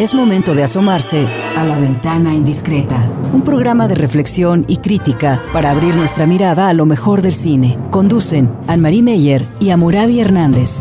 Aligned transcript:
Es 0.00 0.14
momento 0.14 0.54
de 0.54 0.62
asomarse 0.62 1.26
a 1.26 1.62
la 1.62 1.78
ventana 1.78 2.32
indiscreta, 2.32 3.06
un 3.34 3.44
programa 3.44 3.86
de 3.86 3.94
reflexión 3.94 4.64
y 4.66 4.78
crítica 4.78 5.44
para 5.52 5.70
abrir 5.70 5.94
nuestra 5.94 6.26
mirada 6.26 6.70
a 6.70 6.72
lo 6.72 6.86
mejor 6.86 7.20
del 7.20 7.34
cine. 7.34 7.78
Conducen 7.90 8.50
Anne-Marie 8.66 9.02
Meyer 9.02 9.44
y 9.60 9.68
Amurabi 9.68 10.20
Hernández. 10.20 10.80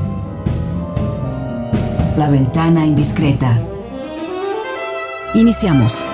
La 2.16 2.30
ventana 2.32 2.86
indiscreta. 2.86 3.62
Iniciamos. 5.34 6.08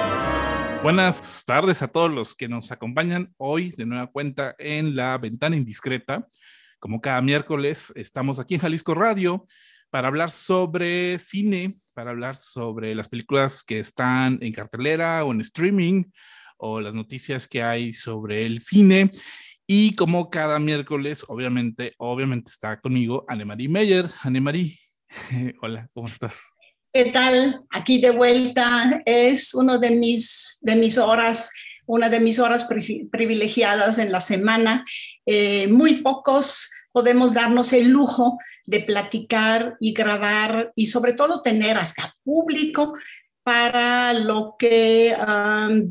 Buenas 0.82 1.44
tardes 1.46 1.84
a 1.84 1.88
todos 1.88 2.10
los 2.10 2.34
que 2.34 2.48
nos 2.48 2.72
acompañan 2.72 3.36
hoy 3.38 3.70
de 3.78 3.86
nueva 3.86 4.08
cuenta 4.08 4.56
en 4.58 4.96
la 4.96 5.16
ventana 5.20 5.56
indiscreta. 5.56 6.28
Como 6.80 7.02
cada 7.02 7.22
miércoles, 7.22 7.94
estamos 7.96 8.40
aquí 8.40 8.56
en 8.56 8.62
Jalisco 8.62 8.96
Radio 8.96 9.46
para 9.90 10.08
hablar 10.08 10.32
sobre 10.32 11.18
cine, 11.20 11.78
para 11.94 12.12
hablar 12.12 12.36
sobre 12.36 12.94
las 12.96 13.08
películas 13.08 13.64
que 13.64 13.80
están 13.80 14.39
en 14.42 14.54
cartelera 14.54 15.24
o 15.24 15.32
en 15.32 15.42
streaming, 15.42 16.04
o 16.57 16.82
las 16.82 16.93
noticias 16.93 17.48
que 17.48 17.64
hay 17.64 17.93
sobre 17.93 18.46
el 18.46 18.60
cine. 18.60 19.12
Y 19.68 19.96
como 19.96 20.29
cada 20.29 20.60
miércoles, 20.60 21.26
obviamente, 21.28 21.93
obviamente 21.98 22.52
está 22.52 22.79
conmigo 22.79 23.26
Anne-Marie 23.28 23.70
Meyer. 23.70 24.10
Anne-Marie, 24.21 24.78
hola, 25.62 25.90
¿cómo 25.93 26.07
estás? 26.07 26.42
¿Qué 26.93 27.12
tal? 27.12 27.64
Aquí 27.71 28.00
de 28.00 28.12
vuelta. 28.12 29.02
Es 29.06 29.54
uno 29.54 29.79
de 29.79 29.92
mis, 29.92 30.60
de 30.62 30.76
mis 30.76 30.98
horas 30.98 31.52
una 31.86 32.09
de 32.09 32.20
mis 32.20 32.40
horas 32.40 32.67
privilegiadas 33.12 34.00
en 34.00 34.12
la 34.12 34.20
semana. 34.20 34.84
Eh, 35.26 35.67
muy 35.67 36.02
pocos 36.02 36.72
podemos 36.95 37.34
darnos 37.34 37.73
el 37.73 37.90
lujo 37.90 38.40
de 38.66 38.80
platicar 38.80 39.76
y 39.81 39.92
grabar 39.92 40.72
y 40.78 40.86
sobre 40.86 41.12
todo 41.12 41.42
tener 41.42 41.78
hasta 41.78 42.16
público 42.23 42.94
para 43.44 44.14
lo 44.14 44.56
que 44.58 45.14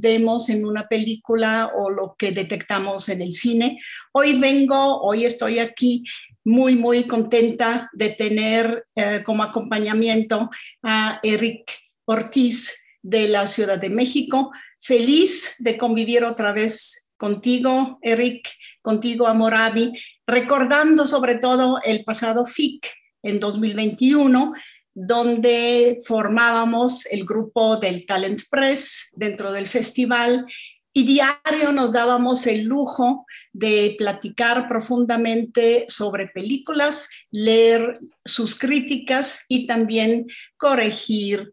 vemos 0.00 0.48
en 0.48 0.64
una 0.64 0.88
película 0.88 1.72
o 1.76 1.90
lo 1.90 2.16
que 2.18 2.30
detectamos 2.30 3.10
en 3.10 3.20
el 3.20 3.32
cine. 3.32 3.78
Hoy 4.12 4.38
vengo, 4.38 5.02
hoy 5.02 5.26
estoy 5.26 5.58
aquí 5.58 6.04
muy, 6.42 6.74
muy 6.74 7.06
contenta 7.06 7.90
de 7.92 8.08
tener 8.08 8.86
eh, 8.94 9.22
como 9.22 9.42
acompañamiento 9.42 10.48
a 10.82 11.20
Eric 11.22 11.70
Ortiz 12.06 12.82
de 13.02 13.28
la 13.28 13.44
Ciudad 13.44 13.76
de 13.76 13.90
México. 13.90 14.52
Feliz 14.80 15.56
de 15.58 15.76
convivir 15.76 16.24
otra 16.24 16.52
vez 16.52 17.03
contigo, 17.24 17.98
Eric, 18.02 18.50
contigo, 18.82 19.26
Amorabi, 19.26 19.94
recordando 20.26 21.06
sobre 21.06 21.36
todo 21.36 21.78
el 21.82 22.04
pasado 22.04 22.44
FIC 22.44 22.86
en 23.22 23.40
2021, 23.40 24.52
donde 24.92 26.00
formábamos 26.04 27.06
el 27.06 27.24
grupo 27.24 27.78
del 27.78 28.04
Talent 28.04 28.42
Press 28.50 29.10
dentro 29.16 29.52
del 29.52 29.68
festival 29.68 30.46
y 30.92 31.04
diario 31.04 31.72
nos 31.72 31.92
dábamos 31.94 32.46
el 32.46 32.64
lujo 32.64 33.24
de 33.54 33.96
platicar 33.96 34.68
profundamente 34.68 35.86
sobre 35.88 36.28
películas, 36.28 37.08
leer 37.30 38.00
sus 38.22 38.54
críticas 38.54 39.46
y 39.48 39.66
también 39.66 40.26
corregir 40.58 41.50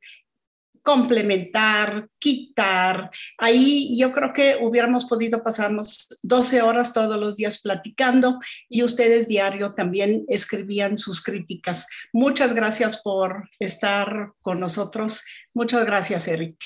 complementar, 0.83 2.07
quitar. 2.19 3.11
Ahí 3.37 3.97
yo 3.97 4.11
creo 4.11 4.33
que 4.33 4.57
hubiéramos 4.61 5.05
podido 5.05 5.41
pasarnos 5.41 6.07
12 6.23 6.61
horas 6.61 6.93
todos 6.93 7.19
los 7.19 7.37
días 7.37 7.61
platicando 7.61 8.39
y 8.69 8.83
ustedes 8.83 9.27
diario 9.27 9.73
también 9.73 10.25
escribían 10.27 10.97
sus 10.97 11.23
críticas. 11.23 11.87
Muchas 12.13 12.53
gracias 12.53 13.01
por 13.01 13.49
estar 13.59 14.31
con 14.41 14.59
nosotros. 14.59 15.23
Muchas 15.53 15.85
gracias, 15.85 16.27
Eric. 16.27 16.57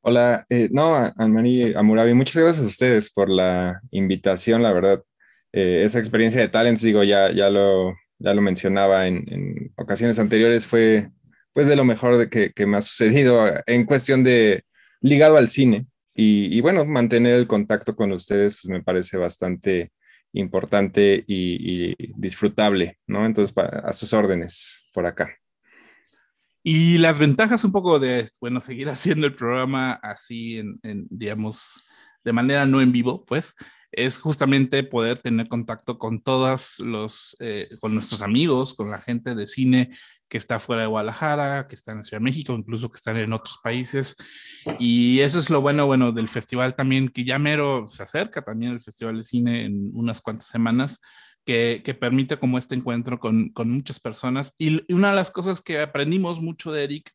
Hola, 0.00 0.46
eh, 0.48 0.68
no, 0.70 0.96
Anne-Marie 1.16 1.74
Amurabi, 1.76 2.14
muchas 2.14 2.36
gracias 2.36 2.64
a 2.64 2.68
ustedes 2.68 3.10
por 3.10 3.28
la 3.28 3.80
invitación, 3.90 4.62
la 4.62 4.72
verdad. 4.72 5.02
Eh, 5.52 5.82
esa 5.84 5.98
experiencia 5.98 6.40
de 6.40 6.48
Talents, 6.48 6.82
digo, 6.82 7.02
ya, 7.02 7.32
ya, 7.32 7.50
lo, 7.50 7.94
ya 8.18 8.32
lo 8.32 8.40
mencionaba 8.40 9.06
en, 9.06 9.24
en 9.26 9.72
ocasiones 9.76 10.18
anteriores, 10.18 10.66
fue 10.66 11.10
pues 11.58 11.66
de 11.66 11.74
lo 11.74 11.84
mejor 11.84 12.18
de 12.18 12.52
que, 12.54 12.66
me 12.66 12.76
ha 12.76 12.80
sucedido 12.80 13.52
en 13.66 13.84
cuestión 13.84 14.22
de 14.22 14.62
ligado 15.00 15.36
al 15.36 15.48
cine. 15.48 15.88
Y, 16.14 16.60
bueno, 16.60 16.84
mantener 16.84 17.34
el 17.34 17.48
contacto 17.48 17.96
con 17.96 18.12
ustedes 18.12 18.54
pues 18.54 18.70
me 18.70 18.80
parece 18.80 19.16
bastante 19.16 19.90
importante 20.32 21.24
y, 21.26 21.96
disfrutable, 22.16 23.00
¿no? 23.08 23.26
Entonces, 23.26 23.52
a 23.58 23.92
sus 23.92 24.12
órdenes 24.12 24.88
por 24.94 25.04
acá. 25.04 25.36
Y 26.62 26.98
las 26.98 27.18
ventajas 27.18 27.64
un 27.64 27.72
poco 27.72 27.98
de, 27.98 28.24
bueno, 28.40 28.60
seguir 28.60 28.88
haciendo 28.88 29.26
el 29.26 29.34
programa 29.34 29.94
así, 29.94 30.58
en, 30.58 31.08
digamos, 31.10 31.82
de 32.22 32.32
manera 32.32 32.66
no 32.66 32.80
en 32.80 32.92
vivo, 32.92 33.24
pues, 33.26 33.56
es 33.90 34.18
justamente 34.18 34.84
poder 34.84 35.18
tener 35.18 35.48
contacto 35.48 35.98
con 35.98 36.22
todos 36.22 36.78
los, 36.78 37.36
eh, 37.40 37.68
con 37.80 37.94
nuestros 37.94 38.22
amigos, 38.22 38.74
con 38.74 38.92
la 38.92 39.00
gente 39.00 39.34
de 39.34 39.48
cine 39.48 39.90
que 40.28 40.38
está 40.38 40.60
fuera 40.60 40.82
de 40.82 40.88
Guadalajara, 40.88 41.66
que 41.66 41.74
está 41.74 41.92
en 41.92 42.02
Ciudad 42.02 42.20
de 42.20 42.24
México, 42.24 42.52
incluso 42.52 42.90
que 42.90 42.96
están 42.96 43.16
en 43.16 43.32
otros 43.32 43.58
países. 43.62 44.16
Y 44.78 45.20
eso 45.20 45.38
es 45.38 45.50
lo 45.50 45.60
bueno, 45.60 45.86
bueno, 45.86 46.12
del 46.12 46.28
festival 46.28 46.74
también, 46.74 47.08
que 47.08 47.24
ya 47.24 47.38
mero 47.38 47.88
se 47.88 48.02
acerca 48.02 48.42
también 48.42 48.72
el 48.72 48.80
Festival 48.80 49.16
de 49.16 49.24
Cine 49.24 49.64
en 49.64 49.90
unas 49.94 50.20
cuantas 50.20 50.48
semanas, 50.48 51.00
que, 51.44 51.82
que 51.84 51.94
permite 51.94 52.38
como 52.38 52.58
este 52.58 52.74
encuentro 52.74 53.18
con, 53.18 53.48
con, 53.50 53.70
muchas 53.70 53.98
personas. 53.98 54.54
Y 54.58 54.92
una 54.92 55.10
de 55.10 55.16
las 55.16 55.30
cosas 55.30 55.62
que 55.62 55.80
aprendimos 55.80 56.42
mucho 56.42 56.72
de 56.72 56.84
Eric 56.84 57.10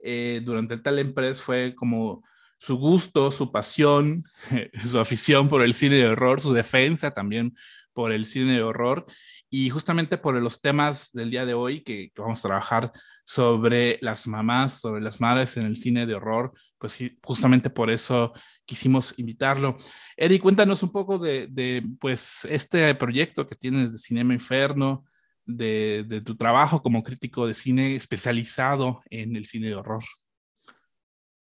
eh, 0.00 0.42
durante 0.44 0.74
el 0.74 0.82
Talent 0.82 1.14
Press 1.14 1.40
fue 1.40 1.74
como 1.74 2.22
su 2.58 2.76
gusto, 2.76 3.32
su 3.32 3.50
pasión, 3.50 4.24
su 4.86 4.98
afición 4.98 5.48
por 5.48 5.62
el 5.62 5.72
cine 5.72 5.96
de 5.96 6.08
horror, 6.08 6.42
su 6.42 6.52
defensa 6.52 7.12
también 7.12 7.56
por 7.94 8.12
el 8.12 8.26
cine 8.26 8.52
de 8.52 8.62
horror 8.62 9.06
y 9.50 9.68
justamente 9.68 10.16
por 10.16 10.40
los 10.40 10.62
temas 10.62 11.10
del 11.12 11.30
día 11.30 11.44
de 11.44 11.54
hoy 11.54 11.80
que, 11.80 12.12
vamos 12.16 12.38
a 12.38 12.48
trabajar 12.48 12.92
sobre 13.24 13.98
las 14.00 14.28
mamás, 14.28 14.80
sobre 14.80 15.02
las 15.02 15.20
madres 15.20 15.56
en 15.56 15.66
el 15.66 15.76
cine 15.76 16.06
de 16.06 16.14
horror, 16.14 16.52
pues 16.78 16.98
justamente 17.24 17.68
por 17.68 17.90
eso 17.90 18.32
quisimos 18.64 19.18
invitarlo. 19.18 19.76
Eric, 20.16 20.42
cuéntanos 20.42 20.82
un 20.84 20.92
poco 20.92 21.18
de, 21.18 21.84
pues 22.00 22.44
este 22.48 22.94
proyecto 22.94 23.46
que 23.46 23.56
tienes 23.56 23.90
de 23.90 23.98
Cinema 23.98 24.34
Inferno, 24.34 25.04
de, 25.44 26.04
de 26.06 26.20
tu 26.20 26.36
trabajo 26.36 26.80
como 26.80 27.02
crítico 27.02 27.46
de 27.46 27.54
cine 27.54 27.96
especializado 27.96 29.02
en 29.10 29.34
el 29.34 29.46
cine 29.46 29.66
de 29.66 29.74
horror. 29.74 30.04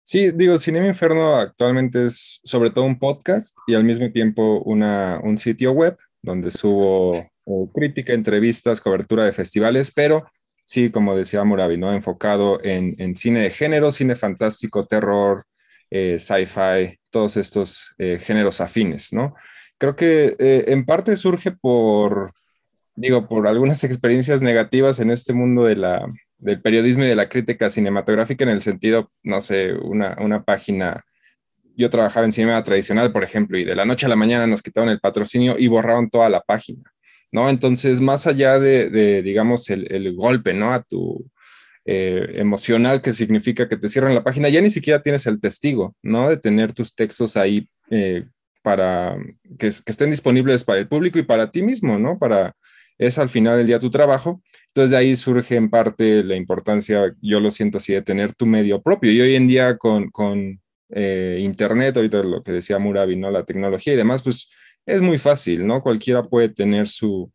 Sí, 0.05 0.31
digo, 0.31 0.59
Cinema 0.59 0.87
Inferno 0.87 1.37
actualmente 1.37 2.07
es 2.07 2.41
sobre 2.45 2.71
todo 2.71 2.85
un 2.85 2.99
podcast 2.99 3.59
y 3.67 3.75
al 3.75 3.85
mismo 3.85 4.11
tiempo 4.11 4.63
una, 4.63 5.21
un 5.23 5.37
sitio 5.37 5.73
web 5.73 5.99
donde 6.23 6.51
subo 6.51 7.29
crítica, 7.75 8.13
entrevistas, 8.13 8.81
cobertura 8.81 9.25
de 9.25 9.33
festivales, 9.33 9.91
pero 9.91 10.27
sí, 10.67 10.91
como 10.91 11.17
decía 11.17 11.45
Murabi, 11.45 11.79
¿no? 11.79 11.93
Enfocado 11.93 12.61
en, 12.63 13.17
cine 13.17 13.41
de 13.41 13.51
género, 13.51 13.91
cine 13.91 14.17
fantástico, 14.17 14.87
terror, 14.87 15.45
eh, 15.91 16.19
sci-fi, 16.19 16.99
todos 17.11 17.37
estos 17.39 17.95
eh, 17.99 18.19
géneros 18.21 18.61
afines, 18.61 19.13
¿no? 19.13 19.35
Creo 19.79 19.97
que 19.97 20.37
eh, 20.39 20.65
en 20.69 20.85
parte 20.85 21.17
surge 21.17 21.53
por, 21.53 22.35
digo, 22.95 23.27
por 23.29 23.49
algunas 23.49 23.83
experiencias 23.85 24.43
negativas 24.43 25.01
en 25.01 25.11
este 25.11 25.33
mundo 25.33 25.65
de 25.65 25.77
la, 25.77 26.07
del 26.37 26.61
periodismo 26.61 27.05
y 27.05 27.09
de 27.09 27.17
la 27.17 27.29
crítica 27.29 27.71
cinematográfica 27.71 28.45
en 28.45 28.51
el 28.51 28.61
sentido, 28.61 29.11
no 29.23 29.41
sé, 29.41 29.73
una, 29.73 30.17
una 30.21 30.45
página 30.45 31.05
yo 31.79 31.89
trabajaba 31.89 32.27
en 32.27 32.33
cine 32.33 32.61
tradicional, 32.63 33.13
por 33.13 33.23
ejemplo, 33.23 33.57
y 33.57 33.65
de 33.65 33.77
la 33.77 33.85
noche 33.85 34.05
a 34.05 34.09
la 34.09 34.17
mañana 34.17 34.49
nos 34.49 34.63
quitaron 34.63 34.91
el 34.91 34.99
patrocinio 34.99 35.57
y 35.57 35.69
borraron 35.69 36.11
toda 36.11 36.29
la 36.29 36.41
página. 36.41 36.83
¿No? 37.33 37.49
Entonces, 37.51 38.01
más 38.01 38.27
allá 38.27 38.59
de, 38.59 39.23
digamos, 39.23 39.69
el, 39.71 40.15
golpe, 40.15 40.55
¿no? 40.55 40.73
A 40.73 40.83
tu 40.83 41.31
eh, 41.85 42.35
emocional 42.35 43.01
que 43.03 43.13
significa 43.13 43.69
que 43.69 43.77
te 43.77 43.89
cierran 43.89 44.15
la 44.15 44.25
página, 44.25 44.49
ya 44.49 44.61
ni 44.61 44.71
siquiera 44.71 45.03
tienes 45.03 45.27
el 45.27 45.41
testigo, 45.41 45.95
¿no? 46.03 46.29
De 46.29 46.37
tener 46.37 46.73
tus 46.73 46.95
textos 46.95 47.37
ahí 47.37 47.69
eh, 47.91 48.25
para 48.63 49.17
que, 49.59 49.69
estén 49.69 50.11
disponibles 50.11 50.65
para 50.65 50.79
el 50.79 50.89
público 50.89 51.19
y 51.19 51.23
para 51.23 51.51
ti 51.51 51.63
mismo, 51.63 51.99
¿no? 51.99 52.19
Para, 52.19 52.55
es 52.99 53.19
al 53.19 53.29
final 53.29 53.59
del 53.59 53.67
día 53.67 53.79
tu 53.79 53.91
trabajo. 53.91 54.43
Entonces 54.69 54.91
de 54.91 54.97
ahí 54.97 55.17
surge 55.17 55.57
en 55.57 55.71
parte 55.71 56.23
la 56.25 56.37
importancia, 56.37 57.15
yo 57.23 57.41
lo 57.41 57.51
siento 57.51 57.79
así, 57.79 57.93
de 57.93 58.03
tener 58.03 58.35
tu 58.35 58.47
medio 58.47 58.83
propio. 58.83 59.13
Y 59.13 59.21
hoy 59.21 59.37
en 59.37 59.47
día 59.47 59.77
con, 59.79 60.11
con 60.11 60.61
eh, 60.91 61.39
Internet, 61.41 61.97
ahorita 61.97 62.23
lo 62.23 62.43
que 62.43 62.53
decía 62.53 62.79
Murabi, 62.79 63.17
¿no? 63.17 63.31
La 63.31 63.45
tecnología 63.45 63.95
y 63.95 63.97
demás, 63.97 64.23
pues 64.23 64.49
es 64.89 65.03
muy 65.03 65.19
fácil, 65.19 65.67
¿no? 65.67 65.83
Cualquiera 65.83 66.25
puede 66.25 66.49
tener 66.49 66.89
su, 66.89 67.31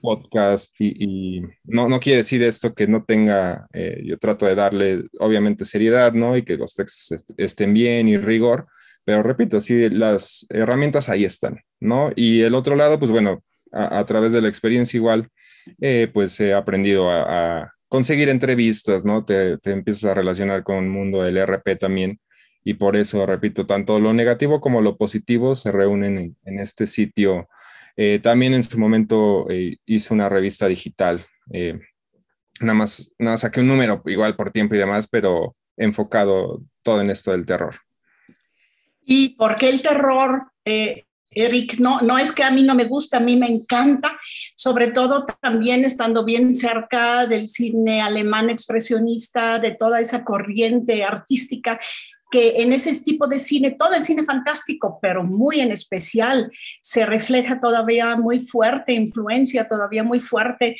podcast 0.00 0.74
y, 0.80 1.42
no, 1.64 1.88
no 1.88 2.00
quiere 2.00 2.18
decir 2.18 2.42
esto 2.42 2.74
que 2.74 2.86
no 2.88 3.04
tenga, 3.04 3.66
eh, 3.74 4.00
yo 4.04 4.18
trato 4.18 4.46
de 4.46 4.54
darle 4.54 5.04
obviamente 5.20 5.66
seriedad, 5.66 6.14
¿no? 6.14 6.36
Y 6.36 6.42
que 6.42 6.56
los 6.56 6.74
textos 6.74 7.24
estén 7.36 7.74
bien 7.74 8.08
y 8.08 8.16
rigor, 8.16 8.66
pero 9.04 9.22
repito, 9.22 9.60
sí, 9.60 9.90
las 9.90 10.46
herramientas 10.48 11.10
ahí 11.10 11.26
están, 11.26 11.60
¿no? 11.78 12.10
Y 12.16 12.40
el 12.40 12.54
otro 12.54 12.74
lado, 12.74 12.98
pues 12.98 13.10
bueno, 13.10 13.44
a, 13.72 14.04
través 14.06 14.32
de 14.32 14.40
la 14.40 14.48
experiencia 14.48 14.96
igual, 14.96 15.28
eh, 15.82 16.08
pues 16.12 16.40
he 16.40 16.54
aprendido 16.54 17.10
a, 17.10 17.72
conseguir 17.88 18.30
entrevistas, 18.30 19.04
¿no? 19.04 19.24
Te, 19.24 19.58
te 19.58 19.72
empiezas 19.72 20.04
a 20.04 20.14
relacionar 20.14 20.64
con 20.64 20.76
el 20.76 20.90
mundo 20.90 21.22
del 21.22 21.36
RP 21.38 21.76
también 21.78 22.18
y 22.66 22.74
por 22.74 22.96
eso, 22.96 23.24
repito, 23.24 23.64
tanto 23.64 24.00
lo 24.00 24.12
negativo 24.12 24.60
como 24.60 24.80
lo 24.80 24.96
positivo 24.96 25.54
se 25.54 25.70
reúnen 25.70 26.36
en, 26.44 26.58
este 26.58 26.88
sitio. 26.88 27.48
Eh, 27.96 28.18
también 28.20 28.54
en 28.54 28.64
su 28.64 28.76
momento 28.76 29.48
eh, 29.48 29.76
hice 29.86 30.12
una 30.12 30.28
revista 30.28 30.66
digital. 30.66 31.24
Eh, 31.52 31.78
nada 32.58 32.74
más, 32.74 33.12
nada 33.20 33.36
saqué 33.36 33.60
un 33.60 33.68
número 33.68 34.02
igual 34.06 34.34
por 34.34 34.50
tiempo 34.50 34.74
y 34.74 34.78
demás, 34.78 35.06
pero 35.06 35.54
enfocado 35.76 36.60
todo 36.82 37.00
en 37.00 37.10
esto 37.10 37.30
del 37.30 37.46
terror. 37.46 37.76
¿Y 39.04 39.36
por 39.36 39.54
qué 39.54 39.68
el 39.68 39.80
terror? 39.80 40.50
Eric, 40.64 41.78
no, 41.78 42.00
no 42.00 42.18
es 42.18 42.32
que 42.32 42.42
a 42.42 42.50
mí 42.50 42.64
no 42.64 42.74
me 42.74 42.86
gusta, 42.86 43.18
a 43.18 43.20
mí 43.20 43.36
me 43.36 43.46
encanta, 43.46 44.18
sobre 44.56 44.88
todo 44.88 45.24
también 45.40 45.84
estando 45.84 46.24
bien 46.24 46.52
cerca 46.52 47.28
del 47.28 47.48
cine 47.48 48.00
alemán 48.00 48.50
expresionista, 48.50 49.60
de 49.60 49.72
toda 49.72 50.00
esa 50.00 50.24
corriente 50.24 51.04
artística 51.04 51.78
que 52.30 52.62
en 52.62 52.72
ese 52.72 52.92
tipo 53.04 53.26
de 53.26 53.38
cine, 53.38 53.72
todo 53.72 53.94
el 53.94 54.04
cine 54.04 54.24
fantástico, 54.24 54.98
pero 55.00 55.22
muy 55.22 55.60
en 55.60 55.72
especial, 55.72 56.50
se 56.82 57.06
refleja 57.06 57.60
todavía 57.60 58.16
muy 58.16 58.40
fuerte, 58.40 58.94
influencia 58.94 59.68
todavía 59.68 60.02
muy 60.02 60.20
fuerte 60.20 60.76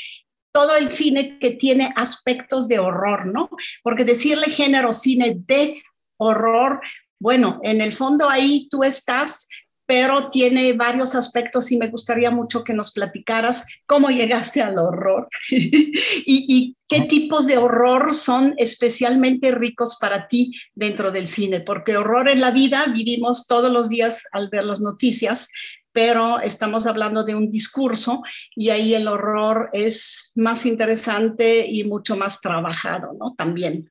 todo 0.53 0.75
el 0.75 0.89
cine 0.89 1.39
que 1.39 1.51
tiene 1.51 1.93
aspectos 1.97 2.67
de 2.67 2.79
horror, 2.79 3.27
¿no? 3.27 3.51
Porque 3.83 4.07
decirle 4.07 4.47
género 4.47 4.91
cine 4.91 5.37
de 5.37 5.83
horror, 6.17 6.81
bueno, 7.21 7.61
en 7.63 7.83
el 7.83 7.93
fondo 7.93 8.31
ahí 8.31 8.67
tú 8.71 8.83
estás 8.83 9.49
pero 9.87 10.29
tiene 10.31 10.73
varios 10.73 11.15
aspectos 11.15 11.71
y 11.71 11.79
me 11.79 11.89
gustaría 11.89 12.31
mucho 12.31 12.65
que 12.65 12.75
nos 12.75 12.91
platicaras 12.93 13.67
cómo 13.87 14.11
llegaste 14.11 14.61
al 14.61 14.79
horror 14.79 15.29
y, 15.51 16.77
qué 16.89 17.01
tipos 17.01 17.47
de 17.47 17.59
horror 17.59 18.15
son 18.15 18.55
especialmente 18.59 19.51
ricos 19.51 19.99
para 20.01 20.29
ti 20.29 20.53
dentro 20.73 21.11
del 21.11 21.27
cine, 21.27 21.59
porque 21.61 21.97
horror 21.97 22.29
en 22.29 22.41
la 22.41 22.53
vida 22.53 22.87
vivimos 22.95 23.49
todos 23.49 23.73
los 23.73 23.89
días 23.89 24.23
al 24.31 24.49
ver 24.51 24.65
las 24.65 24.81
noticias, 24.81 25.51
pero 25.91 26.41
estamos 26.41 26.87
hablando 26.87 27.25
de 27.25 27.35
un 27.35 27.51
discurso 27.51 28.23
y 28.55 28.69
ahí 28.69 28.95
el 28.95 29.09
horror 29.09 29.69
es 29.73 30.31
más 30.37 30.65
interesante 30.65 31.67
y 31.67 31.83
mucho 31.83 32.17
más 32.17 32.41
trabajado, 32.41 33.17
¿no? 33.19 33.35
También. 33.35 33.91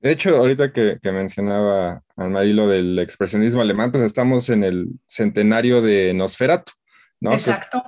De 0.00 0.12
hecho, 0.12 0.36
ahorita 0.36 0.72
que, 0.72 0.98
mencionaba 1.02 2.02
al 2.18 2.30
Marilo 2.30 2.66
del 2.66 2.98
expresionismo 2.98 3.62
alemán, 3.62 3.92
pues 3.92 4.02
estamos 4.02 4.48
en 4.50 4.64
el 4.64 4.88
centenario 5.06 5.80
de 5.80 6.12
Nosferatu, 6.14 6.72
¿no? 7.20 7.32
Exacto. 7.32 7.82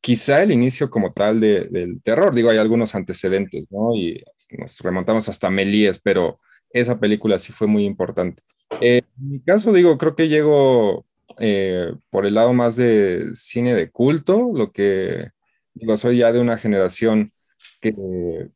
quizá 0.00 0.42
el 0.42 0.52
inicio 0.52 0.88
como 0.88 1.12
tal 1.12 1.40
del 1.40 2.00
terror. 2.04 2.32
Digo, 2.32 2.50
hay 2.50 2.58
algunos 2.58 2.94
antecedentes, 2.94 3.66
¿no? 3.72 3.94
Y 3.94 4.22
nos 4.56 4.78
remontamos 4.78 5.28
hasta 5.28 5.50
Melíes, 5.50 6.00
pero 6.00 6.38
esa 6.70 7.00
película 7.00 7.38
sí 7.38 7.52
fue 7.52 7.66
muy 7.66 7.84
importante. 7.84 8.44
Eh, 8.80 9.02
en 9.18 9.28
mi 9.28 9.40
caso, 9.40 9.72
digo, 9.72 9.98
creo 9.98 10.14
que 10.14 10.28
llego 10.28 11.04
eh, 11.40 11.92
por 12.10 12.26
el 12.26 12.34
lado 12.34 12.52
más 12.52 12.76
de 12.76 13.30
cine 13.34 13.74
de 13.74 13.90
culto, 13.90 14.52
lo 14.54 14.70
que 14.70 15.30
digo, 15.74 15.96
soy 15.96 16.18
ya 16.18 16.30
de 16.30 16.38
una 16.38 16.58
generación 16.58 17.32
que 17.80 18.48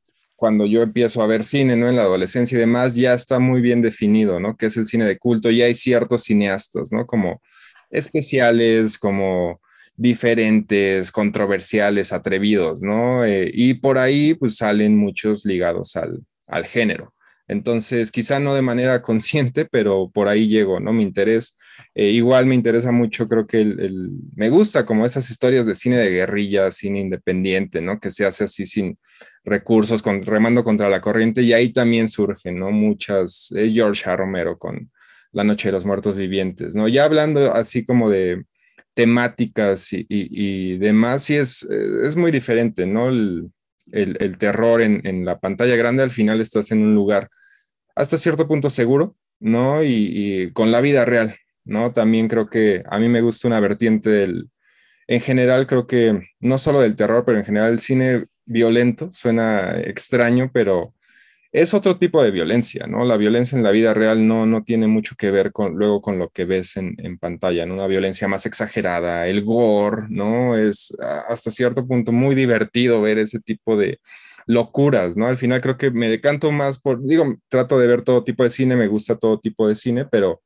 cuando 0.43 0.67
yo 0.67 0.83
empiezo 0.83 1.23
a 1.23 1.29
ver 1.29 1.44
cine, 1.44 1.77
¿no? 1.77 1.89
En 1.89 1.94
la 1.94 2.03
adolescencia 2.03 2.56
y 2.56 2.59
demás, 2.59 2.97
ya 2.97 3.15
está 3.15 3.39
muy 3.39 3.61
bien 3.61 3.81
definido, 3.81 4.41
¿no? 4.41 4.56
Que 4.56 4.67
es 4.67 4.77
el 4.77 4.87
cine 4.89 5.05
de 5.05 5.17
culto 5.17 5.53
y 5.53 5.62
hay 5.62 5.77
ciertos 5.77 6.25
cineastas, 6.25 6.91
¿no? 6.91 7.06
Como 7.06 7.41
especiales, 7.91 8.99
como 8.99 9.61
diferentes, 9.94 11.12
controversiales, 11.12 12.12
atrevidos, 12.12 12.83
¿no? 12.83 13.25
Eh, 13.25 13.53
y 13.55 13.75
por 13.75 13.99
ahí, 13.99 14.35
pues 14.35 14.56
salen 14.56 14.97
muchos 14.97 15.44
ligados 15.44 15.94
al, 15.94 16.19
al 16.49 16.67
género. 16.67 17.15
Entonces, 17.52 18.10
quizá 18.10 18.40
no 18.40 18.54
de 18.54 18.62
manera 18.62 19.02
consciente, 19.02 19.64
pero 19.64 20.10
por 20.12 20.28
ahí 20.28 20.49
llego, 20.49 20.81
¿no? 20.81 20.93
Mi 20.93 21.02
interés. 21.02 21.56
Eh, 21.94 22.08
igual 22.10 22.46
me 22.46 22.54
interesa 22.54 22.93
mucho, 22.93 23.28
creo 23.28 23.46
que 23.46 23.60
el, 23.60 24.10
me 24.34 24.49
gusta 24.49 24.84
como 24.87 25.06
esas 25.06 25.31
historias 25.31 25.66
de 25.66 25.75
cine 25.75 25.96
de 25.96 26.10
guerrilla, 26.10 26.70
cine 26.70 27.00
independiente, 27.00 27.81
¿no? 27.81 28.00
Que 28.00 28.10
se 28.10 28.25
hace 28.25 28.44
así 28.44 28.66
sin 28.66 28.99
recursos, 29.44 30.02
con, 30.02 30.22
remando 30.22 30.64
contra 30.64 30.88
la 30.88 31.00
corriente, 31.00 31.43
y 31.43 31.52
ahí 31.52 31.72
también 31.72 32.08
surgen, 32.08 32.58
¿no? 32.58 32.70
Muchas, 32.70 33.52
eh, 33.56 33.70
George 33.70 34.08
A. 34.08 34.16
Romero 34.16 34.58
con 34.58 34.90
La 35.32 35.44
Noche 35.44 35.69
de 35.69 35.72
los 35.72 35.84
Muertos 35.84 36.16
Vivientes, 36.16 36.75
¿no? 36.75 36.88
Ya 36.88 37.05
hablando 37.05 37.52
así 37.55 37.84
como 37.84 38.10
de 38.10 38.44
temáticas 38.94 39.88
y, 39.93 40.76
demás, 40.78 41.25
sí 41.25 41.37
es, 41.37 41.66
eh, 41.70 42.06
es 42.06 42.16
muy 42.16 42.31
diferente, 42.31 42.87
¿no? 42.87 43.08
El, 43.08 43.50
el, 43.93 44.38
terror 44.38 44.81
en, 44.81 45.25
la 45.25 45.38
pantalla 45.38 45.76
grande, 45.76 46.02
al 46.02 46.10
final 46.10 46.40
estás 46.40 46.70
en 46.70 46.82
un 46.82 46.94
lugar 46.94 47.28
hasta 47.94 48.19
cierto 48.19 48.49
punto 48.49 48.71
seguro, 48.71 49.17
¿no? 49.41 49.83
Y, 49.85 50.50
con 50.53 50.71
la 50.73 50.81
vida 50.81 51.05
real, 51.05 51.37
¿no? 51.65 51.93
También 51.93 52.29
creo 52.29 52.49
que 52.49 52.83
a 52.89 52.99
mí 52.99 53.09
me 53.09 53.21
gusta 53.21 53.49
una 53.49 53.61
vertiente 53.61 54.11
del, 54.11 54.50
en 55.06 55.21
general 55.21 55.67
creo 55.67 55.87
que 55.87 56.21
no 56.41 56.59
solo 56.59 56.81
del 56.81 56.97
terror, 56.97 57.25
pero 57.25 57.39
en 57.39 57.44
general 57.44 57.73
el 57.73 57.81
cine 57.81 58.27
violento, 58.44 59.11
suena 59.12 59.79
extraño, 59.81 60.50
pero 60.53 60.94
es 61.53 61.75
otro 61.75 61.99
tipo 61.99 62.23
de 62.23 62.31
violencia, 62.31 62.87
¿no? 62.87 63.05
La 63.05 63.19
violencia 63.19 63.56
en 63.56 63.62
la 63.62 63.71
vida 63.71 63.93
real 63.93 64.27
no, 64.27 64.47
no 64.47 64.65
tiene 64.65 64.87
mucho 64.87 65.17
que 65.17 65.31
ver 65.31 65.53
con, 65.53 65.75
luego 65.75 66.00
con 66.00 66.19
lo 66.19 66.31
que 66.31 66.47
ves 66.47 66.79
en, 66.79 67.19
pantalla, 67.19 67.67
¿no? 67.67 67.75
Una 67.75 67.87
violencia 67.87 68.27
más 68.27 68.47
exagerada, 68.47 69.27
el 69.27 69.44
gore, 69.44 70.05
¿no? 70.09 70.56
Es 70.56 70.97
hasta 71.29 71.50
cierto 71.50 71.87
punto 71.87 72.11
muy 72.11 72.35
divertido 72.35 73.03
ver 73.03 73.19
ese 73.19 73.39
tipo 73.39 73.77
de 73.77 74.00
locuras, 74.47 75.17
¿no? 75.17 75.27
Al 75.27 75.37
final 75.37 75.61
creo 75.61 75.77
que 75.77 75.91
me 75.91 76.09
decanto 76.09 76.50
más 76.50 76.79
por, 76.79 77.05
digo, 77.05 77.33
trato 77.49 77.79
de 77.79 77.87
ver 77.87 78.03
todo 78.03 78.25
tipo 78.25 78.43
de 78.43 78.50
cine, 78.50 78.77
me 78.77 78.89
gusta 78.89 79.17
todo 79.17 79.39
tipo 79.41 79.69
de 79.69 79.77
cine, 79.77 80.05
pero 80.05 80.43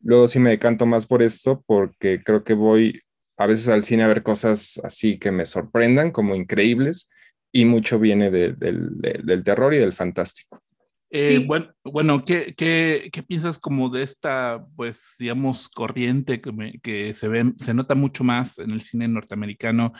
luego 0.00 0.28
sí 0.28 0.38
me 0.38 0.50
decanto 0.50 0.86
más 0.86 1.06
por 1.06 1.22
esto 1.22 1.62
porque 1.66 2.22
creo 2.22 2.44
que 2.44 2.54
voy 2.54 3.00
a 3.36 3.46
veces 3.46 3.68
al 3.68 3.84
cine 3.84 4.02
a 4.02 4.08
ver 4.08 4.22
cosas 4.22 4.80
así 4.84 5.18
que 5.18 5.32
me 5.32 5.46
sorprendan, 5.46 6.10
como 6.10 6.34
increíbles, 6.34 7.08
y 7.52 7.64
mucho 7.64 7.98
viene 7.98 8.30
del 8.30 9.42
terror 9.42 9.74
y 9.74 9.78
del 9.78 9.92
fantástico. 9.92 10.62
Eh, 11.12 11.44
bueno, 11.44 11.72
bueno 11.82 12.22
¿qué, 12.22 12.54
qué, 12.56 13.10
qué, 13.12 13.22
piensas 13.24 13.58
como 13.58 13.88
de 13.88 14.02
esta, 14.04 14.64
pues, 14.76 15.16
digamos, 15.18 15.68
corriente 15.68 16.40
que, 16.40 16.78
que 16.80 17.12
se, 17.14 17.26
ve, 17.26 17.52
se 17.58 17.74
nota 17.74 17.96
mucho 17.96 18.22
más 18.22 18.60
en 18.60 18.70
el 18.70 18.80
cine 18.80 19.08
norteamericano, 19.08 19.92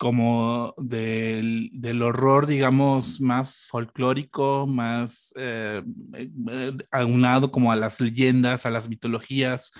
como 0.00 0.72
del, 0.78 1.68
del 1.74 2.00
horror, 2.00 2.46
digamos, 2.46 3.20
más 3.20 3.66
folclórico, 3.66 4.66
más 4.66 5.30
eh, 5.36 5.82
eh, 6.16 6.72
aunado 6.90 7.50
como 7.50 7.70
a 7.70 7.76
las 7.76 8.00
leyendas, 8.00 8.64
a 8.64 8.70
las 8.70 8.88
mitologías? 8.88 9.72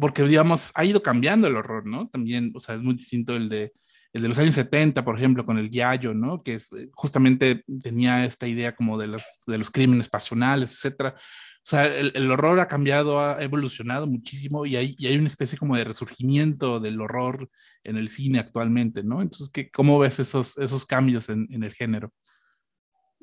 porque, 0.00 0.24
digamos, 0.24 0.72
ha 0.74 0.84
ido 0.84 1.00
cambiando 1.00 1.46
el 1.46 1.54
horror, 1.54 1.86
¿no? 1.86 2.08
También, 2.08 2.50
o 2.52 2.58
sea, 2.58 2.74
es 2.74 2.82
muy 2.82 2.94
distinto 2.94 3.36
el 3.36 3.48
de 3.48 3.72
el 4.12 4.22
de 4.22 4.28
los 4.28 4.38
años 4.40 4.54
70, 4.54 5.04
por 5.04 5.16
ejemplo, 5.16 5.44
con 5.44 5.58
el 5.58 5.70
Giallo, 5.70 6.12
¿no? 6.12 6.42
Que 6.42 6.54
eh, 6.54 6.88
justamente 6.94 7.64
tenía 7.80 8.24
esta 8.24 8.48
idea 8.48 8.74
como 8.74 8.98
de 8.98 9.06
los, 9.06 9.24
de 9.46 9.58
los 9.58 9.70
crímenes 9.70 10.08
pasionales, 10.08 10.72
etcétera. 10.72 11.14
O 11.66 11.68
sea, 11.68 11.86
el, 11.86 12.30
horror 12.30 12.60
ha 12.60 12.68
cambiado, 12.68 13.18
ha 13.18 13.42
evolucionado 13.42 14.06
muchísimo 14.06 14.66
y 14.66 14.76
hay, 14.76 14.94
y 14.98 15.08
hay 15.08 15.18
una 15.18 15.26
especie 15.26 15.58
como 15.58 15.76
de 15.76 15.82
resurgimiento 15.82 16.78
del 16.78 17.00
horror 17.00 17.50
en 17.82 17.96
el 17.96 18.08
cine 18.08 18.38
actualmente, 18.38 19.02
¿no? 19.02 19.20
Entonces, 19.20 19.50
¿qué, 19.52 19.68
¿cómo 19.68 19.98
ves 19.98 20.20
esos, 20.20 20.56
esos 20.58 20.86
cambios 20.86 21.28
en, 21.28 21.48
en 21.50 21.64
el 21.64 21.72
género? 21.72 22.12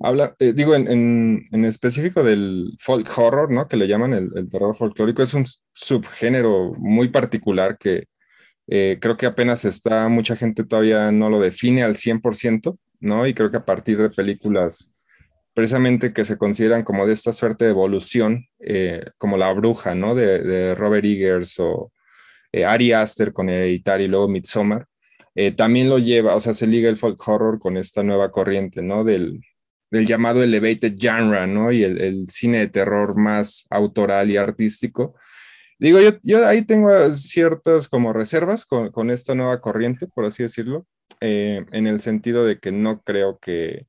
Habla, 0.02 0.36
eh, 0.40 0.52
digo, 0.52 0.76
en, 0.76 1.48
en, 1.50 1.64
específico 1.64 2.22
del 2.22 2.76
folk 2.80 3.18
horror, 3.18 3.50
¿no? 3.50 3.70
Que 3.70 3.78
le 3.78 3.88
llaman 3.88 4.14
el, 4.14 4.30
el 4.36 4.50
terror 4.50 4.76
folclórico, 4.76 5.24
es 5.24 5.34
un 5.34 5.46
subgénero 5.72 6.74
muy 6.78 7.08
particular 7.08 7.78
que, 7.78 8.08
eh, 8.68 8.98
creo 9.02 9.18
que 9.18 9.26
apenas 9.26 9.66
está, 9.66 10.08
mucha 10.10 10.36
gente 10.36 10.64
todavía 10.64 11.12
no 11.12 11.30
lo 11.30 11.40
define 11.40 11.84
al 11.84 11.96
100%, 11.96 12.78
¿no? 13.00 13.28
Y 13.28 13.34
creo 13.34 13.52
que 13.52 13.58
a 13.58 13.66
partir 13.66 13.98
de 13.98 14.10
películas 14.10 14.93
precisamente 15.54 16.14
que 16.14 16.26
se 16.26 16.38
consideran 16.38 16.84
como 16.84 17.06
de 17.06 17.14
esta 17.14 17.32
suerte 17.32 17.66
de 17.66 17.72
evolución, 17.72 18.48
eh, 18.60 19.06
como 19.18 19.38
La 19.38 19.52
Bruja, 19.54 19.96
¿no? 19.96 20.16
De, 20.16 20.76
Robert 20.76 21.06
Eggers 21.06 21.60
o 21.60 21.92
eh, 22.52 22.66
Ari 22.66 22.94
Aster 22.94 23.34
con 23.34 23.50
Hereditary 23.50 24.06
y 24.06 24.08
luego 24.08 24.28
Midsommar, 24.28 24.86
también 25.58 25.90
lo 25.90 25.98
lleva, 25.98 26.36
o 26.36 26.40
sea, 26.40 26.54
se 26.54 26.68
liga 26.68 26.90
el 26.90 26.98
folk 26.98 27.28
horror 27.28 27.58
con 27.58 27.76
esta 27.76 28.04
nueva 28.04 28.32
corriente, 28.32 28.84
¿no? 28.84 29.04
Del, 29.04 29.42
del 29.90 30.06
llamado 30.06 30.44
elevated 30.44 30.96
genre, 30.96 31.48
¿no? 31.48 31.72
Y 31.72 31.84
el, 31.84 32.00
el, 32.02 32.28
cine 32.28 32.60
de 32.60 32.68
terror 32.68 33.18
más 33.18 33.66
autoral 33.72 34.30
y 34.30 34.38
artístico, 34.38 35.16
Digo, 35.84 36.00
yo, 36.00 36.12
yo 36.24 36.48
ahí 36.48 36.62
tengo 36.62 37.12
ciertas 37.12 37.90
como 37.90 38.14
reservas 38.14 38.66
con, 38.66 39.10
esta 39.12 39.36
nueva 39.36 39.60
corriente, 39.60 40.08
por 40.08 40.24
así 40.24 40.42
decirlo, 40.42 40.88
eh, 41.20 41.66
en 41.74 41.88
el 41.88 42.00
sentido 42.00 42.46
de 42.46 42.58
que 42.58 42.72
no 42.72 43.02
creo 43.02 43.38
que, 43.40 43.86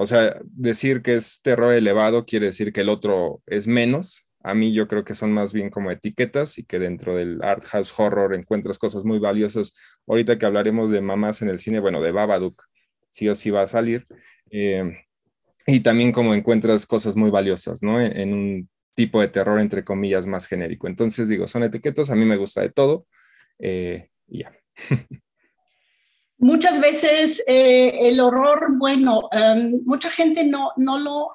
o 0.00 0.06
sea, 0.06 0.38
decir 0.44 1.02
que 1.02 1.16
es 1.16 1.42
terror 1.42 1.72
elevado 1.72 2.24
quiere 2.24 2.46
decir 2.46 2.72
que 2.72 2.82
el 2.82 2.88
otro 2.88 3.42
es 3.46 3.66
menos. 3.66 4.28
A 4.44 4.54
mí 4.54 4.72
yo 4.72 4.86
creo 4.86 5.02
que 5.04 5.12
son 5.12 5.32
más 5.32 5.52
bien 5.52 5.70
como 5.70 5.90
etiquetas 5.90 6.56
y 6.58 6.64
que 6.64 6.78
dentro 6.78 7.16
del 7.16 7.42
art 7.42 7.64
house 7.64 7.92
horror 7.98 8.32
encuentras 8.32 8.78
cosas 8.78 9.04
muy 9.04 9.18
valiosas. 9.18 9.74
Ahorita 10.06 10.38
que 10.38 10.46
hablaremos 10.46 10.92
de 10.92 11.00
mamás 11.00 11.42
en 11.42 11.48
el 11.48 11.58
cine, 11.58 11.80
bueno, 11.80 12.00
de 12.00 12.12
Babadook, 12.12 12.62
sí 13.08 13.28
o 13.28 13.34
sí 13.34 13.50
va 13.50 13.62
a 13.62 13.66
salir. 13.66 14.06
Eh, 14.52 15.04
y 15.66 15.80
también 15.80 16.12
como 16.12 16.32
encuentras 16.32 16.86
cosas 16.86 17.16
muy 17.16 17.30
valiosas, 17.30 17.82
¿no? 17.82 18.00
En, 18.00 18.32
un 18.34 18.70
tipo 18.94 19.20
de 19.20 19.26
terror, 19.26 19.58
entre 19.58 19.82
comillas, 19.82 20.28
más 20.28 20.46
genérico. 20.46 20.86
Entonces 20.86 21.28
digo, 21.28 21.48
son 21.48 21.64
etiquetas, 21.64 22.08
a 22.10 22.14
mí 22.14 22.24
me 22.24 22.36
gusta 22.36 22.60
de 22.60 22.70
todo. 22.70 23.04
Eh, 23.58 24.10
y 24.28 24.44
ya. 24.44 24.52
Muchas 26.38 26.80
veces 26.80 27.42
eh, 27.48 27.98
el 28.04 28.20
horror, 28.20 28.76
bueno, 28.78 29.28
em, 29.32 29.72
mucha 29.84 30.08
gente 30.08 30.44
no, 30.44 30.70
no 30.76 30.96
lo 30.96 31.26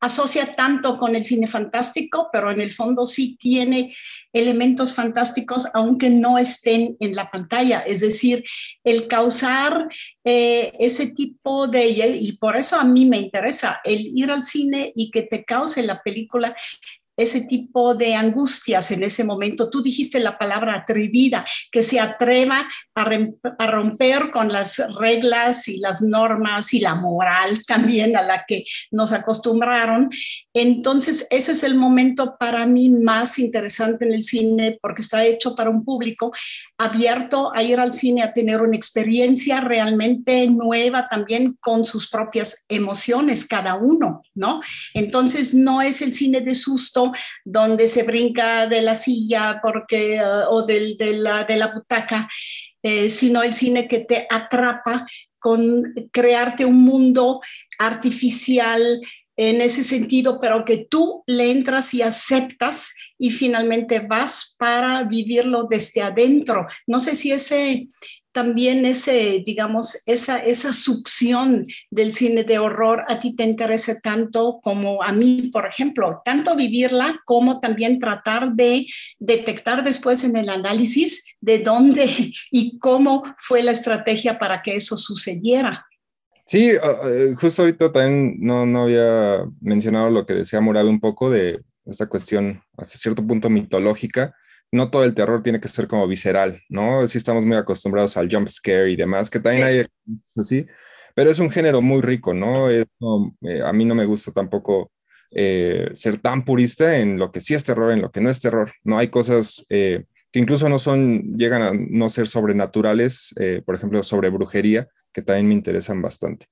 asocia 0.00 0.56
tanto 0.56 0.96
con 0.96 1.14
el 1.14 1.24
cine 1.24 1.46
fantástico, 1.46 2.28
pero 2.32 2.50
en 2.50 2.60
el 2.60 2.72
fondo 2.72 3.06
sí 3.06 3.36
tiene 3.38 3.94
elementos 4.32 4.94
fantásticos, 4.94 5.68
aunque 5.74 6.10
no 6.10 6.38
estén 6.38 6.96
en 6.98 7.14
la 7.14 7.30
pantalla. 7.30 7.80
Es 7.80 8.00
decir, 8.00 8.42
el 8.82 9.06
causar 9.06 9.88
eh, 10.24 10.72
ese 10.78 11.12
tipo 11.12 11.68
de, 11.68 11.86
y 11.86 12.36
por 12.36 12.56
eso 12.56 12.76
a 12.76 12.84
mí 12.84 13.06
me 13.06 13.18
interesa, 13.18 13.80
el 13.84 14.08
ir 14.12 14.30
al 14.32 14.42
cine 14.42 14.92
y 14.94 15.10
que 15.12 15.22
te 15.22 15.44
cause 15.44 15.82
la 15.84 16.02
película 16.02 16.54
ese 17.16 17.42
tipo 17.42 17.94
de 17.94 18.14
angustias 18.14 18.90
en 18.90 19.02
ese 19.02 19.24
momento. 19.24 19.70
Tú 19.70 19.82
dijiste 19.82 20.20
la 20.20 20.36
palabra 20.36 20.76
atrevida, 20.76 21.44
que 21.72 21.82
se 21.82 21.98
atreva 21.98 22.68
a, 22.94 23.66
romper 23.66 24.30
con 24.30 24.52
las 24.52 24.82
reglas 24.98 25.68
y 25.68 25.78
las 25.78 26.02
normas 26.02 26.74
y 26.74 26.80
la 26.80 26.94
moral 26.94 27.64
también 27.66 28.16
a 28.16 28.22
la 28.22 28.44
que 28.46 28.64
nos 28.90 29.12
acostumbraron. 29.12 30.10
Entonces, 30.52 31.26
ese 31.30 31.52
es 31.52 31.62
el 31.62 31.74
momento 31.74 32.36
para 32.38 32.66
mí 32.66 32.90
más 32.90 33.38
interesante 33.38 34.04
en 34.04 34.12
el 34.12 34.22
cine 34.22 34.78
porque 34.82 35.02
está 35.02 35.24
hecho 35.24 35.54
para 35.54 35.70
un 35.70 35.84
público 35.84 36.32
abierto 36.78 37.52
a 37.54 37.62
ir 37.62 37.80
al 37.80 37.92
cine 37.92 38.22
a 38.22 38.32
tener 38.32 38.60
una 38.60 38.76
experiencia 38.76 39.60
realmente 39.60 40.46
nueva 40.48 41.08
también 41.08 41.56
con 41.60 41.84
sus 41.84 42.08
propias 42.08 42.64
emociones 42.68 43.46
cada 43.46 43.74
uno, 43.74 44.22
¿no? 44.34 44.60
Entonces, 44.92 45.54
no 45.54 45.80
es 45.80 46.02
el 46.02 46.12
cine 46.12 46.40
de 46.40 46.54
susto 46.54 47.05
donde 47.44 47.86
se 47.86 48.02
brinca 48.02 48.66
de 48.66 48.82
la 48.82 48.94
silla 48.94 49.60
porque, 49.62 50.20
uh, 50.20 50.52
o 50.52 50.62
de, 50.62 50.96
la, 50.98 51.44
de 51.44 51.56
la 51.56 51.68
butaca, 51.68 52.28
eh, 52.82 53.08
sino 53.08 53.42
el 53.42 53.52
cine 53.52 53.88
que 53.88 54.00
te 54.00 54.26
atrapa 54.30 55.06
con 55.38 55.94
crearte 56.12 56.64
un 56.64 56.82
mundo 56.82 57.40
artificial 57.78 59.00
en 59.36 59.60
ese 59.60 59.84
sentido, 59.84 60.40
pero 60.40 60.64
que 60.64 60.86
tú 60.90 61.22
le 61.26 61.50
entras 61.50 61.92
y 61.94 62.02
aceptas 62.02 62.94
y 63.18 63.30
finalmente 63.30 64.00
vas 64.00 64.56
para 64.58 65.04
vivirlo 65.04 65.66
desde 65.68 66.02
adentro. 66.02 66.66
No 66.86 67.00
sé 67.00 67.14
si 67.14 67.32
ese 67.32 67.86
también 68.36 68.84
ese, 68.84 69.42
digamos, 69.46 70.02
esa, 70.04 70.36
esa 70.36 70.74
succión 70.74 71.66
del 71.90 72.12
cine 72.12 72.44
de 72.44 72.58
horror 72.58 73.02
a 73.08 73.18
ti 73.18 73.34
te 73.34 73.44
interesa 73.44 73.98
tanto 73.98 74.60
como 74.62 75.02
a 75.02 75.10
mí, 75.10 75.48
por 75.50 75.66
ejemplo, 75.66 76.20
tanto 76.22 76.54
vivirla 76.54 77.18
como 77.24 77.60
también 77.60 77.98
tratar 77.98 78.52
de 78.52 78.84
detectar 79.18 79.82
después 79.82 80.22
en 80.22 80.36
el 80.36 80.50
análisis 80.50 81.34
de 81.40 81.60
dónde 81.60 82.30
y 82.50 82.78
cómo 82.78 83.22
fue 83.38 83.62
la 83.62 83.72
estrategia 83.72 84.38
para 84.38 84.60
que 84.60 84.76
eso 84.76 84.98
sucediera. 84.98 85.86
Sí, 86.46 86.70
eh, 86.70 87.34
justo 87.36 87.62
ahorita 87.62 87.92
también 87.92 88.36
no, 88.40 88.66
no 88.66 88.84
había 88.84 89.44
mencionado 89.60 90.10
lo 90.10 90.24
que 90.26 90.34
decía 90.34 90.60
Moral 90.60 90.88
un 90.88 91.00
poco 91.00 91.30
de 91.30 91.60
esta 91.84 92.06
cuestión 92.06 92.62
hasta 92.76 92.96
cierto 92.96 93.26
punto 93.26 93.50
mitológica 93.50 94.34
no 94.72 94.90
todo 94.90 95.04
el 95.04 95.14
terror 95.14 95.42
tiene 95.42 95.60
que 95.60 95.68
ser 95.68 95.86
como 95.86 96.06
visceral, 96.06 96.62
¿no? 96.68 97.06
Sí 97.06 97.18
estamos 97.18 97.44
muy 97.46 97.56
acostumbrados 97.56 98.16
al 98.16 98.28
jump 98.30 98.48
scare 98.48 98.90
y 98.90 98.96
demás, 98.96 99.30
que 99.30 99.40
también 99.40 99.64
hay 99.64 99.86
así, 100.36 100.66
pero 101.14 101.30
es 101.30 101.38
un 101.38 101.50
género 101.50 101.80
muy 101.82 102.02
rico, 102.02 102.34
¿no? 102.34 102.70
Eh, 102.70 102.84
a 103.64 103.72
mí 103.72 103.84
no 103.84 103.94
me 103.94 104.04
gusta 104.04 104.32
tampoco 104.32 104.92
eh, 105.30 105.88
ser 105.94 106.18
tan 106.18 106.44
purista 106.44 106.98
en 106.98 107.18
lo 107.18 107.30
que 107.32 107.40
sí 107.40 107.54
es 107.54 107.64
terror, 107.64 107.92
en 107.92 108.02
lo 108.02 108.10
que 108.10 108.20
no 108.20 108.30
es 108.30 108.40
terror, 108.40 108.70
¿no? 108.84 108.98
Hay 108.98 109.08
cosas 109.08 109.64
eh, 109.70 110.04
que 110.32 110.40
incluso 110.40 110.68
no 110.68 110.78
son, 110.78 111.36
llegan 111.36 111.62
a 111.62 111.72
no 111.72 112.10
ser 112.10 112.28
sobrenaturales, 112.28 113.34
por 113.64 113.74
ejemplo, 113.74 114.02
sobre 114.02 114.28
brujería, 114.30 114.88
que 115.12 115.22
también 115.22 115.48
me 115.48 115.54
interesan 115.54 116.02
bastante. 116.02 116.46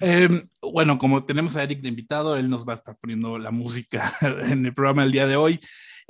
Em, 0.00 0.48
bueno, 0.62 0.98
como 0.98 1.24
tenemos 1.24 1.56
a 1.56 1.62
Eric 1.62 1.80
de 1.80 1.88
invitado, 1.88 2.36
él 2.36 2.48
nos 2.48 2.66
va 2.66 2.72
a 2.72 2.76
estar 2.76 2.96
poniendo 3.00 3.38
la 3.38 3.50
música 3.50 4.12
en 4.50 4.64
el 4.64 4.74
programa 4.74 5.04
el 5.04 5.12
día 5.12 5.26
de 5.26 5.36
hoy. 5.36 5.60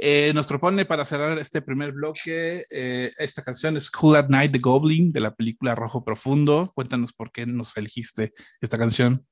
Eh, 0.00 0.30
nos 0.32 0.46
propone 0.46 0.84
para 0.84 1.04
cerrar 1.04 1.36
este 1.38 1.60
primer 1.60 1.90
bloque, 1.92 2.66
eh, 2.70 3.12
esta 3.18 3.42
canción 3.42 3.76
es 3.76 3.90
Cool 3.90 4.14
at 4.14 4.28
Night 4.28 4.52
the 4.52 4.60
Goblin 4.60 5.10
de 5.10 5.20
la 5.20 5.34
película 5.34 5.74
Rojo 5.74 6.04
Profundo. 6.04 6.70
Cuéntanos 6.74 7.12
por 7.12 7.32
qué 7.32 7.46
nos 7.46 7.76
elegiste 7.76 8.32
esta 8.60 8.78
canción. 8.78 9.26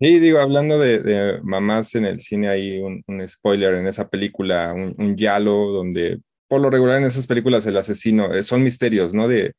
Sí, 0.00 0.18
digo, 0.18 0.40
hablando 0.40 0.78
de, 0.78 1.38
mamás 1.44 1.94
en 1.94 2.06
el 2.06 2.20
cine, 2.20 2.48
hay 2.48 2.80
un, 2.80 3.04
spoiler 3.28 3.74
en 3.74 3.86
esa 3.86 4.08
película, 4.08 4.72
un, 4.74 4.94
un, 4.96 5.14
yalo, 5.14 5.70
donde 5.72 6.20
por 6.50 6.60
lo 6.60 6.68
regular 6.68 6.98
en 6.98 7.04
esas 7.04 7.26
películas 7.28 7.64
el 7.66 7.76
asesino, 7.76 8.34
eh, 8.34 8.42
son 8.42 8.62
misterios, 8.64 9.14
¿no? 9.14 9.28
De, 9.28 9.54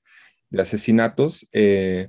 asesinatos, 0.59 1.47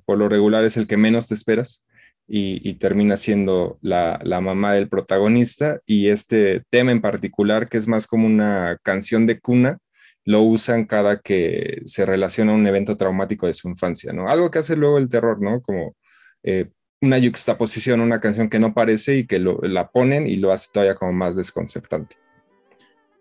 por 0.05 0.19
lo 0.19 0.29
regular 0.29 0.65
es 0.65 0.77
el 0.77 0.89
que 0.89 0.97
menos 0.97 1.29
te 1.29 1.35
esperas 1.35 1.85
y, 2.27 2.75
termina 2.75 3.17
siendo 3.17 3.79
la, 3.83 4.19
mamá 4.41 4.73
del 4.73 4.89
protagonista 4.89 5.81
y 5.87 6.09
este 6.09 6.63
tema 6.71 6.93
en 6.93 7.01
particular, 7.01 7.69
que 7.69 7.79
es 7.79 7.87
más 7.87 8.07
como 8.07 8.27
una 8.27 8.79
canción 8.83 9.27
de 9.27 9.39
cuna, 9.39 9.79
lo 10.25 10.43
usan 10.43 10.87
cada 10.87 11.21
que 11.21 11.83
se 11.85 12.07
relaciona 12.07 12.53
a 12.53 12.55
un 12.55 12.67
evento 12.67 12.97
traumático 12.97 13.47
de 13.47 13.55
su 13.55 13.69
infancia, 13.69 14.13
¿no? 14.13 14.29
Algo 14.29 14.51
que 14.51 14.61
hace 14.61 14.77
luego 14.77 14.99
el 14.99 15.09
terror, 15.09 15.41
¿no? 15.41 15.61
Como 15.61 15.97
eh, 16.43 16.71
una 17.01 17.19
yuxtaposición, 17.19 18.01
una 18.01 18.21
canción 18.21 18.49
que 18.49 18.59
no 18.59 18.75
parece 18.75 19.17
y 19.17 19.27
que 19.27 19.39
la 19.39 19.91
ponen 19.91 20.27
y 20.27 20.37
lo 20.37 20.53
hace 20.53 20.69
todavía 20.73 20.95
como 20.95 21.13
más 21.13 21.37
desconcertante. 21.37 22.17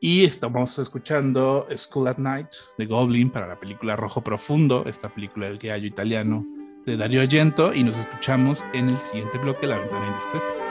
Y 0.04 0.26
estamos 0.26 0.80
escuchando 0.80 1.68
School 1.78 2.08
at 2.08 2.18
Night 2.18 2.48
de 2.80 2.88
Goblin 2.88 3.30
para 3.30 3.46
la 3.46 3.60
película 3.60 3.96
Rojo 3.96 4.24
Profundo, 4.24 4.84
esta 4.88 5.14
película 5.14 5.46
del 5.46 5.60
gallo 5.60 5.86
italiano 5.86 6.44
de 6.88 6.98
Dario 6.98 7.22
Argento 7.22 7.72
y 7.72 7.84
nos 7.84 8.00
escuchamos 8.00 8.66
en 8.74 8.90
el 8.90 9.00
siguiente 9.00 9.38
bloque, 9.38 9.68
La 9.68 9.78
Ventana 9.78 10.08
Indiscreta. 10.08 10.71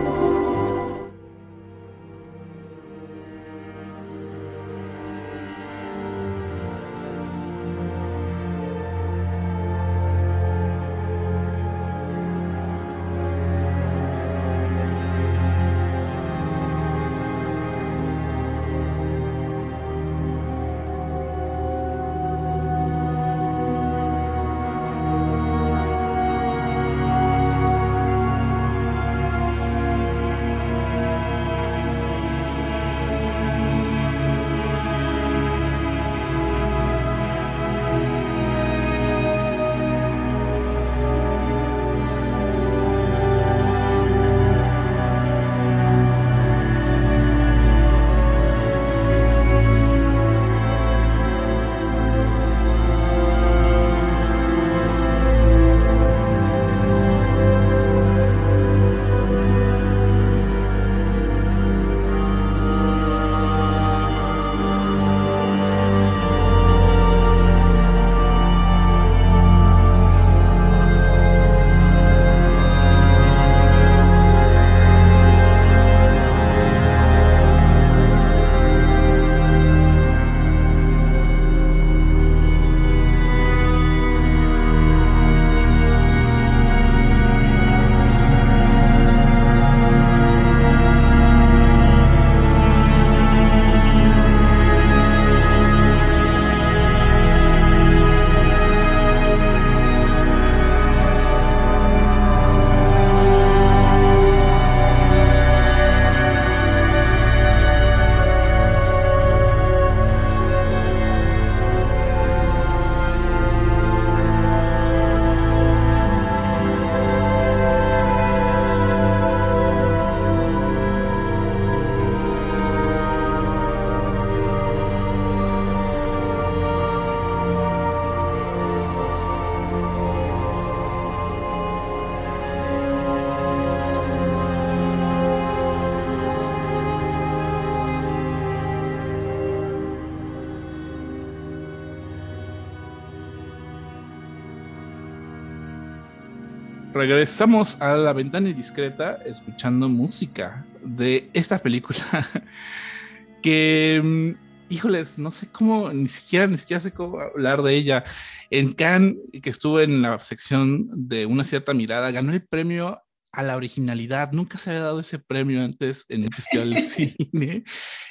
Regresamos 146.93 147.81
a 147.81 147.95
la 147.95 148.11
ventana 148.11 148.49
indiscreta 148.49 149.17
escuchando 149.25 149.87
música 149.87 150.65
de 150.83 151.29
esta 151.33 151.57
película 151.57 152.01
que, 153.41 154.01
mm, 154.03 154.31
híjoles, 154.73 155.17
no 155.17 155.31
sé 155.31 155.47
cómo, 155.47 155.93
ni 155.93 156.07
siquiera, 156.07 156.47
ni 156.47 156.57
siquiera 156.57 156.81
sé 156.81 156.91
cómo 156.91 157.21
hablar 157.21 157.61
de 157.61 157.75
ella. 157.75 158.03
En 158.49 158.73
Cannes, 158.73 159.15
que 159.41 159.49
estuvo 159.49 159.79
en 159.79 160.01
la 160.01 160.19
sección 160.19 160.89
de 161.07 161.25
una 161.25 161.45
cierta 161.45 161.73
mirada, 161.73 162.11
ganó 162.11 162.33
el 162.33 162.45
premio 162.45 163.01
a 163.31 163.41
la 163.41 163.55
originalidad. 163.55 164.33
Nunca 164.33 164.57
se 164.57 164.71
había 164.71 164.81
dado 164.81 164.99
ese 164.99 165.17
premio 165.17 165.63
antes 165.63 166.05
en 166.09 166.25
el 166.25 166.35
Festival 166.35 166.73
de 166.73 166.81
Cine. 166.81 167.63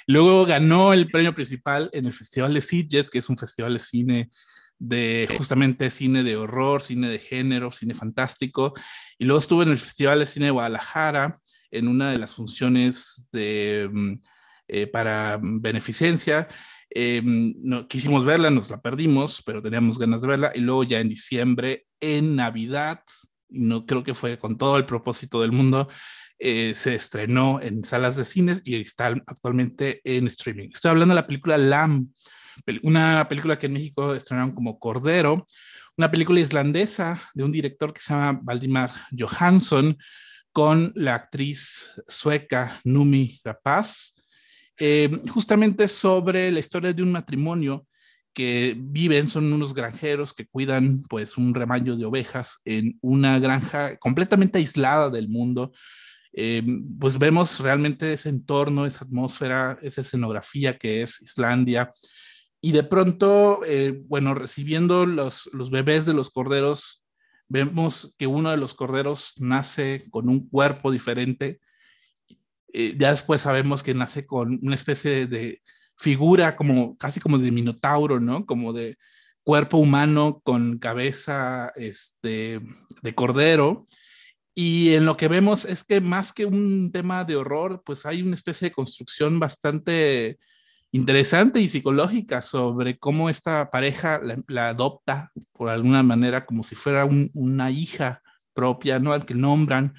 Luego 0.07 0.47
ganó 0.47 0.95
el 0.95 1.11
premio 1.11 1.35
principal 1.35 1.91
en 1.93 2.07
el 2.07 2.15
Festival 2.15 2.55
de 2.55 2.63
Sitges, 2.63 3.11
que 3.11 3.19
es 3.19 3.29
un 3.29 3.37
festival 3.37 3.75
de 3.75 3.79
cine 3.79 4.31
de 4.81 5.29
justamente 5.37 5.91
cine 5.91 6.25
de 6.25 6.37
horror, 6.37 6.83
cine 6.83 7.09
de 7.09 7.19
género, 7.19 7.71
cine 7.71 7.95
fantástico. 7.95 8.75
Y 9.19 9.27
luego 9.27 9.39
estuve 9.39 9.65
en 9.65 9.71
el 9.71 9.79
Festival 9.79 10.19
de 10.19 10.27
Cine 10.27 10.47
de 10.47 10.51
Guadalajara 10.53 11.39
en 11.71 11.87
una 11.87 12.11
de 12.11 12.19
las 12.19 12.33
funciones 12.35 13.29
de, 13.33 13.89
mm, 13.93 14.13
eh, 14.69 14.87
para 14.87 15.39
beneficencia. 15.41 16.49
Eh, 16.93 17.21
no, 17.25 17.87
quisimos 17.87 18.25
verla, 18.25 18.51
nos 18.51 18.71
la 18.71 18.81
perdimos, 18.81 19.43
pero 19.45 19.63
teníamos 19.63 19.99
ganas 19.99 20.23
de 20.23 20.29
verla. 20.29 20.53
Y 20.55 20.61
luego 20.61 20.83
ya 20.85 20.99
en 20.99 21.11
diciembre, 21.11 21.87
en 22.01 22.35
Navidad, 22.35 23.03
y 23.51 23.61
no 23.61 23.85
creo 23.85 24.03
que 24.03 24.15
fue 24.15 24.39
con 24.39 24.57
todo 24.57 24.79
el 24.79 24.87
propósito 24.87 25.43
del 25.43 25.53
mundo, 25.53 25.89
eh, 26.39 26.73
se 26.75 26.95
estrenó 26.95 27.61
en 27.61 27.85
salas 27.85 28.17
de 28.17 28.25
cines 28.25 28.63
y 28.65 28.77
está 28.77 29.09
actualmente 29.27 30.01
en 30.05 30.27
streaming. 30.27 30.69
Estoy 30.73 30.93
hablando 30.93 31.15
de 31.15 31.21
la 31.21 31.27
película 31.27 31.59
Lamb 31.59 32.09
una 32.83 33.27
película 33.29 33.59
que 33.59 33.67
en 33.67 33.75
México 33.75 34.15
estrenaron 34.15 34.53
como 34.53 34.79
Cordero, 34.79 35.47
una 35.97 36.11
película 36.11 36.41
islandesa 36.41 37.21
de 37.35 37.45
un 37.45 37.53
director 37.53 37.93
que 37.93 38.01
se 38.01 38.13
llama 38.13 38.41
Valdimar 38.43 38.91
Johansson 39.17 39.97
con 40.53 40.93
la 40.95 41.15
actriz 41.15 41.91
sueca 42.09 42.81
Numi 42.85 43.41
Rapaz, 43.45 44.17
eh, 44.79 45.11
justamente 45.29 45.87
sobre 45.89 46.51
la 46.51 46.61
historia 46.61 46.93
de 46.93 47.03
un 47.03 47.13
matrimonio 47.13 47.87
que 48.33 48.75
viven, 48.79 49.29
son 49.29 49.53
unos 49.53 49.75
granjeros 49.75 50.33
que 50.33 50.47
cuidan 50.47 51.03
pues 51.09 51.37
un 51.37 51.53
rebaño 51.53 51.97
de 51.97 52.07
ovejas 52.07 52.61
en 52.65 52.99
una 53.03 53.39
granja 53.39 53.97
completamente 53.99 54.59
aislada 54.59 55.11
del 55.11 55.29
mundo. 55.29 55.73
Eh, 56.33 56.63
pues 56.99 57.19
vemos 57.19 57.59
realmente 57.59 58.13
ese 58.13 58.29
entorno, 58.29 58.87
esa 58.87 59.05
atmósfera, 59.05 59.79
esa 59.83 60.01
escenografía 60.01 60.79
que 60.79 61.03
es 61.03 61.21
Islandia, 61.21 61.91
y 62.61 62.73
de 62.73 62.83
pronto, 62.83 63.61
eh, 63.65 64.03
bueno, 64.07 64.35
recibiendo 64.35 65.07
los, 65.07 65.49
los 65.53 65.71
bebés 65.71 66.07
de 66.07 66.15
los 66.15 66.31
corderos, 66.31 67.05
vemos 67.49 68.15
que 68.19 68.27
uno 68.27 68.51
de 68.51 68.57
los 68.57 68.75
corderos 68.75 69.35
nace 69.39 70.03
con 70.11 70.29
un 70.29 70.49
cuerpo 70.49 70.91
diferente. 70.91 71.61
Eh, 72.73 72.97
ya 72.99 73.11
después 73.11 73.43
sabemos 73.43 73.83
que 73.83 73.95
nace 73.95 74.27
con 74.27 74.61
una 74.63 74.75
especie 74.75 75.27
de, 75.27 75.63
figura 76.01 76.57
como 76.57 76.97
casi 76.97 77.21
como 77.21 77.39
de 77.39 77.53
minotauro, 77.53 78.21
¿no? 78.21 78.47
Como 78.47 78.73
de 78.73 78.97
cuerpo 79.43 79.77
humano 79.77 80.41
con 80.43 80.79
cabeza 80.79 81.73
este, 81.77 82.61
de 83.03 83.15
cordero. 83.15 83.85
Y 84.55 84.95
en 84.95 85.05
lo 85.05 85.17
que 85.17 85.29
vemos 85.29 85.65
es 85.67 85.85
que 85.85 86.01
más 86.01 86.33
que 86.33 86.47
un 86.47 86.91
tema 86.91 87.25
de 87.25 87.37
horror, 87.37 87.83
pues 87.85 88.07
hay 88.07 88.23
una 88.23 88.35
especie 88.35 88.69
de 88.69 88.75
construcción 88.75 89.39
bastante 89.39 90.39
interesante 90.93 91.61
y 91.61 91.69
psicológica 91.69 92.43
sobre 92.43 92.99
cómo 92.99 93.31
esta 93.31 93.71
pareja 93.71 94.21
la, 94.49 94.69
adopta 94.69 95.31
por 95.53 95.69
alguna 95.69 96.03
manera 96.03 96.45
como 96.47 96.63
si 96.63 96.75
fuera 96.75 97.05
una 97.35 97.71
hija 97.71 98.23
propia, 98.53 98.99
¿no? 98.99 99.13
Al 99.13 99.25
que 99.25 99.35
nombran 99.35 99.95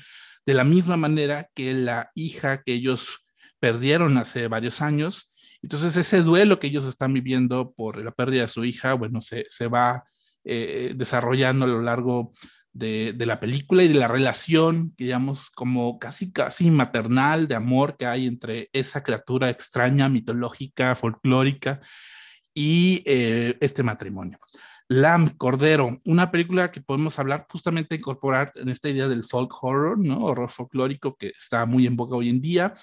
de 0.46 0.54
la 0.54 0.64
misma 0.64 0.98
manera 0.98 1.50
que 1.54 1.74
la 1.74 2.12
hija 2.16 2.64
que 2.64 2.74
ellos 2.74 3.20
perdieron 3.60 4.18
hace 4.18 4.48
varios 4.48 4.82
años. 4.82 5.32
Entonces 5.62 5.96
ese 5.96 6.22
duelo 6.22 6.60
que 6.60 6.68
ellos 6.68 6.86
están 6.86 7.14
viviendo 7.14 7.72
por 7.74 8.04
la 8.04 8.12
pérdida 8.12 8.44
de 8.44 8.48
su 8.48 8.66
hija, 8.66 8.94
bueno, 8.96 9.22
se, 9.22 9.46
se 9.50 9.68
va 9.68 10.04
eh, 10.44 10.94
desarrollando 10.96 11.66
a 11.66 11.70
lo 11.70 11.82
largo 11.82 12.32
de, 12.74 13.14
la 13.26 13.40
película 13.40 13.84
y 13.84 13.88
de 13.88 13.96
la 13.96 14.08
relación, 14.08 14.94
digamos, 14.98 15.50
como 15.50 16.00
casi, 16.00 16.32
casi 16.32 16.72
maternal 16.72 17.48
de 17.48 17.56
amor 17.56 17.98
que 17.98 18.06
hay 18.06 18.28
entre 18.28 18.70
esa 18.74 19.04
criatura 19.04 19.50
extraña, 19.50 20.10
mitológica, 20.10 20.96
folclórica 20.96 21.82
y 22.54 23.04
eh, 23.06 23.58
este 23.62 23.84
matrimonio. 23.84 24.40
Lamb, 24.88 25.38
Cordero, 25.38 26.02
una 26.04 26.32
película 26.32 26.72
que 26.72 26.82
podemos 26.82 27.18
hablar 27.18 27.48
justamente 27.50 27.96
incorporar 27.96 28.52
en 28.56 28.70
esta 28.70 28.90
idea 28.90 29.08
del 29.08 29.24
folk 29.24 29.52
horror, 29.64 29.98
¿no? 29.98 30.26
Horror 30.26 30.50
folclórico 30.50 31.16
que 31.16 31.28
está 31.28 31.66
muy 31.66 31.88
en 31.88 31.96
boca 31.96 32.16
hoy 32.16 32.30
en 32.30 32.42
día. 32.42 32.74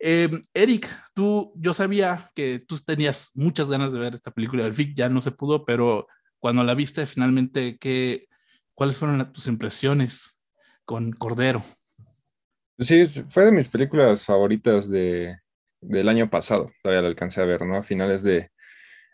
Eh, 0.00 0.28
Eric, 0.52 0.88
tú, 1.14 1.52
yo 1.56 1.72
sabía 1.72 2.30
que 2.34 2.58
tú 2.58 2.76
tenías 2.78 3.30
muchas 3.34 3.70
ganas 3.70 3.92
de 3.92 4.00
ver 4.00 4.14
esta 4.14 4.32
película 4.32 4.64
del 4.64 4.74
FIC, 4.74 4.96
ya 4.96 5.08
no 5.08 5.20
se 5.20 5.30
pudo, 5.30 5.64
pero 5.64 6.08
cuando 6.40 6.64
la 6.64 6.74
viste 6.74 7.06
finalmente, 7.06 7.78
¿qué, 7.78 8.26
¿Cuáles 8.74 8.96
fueron 8.96 9.32
tus 9.32 9.46
impresiones 9.46 10.36
con 10.84 11.12
Cordero? 11.12 11.62
Sí, 12.78 13.04
fue 13.28 13.44
de 13.44 13.52
mis 13.52 13.68
películas 13.68 14.24
favoritas 14.24 14.90
de, 14.90 15.36
del 15.80 16.08
año 16.08 16.28
pasado. 16.28 16.72
Todavía 16.82 17.02
la 17.02 17.08
alcancé 17.08 17.40
a 17.40 17.44
ver, 17.44 17.64
¿no? 17.64 17.76
A 17.76 17.82
finales 17.82 18.24
de, 18.24 18.50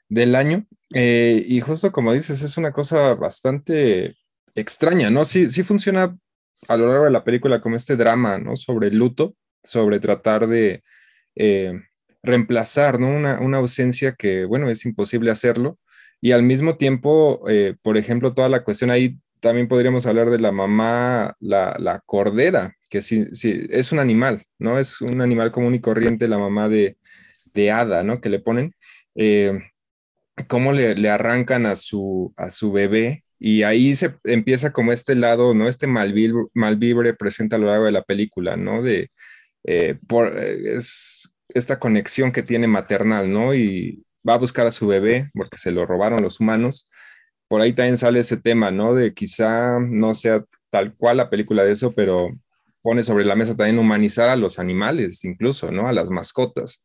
del 0.09 0.35
año. 0.35 0.67
Eh, 0.95 1.45
y 1.47 1.61
justo 1.61 1.93
como 1.93 2.13
dices, 2.13 2.41
es 2.43 2.57
una 2.57 2.73
cosa 2.73 3.15
bastante 3.15 4.17
extraña, 4.55 5.11
¿no? 5.11 5.27
Sí, 5.27 5.51
sí 5.51 5.63
funciona 5.63 6.17
a 6.69 6.77
lo 6.77 6.89
largo 6.89 7.05
de 7.05 7.11
la 7.11 7.25
película 7.25 7.61
como 7.61 7.77
este 7.77 7.97
drama, 7.97 8.39
¿no? 8.39 8.57
Sobre 8.57 8.89
el 8.89 8.97
luto, 8.97 9.37
sobre 9.63 10.01
tratar 10.01 10.47
de 10.47 10.83
eh, 11.37 11.73
reemplazar, 12.23 12.99
¿no? 12.99 13.09
Una, 13.09 13.41
una, 13.41 13.59
ausencia 13.59 14.15
que, 14.15 14.47
bueno, 14.47 14.71
es 14.71 14.87
imposible 14.87 15.31
hacerlo. 15.31 15.79
Y 16.21 16.33
al 16.33 16.43
mismo 16.43 16.77
tiempo, 16.77 17.43
eh, 17.49 17.77
por 17.83 17.99
ejemplo, 17.99 18.35
toda 18.35 18.49
la 18.49 18.65
cuestión 18.65 18.91
ahí 18.91 19.19
también 19.41 19.69
podríamos 19.69 20.07
hablar 20.07 20.31
de 20.31 20.39
la 20.39 20.53
mamá, 20.53 21.37
la, 21.41 22.03
cordera, 22.07 22.77
que 22.89 23.03
sí, 23.03 23.27
sí, 23.33 23.67
es 23.71 23.93
un 23.93 23.99
animal, 23.99 24.45
¿no? 24.59 24.79
Es 24.79 25.01
un 25.01 25.21
animal 25.21 25.53
común 25.53 25.75
y 25.75 25.81
corriente, 25.81 26.29
la 26.29 26.39
mamá 26.39 26.69
de, 26.69 26.99
de 27.55 27.71
hada, 27.71 28.03
¿no? 28.03 28.21
Que 28.21 28.29
le 28.29 28.41
ponen. 28.41 28.75
Eh, 29.15 29.59
cómo 30.49 30.73
le, 30.73 31.09
arrancan 31.11 31.67
a 31.67 31.77
su, 31.77 32.33
a 32.37 32.51
su 32.51 32.73
bebé 32.73 33.25
y 33.39 33.63
ahí 33.63 33.95
se 33.95 34.15
empieza 34.25 34.73
como 34.73 34.93
este 34.93 35.15
lado, 35.15 35.55
¿no? 35.55 35.69
Este 35.69 35.87
malvibre, 35.87 37.15
presenta 37.15 37.57
a 37.57 37.59
lo 37.59 37.67
largo 37.67 37.87
de 37.87 37.93
la 37.93 38.03
película, 38.03 38.57
¿no? 38.57 38.83
De, 38.83 39.11
eh, 39.65 39.99
por, 40.07 40.39
eh, 40.39 40.77
es 40.77 41.33
esta 41.49 41.79
conexión 41.79 42.33
que 42.33 42.43
tiene 42.43 42.67
maternal, 42.67 43.33
¿no? 43.33 43.55
Y 43.55 44.05
va 44.29 44.35
a 44.35 44.39
buscar 44.39 44.67
a 44.67 44.71
su 44.71 44.87
bebé 44.87 45.31
porque 45.35 45.59
se 45.59 45.71
lo 45.71 45.87
robaron 45.87 46.23
los 46.23 46.41
humanos 46.41 46.91
por 47.51 47.61
ahí 47.61 47.73
también 47.73 47.97
sale 47.97 48.21
ese 48.21 48.37
tema, 48.37 48.71
¿no? 48.71 48.95
De 48.95 49.13
quizá 49.13 49.81
no 49.81 50.15
sea 50.15 50.45
tal 50.69 50.95
cual 50.95 51.17
la 51.17 51.29
película 51.29 51.65
de 51.65 51.73
eso, 51.73 51.93
pero 51.93 52.31
pone 52.81 53.03
sobre 53.03 53.25
la 53.25 53.35
mesa 53.35 53.57
también 53.57 53.81
humanizar 53.81 54.29
a 54.29 54.37
los 54.37 54.61
animales, 54.61 55.25
incluso, 55.25 55.73
¿no? 55.73 55.89
A 55.89 55.93
las 55.93 56.11
mascotas. 56.11 56.85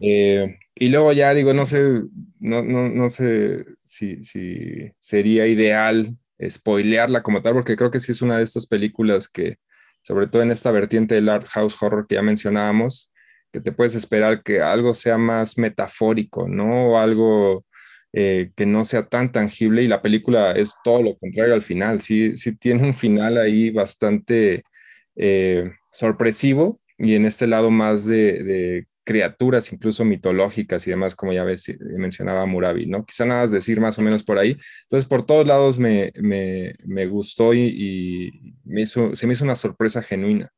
Eh, 0.00 0.58
y 0.74 0.90
luego 0.90 1.14
ya 1.14 1.32
digo, 1.32 1.54
no 1.54 1.64
sé, 1.64 2.02
no, 2.40 2.62
no, 2.62 2.90
no 2.90 3.08
sé 3.08 3.64
si, 3.84 4.22
si, 4.22 4.92
sería 4.98 5.46
ideal 5.46 6.14
spoilearla 6.46 7.22
como 7.22 7.40
tal, 7.40 7.54
porque 7.54 7.74
creo 7.74 7.90
que 7.90 8.00
sí 8.00 8.12
es 8.12 8.20
una 8.20 8.36
de 8.36 8.44
estas 8.44 8.66
películas 8.66 9.30
que, 9.30 9.56
sobre 10.02 10.26
todo 10.26 10.42
en 10.42 10.50
esta 10.50 10.70
vertiente 10.72 11.14
del 11.14 11.30
art 11.30 11.46
house 11.46 11.82
horror 11.82 12.06
que 12.06 12.16
ya 12.16 12.22
mencionábamos, 12.22 13.10
que 13.50 13.62
te 13.62 13.72
puedes 13.72 13.94
esperar 13.94 14.42
que 14.42 14.60
algo 14.60 14.92
sea 14.92 15.16
más 15.16 15.56
metafórico, 15.56 16.48
¿no? 16.48 16.90
O 16.90 16.98
algo 16.98 17.64
eh, 18.12 18.50
que 18.54 18.66
no 18.66 18.84
sea 18.84 19.08
tan 19.08 19.32
tangible 19.32 19.82
y 19.82 19.88
la 19.88 20.02
película 20.02 20.52
es 20.52 20.76
todo 20.84 21.02
lo 21.02 21.16
contrario 21.16 21.54
al 21.54 21.62
final, 21.62 22.00
sí, 22.00 22.36
sí 22.36 22.54
tiene 22.54 22.84
un 22.84 22.92
final 22.94 23.38
ahí 23.38 23.70
bastante 23.70 24.64
eh, 25.16 25.70
sorpresivo 25.92 26.78
y 26.98 27.14
en 27.14 27.24
este 27.26 27.46
lado 27.46 27.70
más 27.70 28.06
de, 28.06 28.86
criaturas 29.04 29.72
incluso 29.72 30.04
mitológicas 30.04 30.86
y 30.86 30.90
demás, 30.90 31.16
como 31.16 31.32
ya 31.32 31.42
ves, 31.42 31.74
mencionaba 31.96 32.46
Murabi, 32.46 32.86
¿no? 32.86 33.04
Quizá 33.04 33.24
nada 33.24 33.42
más 33.42 33.50
decir 33.50 33.80
más 33.80 33.98
o 33.98 34.02
menos 34.02 34.22
por 34.22 34.38
ahí. 34.38 34.56
Entonces, 34.82 35.08
por 35.08 35.26
todos 35.26 35.44
lados 35.44 35.76
me, 35.76 36.12
me, 36.20 36.74
me 36.84 37.06
gustó 37.06 37.52
y, 37.52 38.30
me 38.64 38.82
hizo, 38.82 39.16
se 39.16 39.26
me 39.26 39.32
hizo 39.32 39.42
una 39.42 39.56
sorpresa 39.56 40.02
genuina. 40.02 40.52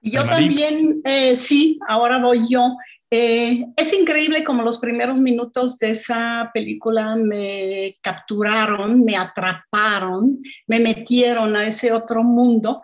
Yo 0.00 0.24
también, 0.26 1.00
eh, 1.04 1.34
sí, 1.34 1.80
ahora 1.88 2.18
voy 2.22 2.46
yo. 2.48 2.76
Eh, 3.10 3.64
es 3.74 3.92
increíble 3.94 4.44
como 4.44 4.62
los 4.62 4.78
primeros 4.78 5.18
minutos 5.18 5.78
de 5.78 5.90
esa 5.90 6.50
película 6.52 7.16
me 7.16 7.96
capturaron, 8.02 9.02
me 9.02 9.16
atraparon, 9.16 10.42
me 10.66 10.78
metieron 10.78 11.56
a 11.56 11.66
ese 11.66 11.90
otro 11.92 12.22
mundo 12.22 12.82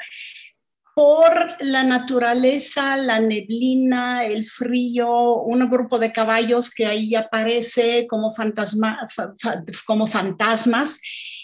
por 0.94 1.56
la 1.60 1.82
naturaleza, 1.82 2.96
la 2.96 3.20
neblina, 3.20 4.24
el 4.24 4.44
frío, 4.44 5.42
un 5.42 5.68
grupo 5.68 5.98
de 5.98 6.12
caballos 6.12 6.72
que 6.72 6.86
ahí 6.86 7.14
aparece 7.16 8.06
como, 8.08 8.32
como 9.84 10.06
fantasmas 10.06 11.00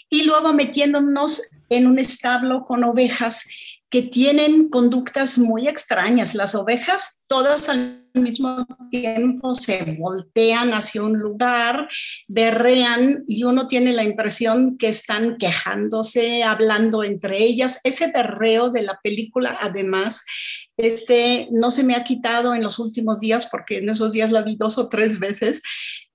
y 0.09 0.23
luego 0.23 0.53
metiéndonos 0.53 1.43
en 1.69 1.85
un 1.85 1.99
establo 1.99 2.63
con 2.63 2.83
ovejas 2.83 3.45
que 3.89 4.03
tienen 4.03 4.69
conductas 4.69 5.37
muy 5.37 5.67
extrañas. 5.67 6.33
Las 6.33 6.55
ovejas 6.55 7.19
todas 7.27 7.67
al 7.67 8.00
mismo 8.13 8.65
tiempo 8.89 9.53
se 9.55 9.97
voltean 9.99 10.73
hacia 10.73 11.03
un 11.03 11.17
lugar, 11.17 11.87
berrean 12.27 13.23
y 13.27 13.43
uno 13.43 13.67
tiene 13.67 13.93
la 13.93 14.03
impresión 14.03 14.77
que 14.77 14.89
están 14.89 15.37
quejándose, 15.37 16.43
hablando 16.43 17.03
entre 17.03 17.43
ellas. 17.43 17.79
Ese 17.83 18.11
berreo 18.11 18.69
de 18.69 18.81
la 18.81 18.99
película, 19.01 19.57
además, 19.61 20.23
este, 20.77 21.47
no 21.51 21.71
se 21.71 21.83
me 21.83 21.95
ha 21.95 22.03
quitado 22.03 22.53
en 22.55 22.63
los 22.63 22.79
últimos 22.79 23.19
días 23.19 23.47
porque 23.51 23.77
en 23.77 23.89
esos 23.89 24.11
días 24.11 24.31
la 24.31 24.41
vi 24.41 24.55
dos 24.55 24.77
o 24.77 24.89
tres 24.89 25.19
veces. 25.19 25.61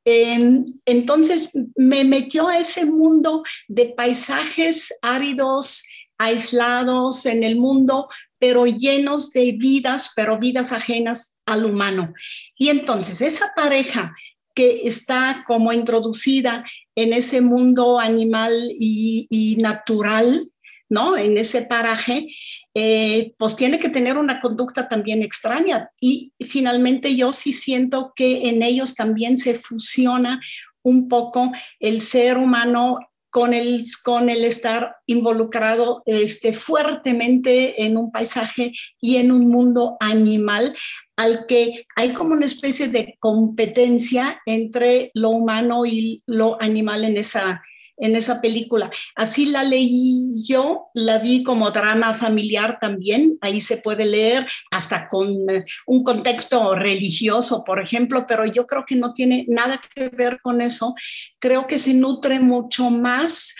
entonces 0.04 1.52
me 1.74 2.04
metió 2.04 2.48
a 2.48 2.58
ese 2.58 2.84
mundo 2.84 3.42
de 3.66 3.86
paisajes 3.96 4.94
áridos, 5.02 5.84
aislados 6.18 7.26
en 7.26 7.42
el 7.42 7.56
mundo, 7.56 8.08
pero 8.38 8.66
llenos 8.66 9.32
de 9.32 9.52
vidas, 9.52 10.12
pero 10.14 10.38
vidas 10.38 10.72
ajenas 10.72 11.36
al 11.46 11.64
humano. 11.64 12.12
Y 12.56 12.68
entonces 12.68 13.20
esa 13.20 13.52
pareja 13.56 14.14
que 14.56 14.88
está 14.88 15.44
como 15.46 15.72
introducida 15.72 16.64
en 16.94 17.12
ese 17.12 17.42
mundo 17.42 18.00
animal 18.00 18.52
y, 18.78 19.56
natural, 19.60 20.50
¿no? 20.88 21.18
En 21.18 21.36
ese 21.36 21.62
paraje, 21.62 22.28
eh, 22.74 23.34
pues 23.36 23.54
tiene 23.54 23.78
que 23.78 23.90
tener 23.90 24.16
una 24.16 24.40
conducta 24.40 24.88
también 24.88 25.22
extraña. 25.22 25.90
Y 26.00 26.32
finalmente 26.40 27.14
yo 27.16 27.32
sí 27.32 27.52
siento 27.52 28.12
que 28.16 28.48
en 28.48 28.62
ellos 28.62 28.94
también 28.94 29.36
se 29.36 29.54
fusiona 29.54 30.40
un 30.82 31.08
poco 31.08 31.52
el 31.78 32.00
ser 32.00 32.38
humano 32.38 32.98
con 33.36 33.52
el, 33.52 33.84
con 34.02 34.30
el 34.30 34.46
estar 34.46 34.96
involucrado 35.04 36.02
este, 36.06 36.54
fuertemente 36.54 37.84
en 37.84 37.98
un 37.98 38.10
paisaje 38.10 38.72
y 38.98 39.16
en 39.16 39.30
un 39.30 39.48
mundo 39.48 39.98
animal 40.00 40.74
al 41.16 41.44
que 41.44 41.84
hay 41.96 42.12
como 42.12 42.32
una 42.32 42.46
especie 42.46 42.88
de 42.88 43.18
competencia 43.20 44.40
entre 44.46 45.10
lo 45.12 45.28
humano 45.28 45.84
y 45.84 46.22
lo 46.24 46.56
animal 46.62 47.04
en 47.04 47.18
esa, 47.18 47.60
en 47.96 48.16
esa 48.16 48.40
película. 48.40 48.90
Así 49.14 49.46
la 49.46 49.62
leí 49.62 50.32
yo, 50.46 50.88
la 50.94 51.18
vi 51.18 51.42
como 51.42 51.70
drama 51.70 52.14
familiar 52.14 52.78
también, 52.80 53.38
ahí 53.40 53.60
se 53.60 53.78
puede 53.78 54.04
leer 54.04 54.46
hasta 54.70 55.08
con 55.08 55.28
eh, 55.50 55.64
un 55.86 56.04
contexto 56.04 56.74
religioso, 56.74 57.64
por 57.64 57.80
ejemplo, 57.80 58.26
pero 58.26 58.46
yo 58.46 58.66
creo 58.66 58.84
que 58.86 58.96
no 58.96 59.12
tiene 59.12 59.44
nada 59.48 59.80
que 59.94 60.08
ver 60.08 60.40
con 60.42 60.60
eso. 60.60 60.94
Creo 61.38 61.66
que 61.66 61.78
se 61.78 61.94
nutre 61.94 62.40
mucho 62.40 62.90
más 62.90 63.54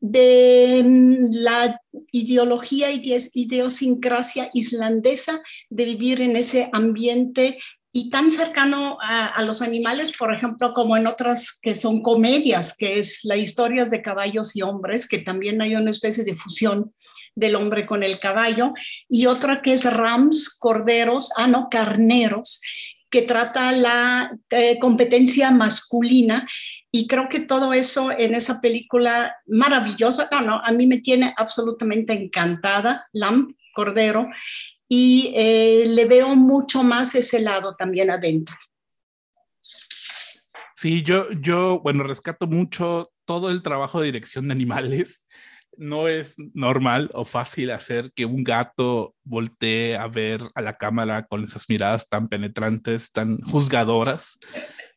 de 0.00 0.82
mm, 0.84 1.28
la 1.30 1.80
ideología 2.12 2.90
y 2.90 3.16
idiosincrasia 3.34 4.50
islandesa 4.52 5.40
de 5.70 5.84
vivir 5.84 6.20
en 6.20 6.36
ese 6.36 6.68
ambiente 6.72 7.58
y 7.96 8.10
tan 8.10 8.30
cercano 8.30 8.98
a, 9.00 9.42
los 9.44 9.62
animales, 9.62 10.12
por 10.14 10.34
ejemplo, 10.34 10.74
como 10.74 10.98
en 10.98 11.06
otras 11.06 11.58
que 11.62 11.74
son 11.74 12.02
comedias, 12.02 12.76
que 12.76 12.98
es 12.98 13.20
la 13.24 13.38
historias 13.38 13.90
de 13.90 14.02
caballos 14.02 14.54
y 14.54 14.60
hombres, 14.60 15.08
que 15.08 15.16
también 15.16 15.62
hay 15.62 15.76
una 15.76 15.92
especie 15.92 16.22
de 16.22 16.34
fusión 16.34 16.92
del 17.34 17.56
hombre 17.56 17.86
con 17.86 18.02
el 18.02 18.18
caballo, 18.18 18.72
y 19.08 19.24
otra 19.24 19.62
que 19.62 19.72
es 19.72 19.90
rams, 19.90 20.58
corderos, 20.58 21.30
ah, 21.38 21.46
no, 21.46 21.68
carneros, 21.70 22.60
que 23.08 23.22
trata 23.22 23.72
la 23.72 24.30
eh, 24.50 24.78
competencia 24.78 25.50
masculina 25.50 26.46
y 26.92 27.06
creo 27.06 27.30
que 27.30 27.40
todo 27.40 27.72
eso 27.72 28.10
en 28.10 28.34
esa 28.34 28.60
película 28.60 29.34
maravillosa, 29.46 30.28
no, 30.30 30.42
no, 30.42 30.60
a 30.62 30.70
mí 30.70 30.86
me 30.86 30.98
tiene 30.98 31.32
absolutamente 31.34 32.12
encantada, 32.12 33.08
Lamb, 33.14 33.54
Cordero, 33.72 34.28
y 34.88 35.32
eh, 35.36 35.84
le 35.86 36.04
veo 36.06 36.34
mucho 36.36 36.82
más 36.82 37.14
ese 37.14 37.40
lado 37.40 37.74
también 37.74 38.10
adentro. 38.10 38.54
Sí, 40.76 41.02
yo, 41.02 41.30
yo, 41.32 41.80
bueno, 41.80 42.04
rescato 42.04 42.46
mucho 42.46 43.10
todo 43.24 43.50
el 43.50 43.62
trabajo 43.62 44.00
de 44.00 44.06
dirección 44.06 44.48
de 44.48 44.52
animales. 44.52 45.26
No 45.78 46.08
es 46.08 46.34
normal 46.54 47.10
o 47.12 47.24
fácil 47.24 47.70
hacer 47.70 48.12
que 48.14 48.24
un 48.24 48.44
gato 48.44 49.14
voltee 49.24 49.96
a 49.96 50.06
ver 50.06 50.42
a 50.54 50.62
la 50.62 50.78
cámara 50.78 51.26
con 51.26 51.44
esas 51.44 51.68
miradas 51.68 52.08
tan 52.08 52.28
penetrantes, 52.28 53.12
tan 53.12 53.38
juzgadoras 53.42 54.38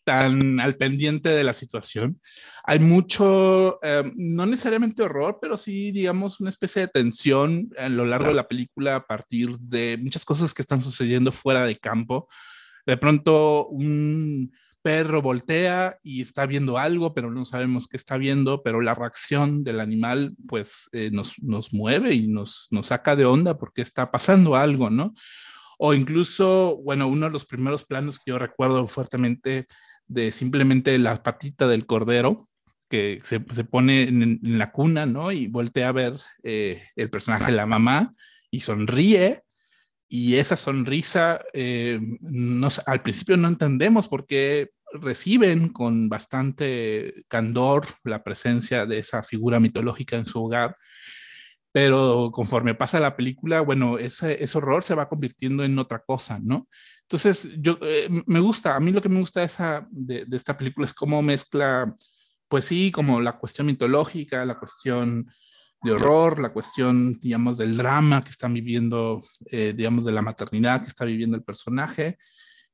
tan 0.09 0.59
al 0.59 0.75
pendiente 0.75 1.29
de 1.29 1.43
la 1.43 1.53
situación. 1.53 2.19
Hay 2.63 2.79
mucho, 2.79 3.77
eh, 3.83 4.11
no 4.15 4.47
necesariamente 4.47 5.03
horror, 5.03 5.37
pero 5.39 5.55
sí, 5.55 5.91
digamos, 5.91 6.39
una 6.39 6.49
especie 6.49 6.81
de 6.81 6.87
tensión 6.87 7.69
a 7.77 7.89
lo 7.89 8.05
largo 8.05 8.29
de 8.29 8.33
la 8.33 8.47
película 8.47 8.95
a 8.95 9.05
partir 9.05 9.55
de 9.59 9.99
muchas 10.01 10.25
cosas 10.25 10.51
que 10.55 10.63
están 10.63 10.81
sucediendo 10.81 11.31
fuera 11.31 11.63
de 11.63 11.77
campo. 11.77 12.27
De 12.87 12.97
pronto, 12.97 13.67
un 13.67 14.51
perro 14.81 15.21
voltea 15.21 15.99
y 16.01 16.23
está 16.23 16.47
viendo 16.47 16.79
algo, 16.79 17.13
pero 17.13 17.29
no 17.29 17.45
sabemos 17.45 17.87
qué 17.87 17.97
está 17.97 18.17
viendo, 18.17 18.63
pero 18.63 18.81
la 18.81 18.95
reacción 18.95 19.63
del 19.63 19.79
animal 19.79 20.35
pues 20.47 20.89
eh, 20.91 21.11
nos, 21.13 21.37
nos 21.43 21.71
mueve 21.71 22.15
y 22.15 22.27
nos, 22.27 22.67
nos 22.71 22.87
saca 22.87 23.15
de 23.15 23.25
onda 23.25 23.59
porque 23.59 23.83
está 23.83 24.09
pasando 24.09 24.55
algo, 24.55 24.89
¿no? 24.89 25.13
O 25.77 25.93
incluso, 25.93 26.77
bueno, 26.83 27.07
uno 27.07 27.27
de 27.27 27.31
los 27.31 27.45
primeros 27.45 27.85
planos 27.85 28.17
que 28.17 28.31
yo 28.31 28.39
recuerdo 28.39 28.87
fuertemente 28.87 29.67
de 30.09 30.31
simplemente 30.31 30.97
la 30.97 31.23
patita 31.23 31.67
del 31.67 31.85
cordero 31.85 32.45
que 32.89 33.21
se, 33.23 33.39
pone 33.39 34.03
en, 34.03 34.39
la 34.41 34.71
cuna, 34.71 35.05
¿no? 35.05 35.31
Y 35.31 35.47
voltea 35.47 35.89
a 35.89 35.93
ver 35.93 36.13
eh, 36.43 36.83
el 36.95 37.09
personaje 37.09 37.45
de 37.45 37.57
la 37.57 37.67
mamá 37.67 38.13
y 38.51 38.61
sonríe. 38.61 39.43
Y 40.07 40.37
esa 40.37 40.55
sonrisa, 40.55 41.39
eh, 41.53 41.99
al 42.87 43.01
principio 43.03 43.37
no 43.37 43.47
entendemos 43.47 44.07
por 44.07 44.25
qué 44.25 44.71
reciben 44.91 45.69
con 45.69 46.09
bastante 46.09 47.25
candor 47.27 47.85
la 48.03 48.23
presencia 48.23 48.87
de 48.87 48.97
esa 48.97 49.21
figura 49.21 49.59
mitológica 49.59 50.17
en 50.17 50.25
su 50.25 50.43
hogar, 50.43 50.75
pero 51.71 52.31
conforme 52.33 52.73
pasa 52.73 52.99
la 52.99 53.15
película, 53.15 53.61
bueno, 53.61 53.99
ese, 53.99 54.43
ese 54.43 54.57
horror 54.57 54.81
se 54.81 54.95
va 54.95 55.07
convirtiendo 55.07 55.63
en 55.63 55.77
otra 55.77 55.99
cosa, 55.99 56.39
¿no? 56.41 56.67
Entonces, 57.11 57.49
yo 57.57 57.79
eh, 57.81 58.07
me 58.27 58.39
gusta, 58.39 58.75
a 58.75 58.79
mí 58.79 58.91
lo 58.91 59.01
que 59.01 59.09
me 59.09 59.19
gusta 59.19 59.41
esa, 59.41 59.87
de, 59.89 60.27
esta 60.31 60.55
película 60.55 60.85
es 60.85 60.93
cómo 60.93 61.23
mezcla, 61.23 61.95
pues 62.47 62.65
sí, 62.65 62.91
como 62.91 63.19
la 63.19 63.39
cuestión 63.39 63.65
mitológica, 63.65 64.45
la 64.45 64.59
cuestión 64.59 65.27
de 65.81 65.91
horror, 65.91 66.37
la 66.37 66.53
cuestión, 66.53 67.19
digamos, 67.19 67.57
del 67.57 67.77
drama 67.77 68.23
que 68.23 68.29
están 68.29 68.53
viviendo, 68.53 69.21
eh, 69.47 69.73
digamos, 69.75 70.05
de 70.05 70.11
la 70.11 70.21
maternidad 70.21 70.83
que 70.83 70.89
está 70.89 71.03
viviendo 71.03 71.35
el 71.35 71.43
personaje. 71.43 72.19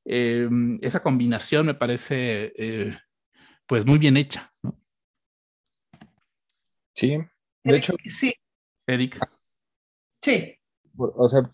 Eh, 0.04 0.50
esa 0.82 1.02
combinación 1.02 1.64
me 1.64 1.74
parece, 1.74 2.52
pues, 3.66 3.86
muy 3.86 3.96
bien 3.96 4.18
hecha, 4.18 4.52
¿no? 4.62 4.78
Sí, 6.94 7.16
de 7.64 7.76
hecho. 7.76 7.94
Sí. 8.04 8.34
Eric. 8.86 9.18
Sí. 10.20 10.58
O 10.98 11.26
sea, 11.26 11.50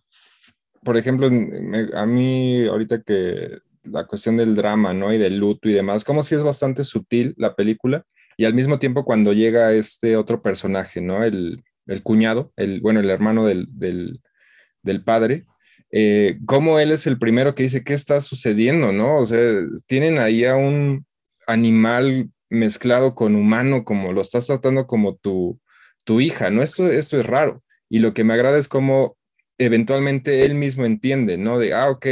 por 0.85 0.97
ejemplo, 0.97 1.29
a 1.95 2.07
mí 2.07 2.67
ahorita 2.67 3.03
que 3.03 3.59
la 3.85 4.05
cuestión 4.07 4.37
del 4.37 4.55
drama, 4.55 4.93
¿no? 4.93 5.13
Y 5.13 5.19
del 5.19 5.39
luto 5.39 5.69
y 5.69 5.73
demás, 5.73 6.05
como 6.05 6.23
si 6.23 6.35
es 6.35 6.43
bastante 6.43 6.85
sutil 6.85 7.35
la 7.37 7.55
película 7.55 8.05
y 8.37 8.45
al 8.45 8.55
mismo 8.55 8.79
tiempo 8.79 9.05
cuando 9.05 9.33
llega 9.33 9.73
este 9.73 10.17
otro 10.17 10.43
personaje, 10.43 11.01
¿no? 11.01 11.25
El, 11.25 11.63
cuñado, 12.03 12.53
el, 12.57 12.81
bueno, 12.81 13.01
el 13.01 13.11
hermano 13.11 13.47
del, 13.47 14.21
padre, 15.05 15.45
eh, 15.91 16.39
como 16.47 16.79
él 16.79 16.93
es 16.93 17.07
el 17.07 17.19
primero 17.19 17.55
que 17.55 17.65
dice, 17.65 17.85
¿qué 17.85 17.95
está 17.95 18.21
sucediendo, 18.21 18.93
no? 18.93 19.19
O 19.19 19.27
sea, 19.27 19.41
tienen 19.87 20.19
ahí 20.19 20.45
a 20.45 20.57
un 20.57 21.05
animal 21.47 22.31
mezclado 22.49 23.15
con 23.15 23.35
humano, 23.35 23.85
como 23.85 24.13
lo 24.13 24.23
estás 24.23 24.47
tratando 24.47 24.87
como 24.87 25.17
tu, 25.17 25.61
tu 26.05 26.21
hija, 26.21 26.51
¿no? 26.51 26.63
Esto, 26.63 26.91
esto 26.91 27.21
es 27.21 27.27
raro. 27.27 27.63
Y 27.89 27.99
lo 27.99 28.15
que 28.15 28.25
me 28.25 28.35
agrada 28.35 28.59
es 28.59 28.69
cómo 28.69 29.17
eventualmente 29.65 30.45
él 30.45 30.55
mismo 30.55 30.85
entiende, 30.85 31.39
¿no? 31.39 31.59
De, 31.59 31.75
ah, 31.75 31.91
ok, 31.91 32.07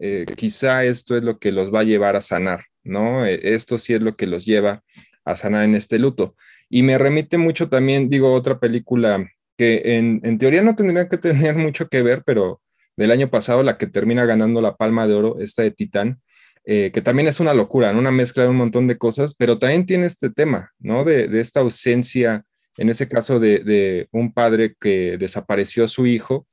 eh, 0.00 0.26
quizá 0.36 0.84
esto 0.84 1.16
es 1.16 1.22
lo 1.22 1.38
que 1.38 1.52
los 1.52 1.72
va 1.72 1.80
a 1.80 1.84
llevar 1.84 2.16
a 2.16 2.20
sanar, 2.20 2.64
¿no? 2.82 3.24
Eh, 3.24 3.38
esto 3.42 3.78
sí 3.78 3.94
es 3.94 4.02
lo 4.02 4.16
que 4.16 4.26
los 4.26 4.44
lleva 4.44 4.82
a 5.24 5.36
sanar 5.36 5.64
en 5.64 5.74
este 5.74 5.98
luto. 5.98 6.34
Y 6.68 6.82
me 6.82 6.98
remite 6.98 7.38
mucho 7.38 7.68
también, 7.68 8.08
digo, 8.08 8.32
otra 8.32 8.58
película 8.58 9.26
que 9.56 9.96
en, 9.98 10.38
teoría 10.38 10.62
no 10.62 10.74
tendría 10.74 11.08
que 11.08 11.18
tener 11.18 11.54
mucho 11.56 11.88
que 11.88 12.02
ver, 12.02 12.22
pero 12.24 12.60
del 12.96 13.10
año 13.10 13.30
pasado, 13.30 13.62
la 13.62 13.78
que 13.78 13.86
termina 13.86 14.26
ganando 14.26 14.60
la 14.60 14.76
Palma 14.76 15.06
de 15.06 15.14
Oro, 15.14 15.38
esta 15.38 15.62
de 15.62 15.70
Titán, 15.70 16.20
eh, 16.64 16.90
que 16.92 17.00
también 17.00 17.28
es 17.28 17.40
una 17.40 17.54
locura, 17.54 17.92
¿no? 17.92 17.98
una 17.98 18.10
mezcla 18.10 18.44
de 18.44 18.50
un 18.50 18.56
montón 18.56 18.86
de 18.86 18.98
cosas, 18.98 19.34
pero 19.34 19.58
también 19.58 19.86
tiene 19.86 20.06
este 20.06 20.30
tema, 20.30 20.72
¿no? 20.78 21.04
De, 21.04 21.28
esta 21.40 21.60
ausencia, 21.60 22.44
en 22.76 22.88
ese 22.88 23.08
caso 23.08 23.40
de, 23.40 23.60
de, 23.60 24.08
un 24.12 24.32
padre 24.32 24.74
que 24.80 25.16
desapareció 25.18 25.84
a 25.84 25.88
su 25.88 26.06
hijo 26.06 26.46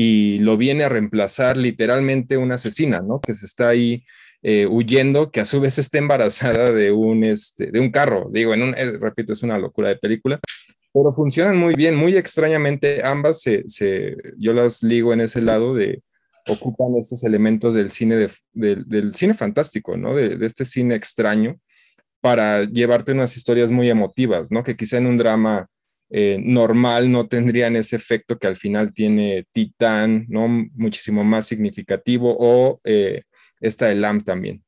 y 0.00 0.38
lo 0.38 0.56
viene 0.56 0.84
a 0.84 0.88
reemplazar 0.88 1.56
literalmente 1.56 2.36
una 2.36 2.54
asesina, 2.54 3.00
¿no? 3.00 3.20
Que 3.20 3.34
se 3.34 3.46
está 3.46 3.70
ahí 3.70 4.04
eh, 4.42 4.64
huyendo, 4.70 5.32
que 5.32 5.40
a 5.40 5.44
su 5.44 5.58
vez 5.60 5.76
está 5.76 5.98
embarazada 5.98 6.70
de 6.70 6.92
un, 6.92 7.24
este, 7.24 7.72
de 7.72 7.80
un 7.80 7.90
carro. 7.90 8.30
Digo, 8.32 8.54
en 8.54 8.62
un, 8.62 8.74
eh, 8.76 8.92
repito, 8.92 9.32
es 9.32 9.42
una 9.42 9.58
locura 9.58 9.88
de 9.88 9.96
película, 9.96 10.38
pero 10.94 11.12
funcionan 11.12 11.56
muy 11.56 11.74
bien, 11.74 11.96
muy 11.96 12.16
extrañamente. 12.16 13.04
Ambas 13.04 13.40
se, 13.40 13.64
yo 14.38 14.52
las 14.52 14.84
ligo 14.84 15.12
en 15.12 15.22
ese 15.22 15.40
lado 15.40 15.74
de 15.74 16.00
ocupan 16.46 16.94
estos 16.96 17.24
elementos 17.24 17.74
del 17.74 17.90
cine, 17.90 18.28
del 18.52 19.14
cine 19.16 19.34
fantástico, 19.34 19.96
¿no? 19.96 20.14
De, 20.14 20.46
este 20.46 20.64
cine 20.64 20.94
extraño 20.94 21.58
para 22.20 22.62
llevarte 22.66 23.10
unas 23.10 23.36
historias 23.36 23.72
muy 23.72 23.90
emotivas, 23.90 24.52
¿no? 24.52 24.62
Que 24.62 24.76
quizá 24.76 24.98
en 24.98 25.06
un 25.06 25.16
drama 25.16 25.66
eh, 26.10 26.38
normal 26.42 27.10
no 27.10 27.28
tendrían 27.28 27.76
ese 27.76 27.96
efecto 27.96 28.38
que 28.38 28.46
al 28.46 28.56
final 28.56 28.92
tiene 28.94 29.46
Titán, 29.52 30.26
¿no? 30.28 30.48
Muchísimo 30.74 31.22
más 31.24 31.46
significativo, 31.46 32.36
o 32.38 32.80
eh, 32.84 33.22
esta 33.60 33.86
de 33.86 33.94
Lamb 33.94 34.24
también. 34.24 34.62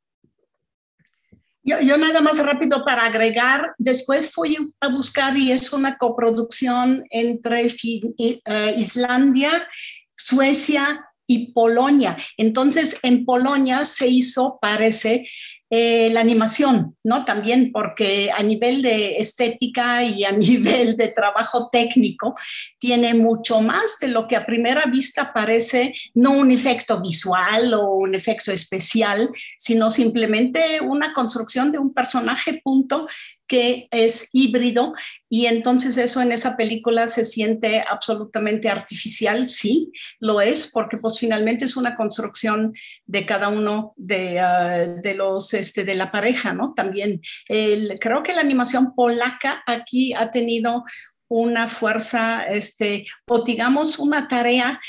Yo, 1.63 1.97
nada 1.99 2.23
más 2.23 2.39
rápido 2.45 2.85
para 2.85 3.05
agregar, 3.05 3.75
después 3.77 4.33
fui 4.33 4.57
a 4.81 4.89
buscar 4.89 5.37
y 5.37 5.53
es 5.53 5.73
una 5.73 5.99
coproducción 5.99 7.05
entre 7.11 7.67
eh, 7.67 8.75
Islandia, 8.79 9.69
Suecia 10.11 11.05
y 11.27 11.53
Polonia. 11.53 12.17
Entonces, 12.39 12.99
en 13.03 13.27
Polonia 13.27 13.85
se 13.85 14.09
hizo, 14.09 14.59
parece, 14.61 15.27
eh, 15.73 16.11
la 16.13 16.21
animación, 16.21 16.97
¿no? 17.05 17.25
También 17.25 17.71
porque 17.73 18.29
a 18.37 18.43
nivel 18.43 18.83
de 18.83 19.19
estética 19.19 20.03
y 20.03 20.25
a 20.25 20.33
nivel 20.51 20.97
de 20.97 21.09
trabajo 21.09 21.69
técnico 21.71 22.35
tiene 22.81 23.15
mucho 23.15 23.61
más 23.61 23.97
de 24.01 24.09
lo 24.09 24.27
que 24.27 24.35
a 24.35 24.45
primera 24.45 24.87
vista 24.87 25.33
parece 25.33 25.93
no 26.15 26.33
un 26.33 26.51
efecto 26.51 27.01
visual 27.01 27.73
o 27.75 27.95
un 27.95 28.17
efecto 28.17 28.51
especial, 28.51 29.31
sino 29.57 29.91
simplemente 29.91 30.81
una 30.81 31.13
construcción 31.13 31.71
de 31.71 31.79
un 31.79 31.95
personaje 31.95 32.61
punto 32.65 33.07
que 33.51 33.89
es 33.91 34.29
híbrido 34.33 34.95
y 35.29 35.47
entonces 35.47 35.99
eso 35.99 36.23
en 36.23 36.31
esa 36.31 36.57
película 36.57 37.09
se 37.09 37.25
siente 37.25 37.83
absolutamente 37.83 38.69
artificial, 38.69 39.49
sí, 39.49 39.91
lo 40.21 40.41
es, 40.41 40.71
porque 40.73 40.99
pues 40.99 41.19
finalmente 41.19 41.65
es 41.65 41.77
una 41.77 41.97
construcción 41.97 42.73
de 43.07 43.27
cada 43.27 43.49
uno 43.49 43.93
de, 43.97 44.39
ah, 44.39 44.87
de 44.87 45.15
los, 45.15 45.53
este, 45.53 45.83
de 45.85 45.97
la 45.97 46.13
pareja, 46.13 46.55
¿no? 46.55 46.75
También 46.75 47.21
creo 47.49 48.23
que 48.23 48.35
la 48.35 48.41
animación 48.41 48.95
polaca 48.95 49.65
aquí 49.67 50.15
ha 50.15 50.31
tenido 50.31 50.85
una 51.29 51.67
fuerza, 51.67 52.45
este, 52.45 53.05
o 53.27 53.43
digamos 53.43 53.99
una 53.99 54.29
tarea 54.29 54.81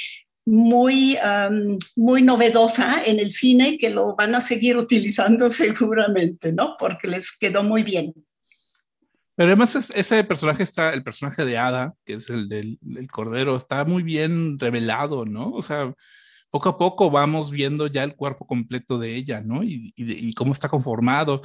muy, 0.45 1.17
muy 1.95 2.21
novedosa 2.21 3.03
en 3.03 3.19
el 3.19 3.31
cine 3.31 3.77
que 3.77 3.89
lo 3.89 4.15
van 4.15 4.35
a 4.35 4.41
seguir 4.41 4.77
utilizando 4.77 5.49
seguramente, 5.49 6.53
¿no? 6.53 6.75
Porque 6.77 7.07
les 7.07 7.35
quedó 7.35 7.63
muy 7.63 7.81
bien. 7.81 8.13
Pero 9.35 9.49
además 9.49 9.75
ese 9.75 10.23
personaje 10.23 10.63
está, 10.63 10.93
el 10.93 11.03
personaje 11.03 11.45
de 11.45 11.57
Ada, 11.57 11.93
que 12.05 12.13
es 12.13 12.29
el 12.29 12.49
del, 12.49 12.77
Cordero, 13.11 13.55
está 13.55 13.85
muy 13.85 14.03
bien 14.03 14.59
revelado, 14.59 15.25
¿no? 15.25 15.51
O 15.51 15.61
sea, 15.61 15.93
poco 16.49 16.69
a 16.69 16.77
poco 16.77 17.09
vamos 17.09 17.49
viendo 17.49 17.87
ya 17.87 18.03
el 18.03 18.15
cuerpo 18.15 18.45
completo 18.45 18.99
de 18.99 19.15
ella, 19.15 19.41
¿no? 19.41 19.63
Y, 19.63 20.33
cómo 20.35 20.53
está 20.53 20.69
conformado. 20.69 21.41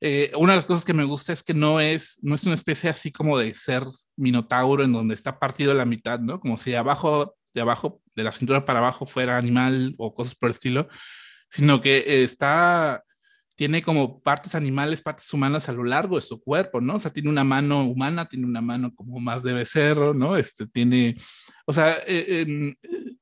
Eh, 0.00 0.32
una 0.36 0.52
de 0.52 0.58
las 0.58 0.66
cosas 0.66 0.84
que 0.84 0.94
me 0.94 1.04
gusta 1.04 1.32
es 1.32 1.42
que 1.42 1.54
no 1.54 1.80
es, 1.80 2.18
no 2.22 2.34
es 2.34 2.44
una 2.44 2.54
especie 2.54 2.90
así 2.90 3.10
como 3.12 3.38
de 3.38 3.54
ser 3.54 3.84
minotauro 4.16 4.84
en 4.84 4.92
donde 4.92 5.14
está 5.14 5.38
partido 5.38 5.72
a 5.72 5.74
la 5.74 5.86
mitad, 5.86 6.20
¿no? 6.20 6.40
Como 6.40 6.58
si 6.58 6.74
abajo, 6.74 7.36
de 7.54 7.60
abajo, 7.60 8.00
de 8.14 8.24
la 8.24 8.32
cintura 8.32 8.64
para 8.64 8.80
abajo 8.80 9.06
fuera 9.06 9.36
animal 9.36 9.94
o 9.98 10.14
cosas 10.14 10.34
por 10.34 10.48
el 10.48 10.54
estilo, 10.54 10.88
sino 11.48 11.80
que 11.80 12.24
está 12.24 13.04
tiene 13.58 13.82
como 13.82 14.20
partes 14.22 14.54
animales, 14.54 15.02
partes 15.02 15.34
humanas 15.34 15.68
a 15.68 15.72
lo 15.72 15.82
largo 15.82 16.14
de 16.14 16.22
su 16.22 16.40
cuerpo, 16.40 16.80
¿no? 16.80 16.94
O 16.94 16.98
sea, 17.00 17.12
tiene 17.12 17.28
una 17.28 17.42
mano 17.42 17.84
humana, 17.88 18.28
tiene 18.28 18.46
una 18.46 18.60
mano 18.60 18.94
como 18.94 19.18
más 19.18 19.42
debe 19.42 19.66
ser, 19.66 19.96
¿no? 20.14 20.36
Este 20.36 20.68
tiene, 20.68 21.16
o 21.66 21.72
sea, 21.72 21.96
eh, 22.06 22.42
em, 22.46 22.68
eh, 22.68 23.16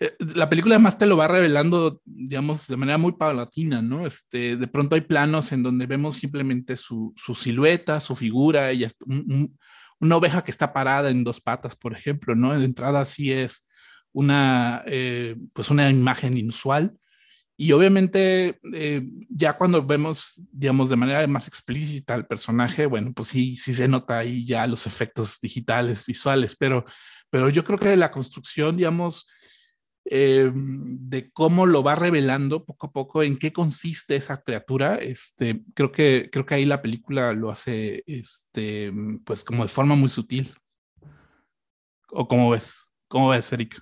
eh, 0.00 0.12
la 0.34 0.46
película 0.50 0.74
además 0.74 0.98
te 0.98 1.06
lo 1.06 1.16
va 1.16 1.26
revelando, 1.26 2.02
digamos, 2.04 2.66
de 2.66 2.76
manera 2.76 2.98
muy 2.98 3.12
paulatina, 3.12 3.80
¿no? 3.80 4.06
Este, 4.06 4.56
de 4.56 4.66
pronto 4.66 4.94
hay 4.94 5.00
planos 5.00 5.52
en 5.52 5.62
donde 5.62 5.86
vemos 5.86 6.16
simplemente 6.16 6.76
su, 6.76 7.14
su 7.16 7.34
silueta, 7.34 8.02
su 8.02 8.14
figura, 8.14 8.70
ella, 8.70 8.90
una 10.00 10.16
oveja 10.16 10.44
que 10.44 10.50
está 10.50 10.74
parada 10.74 11.08
en 11.08 11.24
dos 11.24 11.40
patas, 11.40 11.74
por 11.74 11.94
ejemplo, 11.94 12.34
¿no? 12.34 12.58
De 12.58 12.66
entrada 12.66 13.06
sí 13.06 13.32
es 13.32 13.66
una, 14.12 14.82
pues 15.54 15.70
una 15.70 15.88
imagen 15.88 16.36
inusual 16.36 16.94
y 17.60 17.72
obviamente 17.72 18.60
eh, 18.72 19.02
ya 19.28 19.54
cuando 19.58 19.84
vemos, 19.84 20.34
digamos, 20.52 20.90
de 20.90 20.96
manera 20.96 21.26
más 21.26 21.48
explícita 21.48 22.14
al 22.14 22.24
personaje, 22.24 22.86
bueno, 22.86 23.12
pues 23.12 23.28
sí, 23.28 23.56
sí 23.56 23.74
se 23.74 23.88
nota 23.88 24.18
ahí 24.18 24.46
ya 24.46 24.64
los 24.68 24.86
efectos 24.86 25.40
digitales, 25.40 26.06
visuales, 26.06 26.54
pero, 26.56 26.84
pero 27.30 27.50
yo 27.50 27.64
creo 27.64 27.76
que 27.76 27.96
la 27.96 28.12
construcción, 28.12 28.76
digamos, 28.76 29.28
eh, 30.04 30.52
de 30.54 31.32
cómo 31.32 31.66
lo 31.66 31.82
va 31.82 31.96
revelando 31.96 32.64
poco 32.64 32.86
a 32.86 32.92
poco, 32.92 33.24
en 33.24 33.36
qué 33.36 33.52
consiste 33.52 34.14
esa 34.14 34.40
criatura, 34.40 34.94
este, 34.94 35.64
creo, 35.74 35.90
que, 35.90 36.28
creo 36.30 36.46
que 36.46 36.54
ahí 36.54 36.64
la 36.64 36.80
película 36.80 37.32
lo 37.32 37.50
hace, 37.50 38.04
este, 38.06 38.92
pues 39.24 39.42
como 39.42 39.64
de 39.64 39.68
forma 39.68 39.96
muy 39.96 40.10
sutil. 40.10 40.54
¿O 42.10 42.28
cómo 42.28 42.50
ves? 42.50 42.84
¿Cómo 43.08 43.30
ves, 43.30 43.52
Eric? 43.52 43.80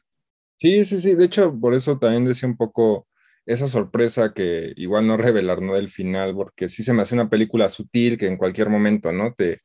Sí, 0.59 0.83
sí, 0.87 0.99
sí. 0.99 1.15
De 1.15 1.27
hecho, 1.27 1.55
por 1.61 1.75
eso 1.75 1.99
también 1.99 2.25
decía 2.25 2.49
un 2.49 2.57
poco 2.57 3.07
esa 3.47 3.69
sorpresa 3.69 4.33
que 4.35 4.73
igual 4.77 5.07
no 5.07 5.17
revelar, 5.17 5.63
¿no? 5.63 5.75
Del 5.75 5.89
final, 5.89 6.35
porque 6.35 6.69
sí 6.69 6.83
se 6.83 6.93
me 6.93 7.03
hace 7.03 7.15
una 7.15 7.31
película 7.31 7.69
sutil 7.69 8.19
que 8.19 8.27
en 8.27 8.37
cualquier 8.37 8.69
momento, 8.69 9.13
¿no? 9.13 9.33
Te, 9.35 9.63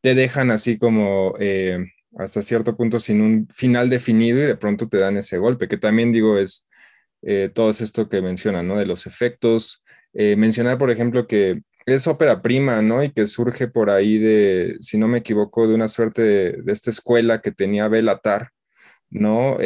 te 0.00 0.14
dejan 0.14 0.50
así 0.52 0.78
como 0.78 1.34
eh, 1.40 1.78
hasta 2.16 2.42
cierto 2.42 2.76
punto 2.76 3.00
sin 3.00 3.20
un 3.20 3.48
final 3.48 3.90
definido 3.90 4.38
y 4.38 4.42
de 4.42 4.56
pronto 4.56 4.88
te 4.88 4.98
dan 4.98 5.16
ese 5.16 5.38
golpe, 5.38 5.68
que 5.68 5.78
también 5.78 6.12
digo 6.12 6.38
es 6.38 6.66
eh, 7.22 7.50
todo 7.52 7.70
esto 7.70 8.08
que 8.08 8.22
mencionan, 8.22 8.68
¿no? 8.68 8.78
De 8.78 8.86
los 8.86 9.06
efectos. 9.06 9.82
Eh, 10.14 10.36
mencionar, 10.36 10.78
por 10.78 10.90
ejemplo, 10.90 11.26
que 11.26 11.62
es 11.86 12.06
ópera 12.06 12.42
prima, 12.42 12.82
¿no? 12.82 13.02
Y 13.02 13.12
que 13.12 13.26
surge 13.26 13.68
por 13.68 13.90
ahí 13.90 14.18
de, 14.18 14.76
si 14.80 14.98
no 14.98 15.08
me 15.08 15.18
equivoco, 15.18 15.68
de 15.68 15.74
una 15.74 15.88
suerte 15.88 16.22
de, 16.22 16.72
esta 16.72 16.90
escuela 16.90 17.40
que 17.42 17.52
tenía 17.52 17.88
Belatar, 17.88 18.50
¿no? 19.10 19.58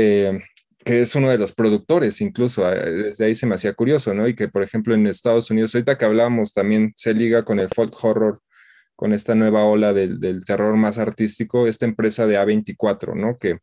Que 0.85 1.01
es 1.01 1.15
uno 1.15 1.29
de 1.29 1.39
los 1.39 1.53
productores, 1.53 2.21
incluso 2.21 2.65
ah, 2.65 2.75
desde 2.75 3.27
ahí 3.27 3.35
se 3.35 3.47
me 3.47 3.55
hacía 3.55 3.75
curioso, 3.75 4.15
¿no? 4.15 4.27
Y 4.27 4.35
que, 4.35 4.49
por 4.49 4.63
ejemplo, 4.63 4.95
en 4.95 5.07
Estados 5.07 5.51
Unidos, 5.51 5.75
ahorita 5.75 5.99
que 5.99 6.05
hablamos, 6.05 6.53
también 6.53 6.93
se 6.97 7.15
liga 7.15 7.45
con 7.45 7.59
el 7.59 7.69
folk 7.69 7.93
horror, 8.03 8.41
con 8.97 9.13
esta 9.13 9.35
nueva 9.35 9.65
ola 9.65 9.93
del, 9.93 10.21
del 10.21 10.45
terror 10.45 10.77
más 10.77 10.99
artístico, 10.99 11.67
esta 11.67 11.87
empresa 11.87 12.27
de 12.27 12.39
A24, 12.39 13.15
¿no? 13.15 13.39
Que 13.39 13.59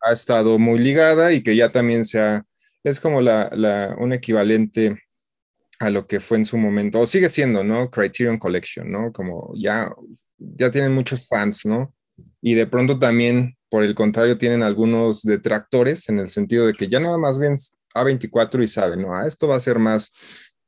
ha 0.00 0.12
estado 0.12 0.58
muy 0.58 0.78
ligada 0.78 1.32
y 1.32 1.42
que 1.42 1.56
ya 1.56 1.72
también 1.72 2.04
se 2.04 2.20
ha, 2.20 2.44
es 2.84 3.00
como 3.00 3.20
la, 3.20 3.50
la, 3.52 3.94
un 3.98 4.12
equivalente 4.12 4.96
a 5.78 5.90
lo 5.90 6.06
que 6.06 6.20
fue 6.20 6.38
en 6.38 6.46
su 6.46 6.56
momento, 6.58 7.00
o 7.00 7.06
sigue 7.06 7.28
siendo, 7.28 7.64
¿no? 7.64 7.90
Criterion 7.90 8.38
Collection, 8.38 8.90
¿no? 8.90 9.12
Como 9.12 9.52
ya, 9.56 9.90
ya 10.38 10.70
tienen 10.70 10.92
muchos 10.92 11.26
fans, 11.26 11.64
¿no? 11.64 11.94
Y 12.40 12.54
de 12.54 12.66
pronto 12.66 12.98
también 12.98 13.56
por 13.70 13.84
el 13.84 13.94
contrario, 13.94 14.36
tienen 14.36 14.62
algunos 14.62 15.22
detractores 15.22 16.08
en 16.08 16.18
el 16.18 16.28
sentido 16.28 16.66
de 16.66 16.74
que 16.74 16.88
ya 16.88 16.98
nada 16.98 17.16
más 17.16 17.38
ven 17.38 17.54
A24 17.94 18.62
y 18.62 18.68
saben, 18.68 19.02
¿no? 19.02 19.14
Ah, 19.14 19.26
esto 19.26 19.46
va 19.46 19.54
a 19.54 19.60
ser 19.60 19.78
más, 19.78 20.12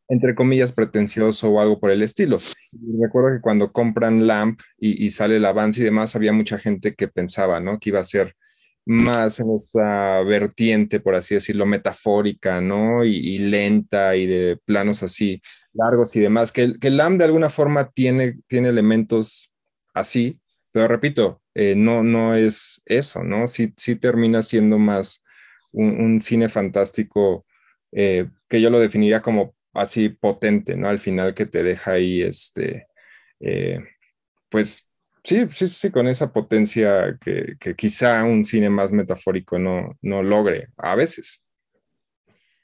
entre 0.09 0.37
comillas, 0.37 0.73
pretencioso 0.73 1.51
o 1.51 1.61
algo 1.61 1.81
por 1.81 1.91
el 1.91 2.03
estilo. 2.03 2.39
recuerdo 3.01 3.37
que 3.37 3.43
cuando 3.43 3.73
compran 3.73 4.27
LAMP 4.27 4.61
y, 4.79 5.11
sale 5.11 5.37
el 5.37 5.45
avance 5.45 5.81
y 5.81 5.85
demás, 5.85 6.15
había 6.15 6.33
mucha 6.33 6.59
gente 6.59 6.95
que 6.95 7.09
pensaba, 7.09 7.59
¿no? 7.59 7.79
Que 7.81 7.91
iba 7.91 7.99
a 7.99 8.05
ser 8.05 8.35
más 8.87 9.41
en 9.41 9.53
esta 9.55 10.23
vertiente, 10.23 11.01
por 11.01 11.17
así 11.17 11.35
decirlo, 11.35 11.67
metafórica, 11.67 12.61
¿no? 12.61 13.05
Y, 13.05 13.39
lenta 13.39 14.17
y 14.17 14.27
de 14.27 14.59
planos 14.65 15.03
así 15.03 15.43
largos 15.75 16.15
y 16.17 16.21
demás, 16.21 16.53
que, 16.53 16.75
que 16.79 16.91
LAMP 16.91 17.19
de 17.19 17.25
alguna 17.25 17.51
forma 17.51 17.91
tiene, 17.91 18.39
tiene 18.47 18.69
elementos 18.69 19.51
así, 19.95 20.39
pero 20.71 20.87
repito, 20.87 21.42
eh, 21.55 21.75
no, 21.77 22.03
no 22.03 22.35
es 22.35 22.83
eso, 22.87 23.23
¿no? 23.25 23.47
Sí, 23.49 23.73
sí 23.77 23.97
termina 23.97 24.43
siendo 24.43 24.79
más 24.79 25.23
un, 25.73 26.21
cine 26.21 26.49
fantástico 26.49 27.47
eh, 27.93 28.29
que 28.49 28.61
yo 28.61 28.71
lo 28.71 28.81
definiría 28.81 29.23
como 29.23 29.55
así 29.75 30.09
potente, 30.11 30.77
¿no? 30.77 30.89
Al 30.89 30.99
final 30.99 31.35
que 31.35 31.47
te 31.47 31.63
deja 31.63 31.93
ahí, 31.93 32.23
este, 32.23 32.87
eh, 33.41 33.81
pues 34.51 34.89
sí, 35.25 35.47
sí, 35.51 35.69
sí, 35.69 35.91
con 35.91 36.09
esa 36.09 36.33
potencia 36.33 37.19
que, 37.21 37.57
que, 37.61 37.75
quizá 37.77 38.25
un 38.25 38.45
cine 38.45 38.71
más 38.71 38.93
metafórico 38.93 39.59
no, 39.59 39.97
no 40.03 40.23
logre 40.23 40.69
a 40.77 40.95
veces. 40.95 41.45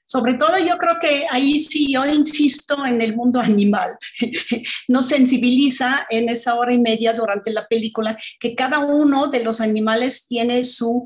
Sobre 0.08 0.34
todo 0.34 0.56
yo 0.58 0.78
creo 0.78 0.96
que 0.98 1.26
ahí 1.30 1.58
sí 1.58 1.92
yo 1.92 2.06
insisto 2.06 2.86
en 2.86 3.02
el 3.02 3.14
mundo 3.14 3.40
animal. 3.40 3.98
Nos 4.88 5.06
sensibiliza 5.06 6.06
en 6.08 6.30
esa 6.30 6.54
hora 6.54 6.72
y 6.72 6.80
media 6.80 7.12
durante 7.12 7.52
la 7.52 7.68
película 7.68 8.16
que 8.40 8.54
cada 8.54 8.78
uno 8.78 9.26
de 9.26 9.44
los 9.44 9.60
animales 9.60 10.26
tiene 10.26 10.64
su 10.64 11.04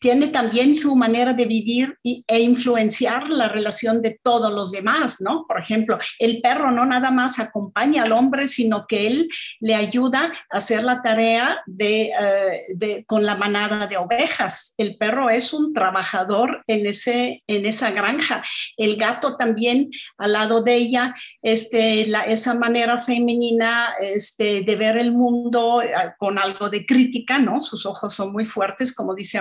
tiene 0.00 0.28
también 0.28 0.76
su 0.76 0.94
manera 0.96 1.32
de 1.32 1.46
vivir 1.46 1.98
e 2.02 2.40
influenciar 2.40 3.30
la 3.30 3.48
relación 3.48 4.02
de 4.02 4.18
todos 4.22 4.52
los 4.52 4.70
demás, 4.70 5.20
¿no? 5.20 5.46
Por 5.48 5.58
ejemplo, 5.58 5.98
el 6.18 6.40
perro 6.40 6.70
no 6.70 6.84
nada 6.84 7.10
más 7.10 7.38
acompaña 7.38 8.02
al 8.02 8.12
hombre, 8.12 8.46
sino 8.46 8.86
que 8.86 9.06
él 9.06 9.28
le 9.60 9.74
ayuda 9.74 10.32
a 10.50 10.58
hacer 10.58 10.84
la 10.84 11.02
tarea 11.02 11.62
de, 11.66 12.12
eh, 12.20 13.04
con 13.06 13.24
la 13.24 13.36
manada 13.36 13.86
de 13.86 13.96
ovejas. 13.96 14.74
El 14.76 14.96
perro 14.96 15.30
es 15.30 15.52
un 15.52 15.72
trabajador 15.72 16.62
en, 16.66 16.86
ese, 16.86 17.42
en 17.46 17.66
esa 17.66 17.90
granja. 17.90 18.42
El 18.76 18.96
gato 18.96 19.36
también 19.36 19.90
al 20.18 20.32
lado 20.32 20.62
de 20.62 20.74
ella, 20.74 21.14
este, 21.42 22.06
la, 22.06 22.20
esa 22.20 22.54
manera 22.54 22.98
femenina 22.98 23.94
este, 24.00 24.62
de 24.62 24.76
ver 24.76 24.98
el 24.98 25.12
mundo 25.12 25.82
eh, 25.82 25.92
con 26.18 26.38
algo 26.38 26.68
de 26.68 26.86
crítica, 26.86 27.38
¿no? 27.38 27.58
Sus 27.58 27.86
ojos 27.86 28.12
son 28.14 28.32
muy 28.32 28.44
fuertes, 28.44 28.94
como 28.94 29.14
dice 29.14 29.38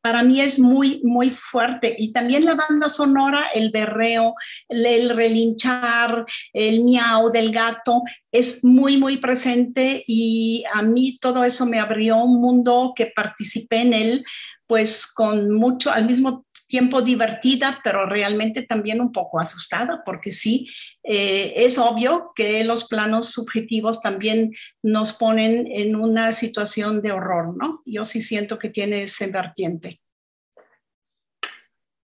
Para 0.00 0.22
mí 0.22 0.40
es 0.40 0.58
muy, 0.58 1.00
muy 1.02 1.30
fuerte. 1.30 1.96
Y 1.98 2.12
también 2.12 2.44
la 2.44 2.54
banda 2.54 2.88
sonora, 2.88 3.48
el 3.54 3.70
berreo, 3.70 4.34
el 4.68 5.10
relinchar, 5.10 6.24
el 6.52 6.84
miau 6.84 7.30
del 7.30 7.50
gato, 7.50 8.02
es 8.30 8.62
muy, 8.64 8.96
muy 8.96 9.16
presente 9.16 10.04
y 10.06 10.64
a 10.72 10.82
mí 10.82 11.18
todo 11.20 11.42
eso 11.42 11.66
me 11.66 11.80
abrió 11.80 12.18
un 12.18 12.40
mundo 12.40 12.92
que 12.94 13.06
participé 13.06 13.78
en 13.80 13.92
él, 13.94 14.24
pues 14.66 15.06
con 15.06 15.52
mucho, 15.52 15.90
al 15.90 16.06
mismo 16.06 16.45
tiempo 16.66 17.02
divertida, 17.02 17.80
pero 17.82 18.06
realmente 18.06 18.62
también 18.62 19.00
un 19.00 19.12
poco 19.12 19.38
asustada, 19.38 20.02
porque 20.04 20.30
sí, 20.30 20.68
eh, 21.02 21.54
es 21.56 21.78
obvio 21.78 22.32
que 22.34 22.64
los 22.64 22.88
planos 22.88 23.30
subjetivos 23.30 24.02
también 24.02 24.52
nos 24.82 25.12
ponen 25.12 25.66
en 25.70 25.96
una 25.96 26.32
situación 26.32 27.00
de 27.00 27.12
horror, 27.12 27.56
¿no? 27.56 27.82
Yo 27.84 28.04
sí 28.04 28.20
siento 28.20 28.58
que 28.58 28.68
tiene 28.68 29.02
ese 29.02 29.28
vertiente. 29.28 30.00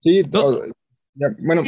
Sí, 0.01 0.23
bueno, 1.39 1.63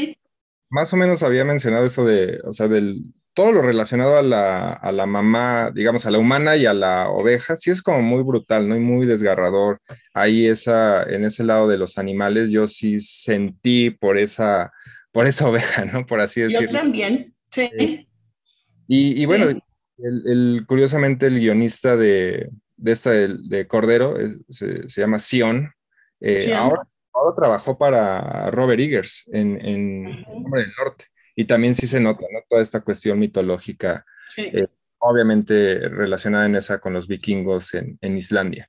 más 0.70 0.92
o 0.92 0.96
menos 0.96 1.22
había 1.22 1.44
mencionado 1.44 1.84
eso 1.84 2.04
de, 2.04 2.40
o 2.44 2.52
sea, 2.52 2.66
del, 2.66 3.12
todo 3.34 3.52
lo 3.52 3.62
relacionado 3.62 4.16
a 4.16 4.22
la, 4.22 4.70
a 4.70 4.92
la, 4.92 5.06
mamá, 5.06 5.70
digamos, 5.74 6.04
a 6.04 6.10
la 6.10 6.18
humana 6.18 6.56
y 6.56 6.66
a 6.66 6.74
la 6.74 7.08
oveja, 7.08 7.56
sí 7.56 7.70
es 7.70 7.80
como 7.80 8.02
muy 8.02 8.22
brutal, 8.22 8.68
¿no? 8.68 8.76
Y 8.76 8.80
muy 8.80 9.06
desgarrador. 9.06 9.80
Ahí 10.12 10.46
esa, 10.46 11.02
en 11.04 11.24
ese 11.24 11.44
lado 11.44 11.68
de 11.68 11.78
los 11.78 11.98
animales, 11.98 12.50
yo 12.50 12.66
sí 12.66 13.00
sentí 13.00 13.90
por 13.90 14.18
esa, 14.18 14.72
por 15.12 15.26
esa 15.26 15.46
oveja, 15.48 15.84
¿no? 15.84 16.06
Por 16.06 16.20
así 16.20 16.42
decirlo. 16.42 16.72
Yo 16.72 16.78
también, 16.78 17.34
sí. 17.50 18.06
y, 18.86 19.24
bueno, 19.24 19.58
el, 19.98 20.64
curiosamente 20.66 21.26
el 21.26 21.38
guionista 21.38 21.96
de, 21.96 22.50
de 22.76 22.92
esta 22.92 23.10
de, 23.10 23.66
Cordero 23.66 24.14
se, 24.48 24.86
llama 24.88 25.18
Sion. 25.18 25.72
Eh, 26.20 26.52
ahora, 26.54 26.82
ahora 27.14 27.34
trabajó 27.34 27.78
para 27.78 28.50
Robert 28.50 28.80
Eggers 28.80 29.24
en, 29.32 29.58
en 29.64 30.24
Hombre 30.28 30.62
del 30.62 30.72
Norte. 30.76 31.06
Y 31.34 31.44
también 31.44 31.74
sí 31.74 31.86
se 31.86 32.00
nota, 32.00 32.26
¿no? 32.32 32.40
Toda 32.48 32.62
esta 32.62 32.80
cuestión 32.80 33.18
mitológica, 33.18 34.04
eh, 34.36 34.66
obviamente 34.98 35.88
relacionada 35.88 36.46
en 36.46 36.56
esa 36.56 36.78
con 36.78 36.92
los 36.92 37.08
vikingos 37.08 37.74
en, 37.74 37.98
en 38.00 38.18
Islandia. 38.18 38.68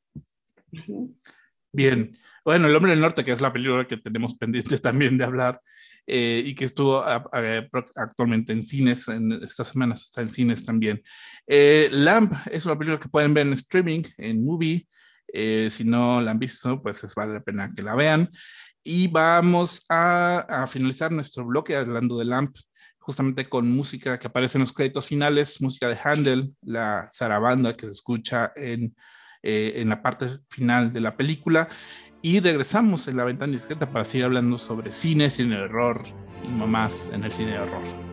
Bien. 1.71 2.17
Bueno, 2.45 2.67
El 2.67 2.76
Hombre 2.76 2.91
del 2.91 3.02
Norte, 3.02 3.23
que 3.23 3.32
es 3.32 3.41
la 3.41 3.54
película 3.54 3.88
que 3.88 3.97
tenemos 3.97 4.36
pendiente 4.36 4.78
también 4.80 5.17
de 5.17 5.26
hablar, 5.26 5.62
eh, 6.06 6.43
y 6.45 6.54
que 6.56 6.65
estuvo 6.65 7.02
actualmente 7.02 8.52
en 8.52 8.63
cines, 8.63 9.08
en 9.08 9.32
estas 9.32 9.69
semanas 9.69 10.04
está 10.04 10.21
en 10.21 10.32
cines 10.32 10.65
también. 10.65 11.02
Eh, 11.47 11.88
Lamp 11.91 12.34
es 12.52 12.65
una 12.65 12.78
película 12.78 12.99
que 12.99 13.08
pueden 13.08 13.34
ver 13.34 13.47
en 13.47 13.54
streaming, 13.54 14.04
en 14.17 14.43
movie. 14.43 14.86
si 15.34 15.84
no 15.86 16.21
la 16.21 16.32
han 16.32 16.39
visto, 16.39 16.82
pues 16.82 17.15
vale 17.15 17.34
la 17.34 17.41
pena 17.41 17.71
que 17.73 17.82
la 17.82 17.95
vean. 17.95 18.30
Y 18.84 19.08
vamos 19.08 19.86
a, 19.89 20.65
finalizar 20.67 21.12
nuestro 21.12 21.46
bloque 21.46 21.76
hablando 21.76 22.17
de 22.17 22.26
LAMP, 22.26 22.58
justamente 23.00 23.48
con 23.48 23.72
música 23.72 24.19
que 24.19 24.28
aparece 24.28 24.58
en 24.58 24.62
los 24.62 24.74
créditos 24.74 25.08
finales, 25.08 25.62
música 25.62 25.88
de 25.88 25.98
Handel, 26.04 26.56
la 26.62 27.10
zarabanda 27.13 27.76
que 27.78 27.86
se 27.86 27.93
escucha 27.93 28.52
en, 28.56 28.96
eh, 29.41 29.74
en 29.78 29.89
la 29.89 30.02
parte 30.02 30.39
final 30.50 30.91
de 30.91 31.02
la 31.02 31.15
película. 31.15 31.69
Y 32.22 32.39
regresamos 32.39 33.08
en 33.08 33.17
la 33.17 33.26
ventana 33.26 33.54
discreta 33.54 33.91
para 33.91 34.06
seguir 34.06 34.26
hablando 34.26 34.58
sobre 34.58 34.91
cine, 34.91 35.30
cine 35.30 35.58
de 35.58 35.63
error 35.63 36.04
y 36.43 36.48
mamás 36.48 37.10
en 37.13 37.23
el 37.23 37.31
cine 37.31 37.52
de 37.52 37.60
horror. 37.60 38.12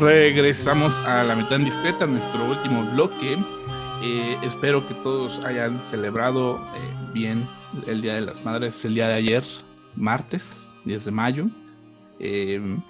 Regresamos 0.00 0.98
a 1.00 1.22
la 1.24 1.36
mitad 1.36 1.60
discreta, 1.60 2.06
nuestro 2.06 2.42
último 2.50 2.90
bloque. 2.94 3.36
Eh, 4.02 4.38
espero 4.42 4.88
que 4.88 4.94
todos 4.94 5.44
hayan 5.44 5.78
celebrado 5.78 6.56
eh, 6.74 7.12
bien 7.12 7.46
el 7.86 8.00
Día 8.00 8.14
de 8.14 8.22
las 8.22 8.42
Madres 8.42 8.82
el 8.86 8.94
día 8.94 9.08
de 9.08 9.14
ayer, 9.14 9.44
martes, 9.94 10.72
10 10.86 11.04
de 11.04 11.10
mayo. 11.10 11.46
Em, 12.18 12.80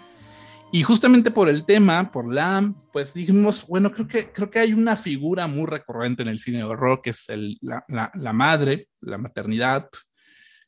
y 0.70 0.84
justamente 0.84 1.32
por 1.32 1.48
el 1.48 1.64
tema, 1.64 2.12
por 2.12 2.32
la, 2.32 2.72
pues 2.92 3.12
dijimos, 3.12 3.66
bueno, 3.66 3.90
creo 3.90 4.06
que, 4.06 4.30
creo 4.30 4.48
que 4.48 4.60
hay 4.60 4.72
una 4.72 4.94
figura 4.94 5.48
muy 5.48 5.66
recurrente 5.66 6.22
en 6.22 6.28
el 6.28 6.38
cine 6.38 6.58
de 6.58 6.64
horror, 6.64 7.02
que 7.02 7.10
es 7.10 7.28
el, 7.28 7.58
la, 7.60 7.84
la, 7.88 8.12
la, 8.14 8.32
madre, 8.32 8.88
la 9.00 9.18
maternidad, 9.18 9.88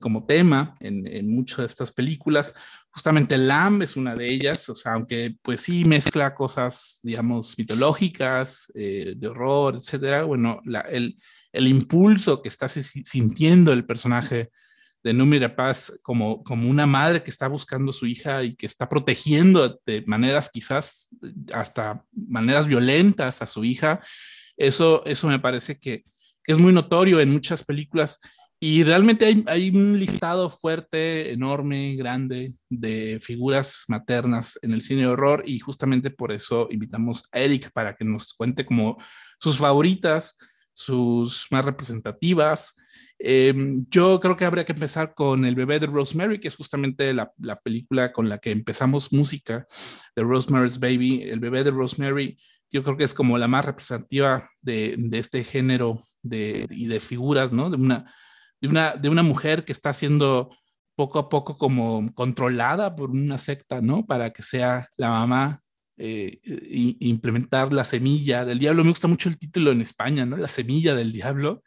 como 0.01 0.27
tema 0.27 0.75
en, 0.81 1.07
en 1.07 1.33
muchas 1.33 1.59
de 1.59 1.67
estas 1.67 1.93
películas. 1.93 2.53
Justamente 2.95 3.39
Lamb 3.39 3.83
es 3.83 3.97
una 3.97 4.15
de 4.15 4.29
ellas, 4.29 4.69
o 4.69 4.75
sea, 4.75 4.93
aunque 4.93 5.35
pues 5.43 5.63
sí 5.63 5.85
mezcla 5.85 6.35
cosas, 6.35 7.01
digamos, 7.03 7.57
mitológicas, 7.57 8.71
eh, 8.75 9.15
de 9.17 9.29
horror, 9.29 9.77
etcétera, 9.77 10.25
bueno, 10.25 10.61
el, 10.91 11.17
el 11.53 11.67
impulso 11.67 12.43
que 12.43 12.49
está 12.49 12.69
sintiendo 12.69 13.73
el 13.73 13.87
personaje 13.87 14.51
de 15.03 15.13
Numi 15.13 15.41
Paz 15.49 15.93
como, 16.03 16.45
como 16.45 16.69
una 16.69 16.87
madre 16.87 17.23
que 17.23 17.31
está 17.31 17.49
buscando 17.49 17.91
a 17.91 17.95
su 17.95 18.07
hija 18.07 18.45
y 18.45 18.55
que 18.55 18.67
está 18.67 18.89
protegiendo 18.89 19.81
de 19.85 20.05
maneras 20.07 20.49
quizás 20.53 21.09
hasta 21.53 22.05
maneras 22.15 22.67
violentas 22.67 23.43
a 23.43 23.47
su 23.47 23.65
hija, 23.65 24.01
eso, 24.57 25.03
eso 25.07 25.27
me 25.27 25.41
parece 25.41 25.79
que 25.79 26.05
es 26.47 26.59
muy 26.59 26.73
notorio 26.73 27.21
en 27.21 27.31
muchas 27.31 27.65
películas 27.65 28.21
y 28.65 28.85
realmente 28.85 29.25
hay, 29.25 29.45
hay, 29.49 29.71
un 29.71 29.99
listado 29.99 30.49
fuerte, 30.49 31.33
enorme, 31.33 31.97
grande 31.97 32.55
de 32.71 33.19
figuras 33.21 33.83
maternas 33.89 34.57
en 34.63 34.73
el 34.73 34.83
cine 34.83 35.01
de 35.01 35.09
horror 35.09 35.43
y 35.45 35.59
justamente 35.59 36.11
por 36.11 36.31
eso 36.31 36.69
invitamos 36.71 37.25
a 37.33 37.41
Eric 37.41 37.73
para 37.73 37.97
que 37.97 38.05
nos 38.05 38.33
cuente 38.33 38.65
como 38.65 38.99
sus 39.41 39.59
favoritas, 39.59 40.39
sus 40.75 41.49
más 41.51 41.65
representativas. 41.65 42.77
Eh, 43.19 43.53
yo 43.91 44.21
creo 44.21 44.37
que 44.37 44.45
habría 44.45 44.65
que 44.65 44.75
empezar 44.75 45.13
con 45.13 45.45
El 45.45 45.57
bebé 45.57 45.81
de 45.81 45.89
Rosemary, 45.89 46.39
que 46.39 46.47
es 46.47 46.55
justamente 46.55 47.13
la, 47.13 47.33
la, 47.41 47.57
película 47.57 48.13
con 48.13 48.29
la 48.29 48.39
que 48.39 48.53
empezamos 48.53 49.13
música 49.13 49.67
de 50.15 50.23
Rosemary's 50.23 50.79
Baby. 50.79 51.25
El 51.25 51.41
bebé 51.41 51.65
de 51.65 51.73
Rosemary, 51.73 52.39
yo 52.71 52.85
creo 52.85 52.97
que 52.97 53.03
es 53.03 53.13
como 53.13 53.39
la 53.39 53.49
más 53.49 53.65
representativa 53.65 54.49
de, 54.61 54.95
de 54.97 55.19
este 55.19 55.43
género 55.43 55.99
de, 56.23 56.69
y 56.71 56.87
de 56.87 57.01
figuras, 57.01 57.51
¿no? 57.51 57.69
De 57.69 57.77
una, 57.77 58.07
de, 58.63 58.69
una, 58.69 58.93
de 58.97 59.09
una 59.09 59.23
mujer 59.23 59.65
que 59.65 59.73
está 59.73 59.93
siendo 59.93 60.51
poco 60.95 61.19
a 61.19 61.29
poco 61.29 61.59
como 61.59 62.15
controlada 62.15 62.95
por 62.95 63.11
una 63.11 63.37
secta, 63.39 63.83
¿no? 63.83 64.07
Para 64.07 64.31
que 64.31 64.43
sea 64.43 64.89
la 64.97 65.11
mamá 65.11 65.61
eh, 65.99 66.39
implementar 67.01 67.73
la 67.73 67.85
semilla 67.85 68.45
del 68.45 68.59
diablo. 68.59 68.85
Me 68.85 68.91
gusta 68.91 69.09
mucho 69.09 69.29
el 69.29 69.39
título 69.39 69.73
en 69.73 69.81
España, 69.81 70.25
¿no? 70.25 70.37
La 70.37 70.49
semilla 70.49 70.95
del 70.95 71.13
diablo. 71.13 71.63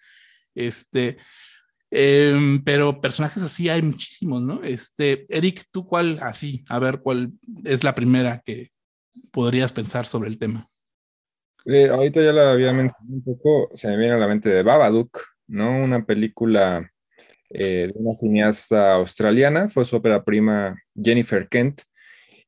Este, 0.55 1.17
eh, 1.91 2.61
pero 2.63 3.01
personajes 3.01 3.43
así 3.43 3.67
hay 3.69 3.81
muchísimos, 3.81 4.41
¿no? 4.41 4.63
Este, 4.63 5.25
Eric, 5.29 5.65
¿tú 5.71 5.85
cuál 5.85 6.19
así? 6.21 6.63
A 6.69 6.79
ver, 6.79 6.99
¿cuál 7.01 7.33
es 7.65 7.83
la 7.83 7.93
primera 7.93 8.41
que 8.45 8.71
podrías 9.31 9.73
pensar 9.73 10.05
sobre 10.05 10.29
el 10.29 10.37
tema? 10.37 10.65
Eh, 11.65 11.89
ahorita 11.89 12.21
ya 12.21 12.31
la 12.31 12.51
había 12.51 12.71
mencionado 12.71 13.13
un 13.13 13.23
poco, 13.23 13.69
se 13.73 13.89
me 13.89 13.97
viene 13.97 14.13
a 14.13 14.17
la 14.17 14.27
mente 14.27 14.49
de 14.49 14.63
Babadook, 14.63 15.34
¿no? 15.47 15.83
Una 15.83 16.05
película 16.05 16.91
eh, 17.49 17.91
de 17.93 17.99
una 17.99 18.15
cineasta 18.15 18.93
australiana, 18.93 19.69
fue 19.69 19.85
su 19.85 19.95
ópera 19.95 20.23
prima 20.23 20.75
Jennifer 20.95 21.47
Kent, 21.47 21.81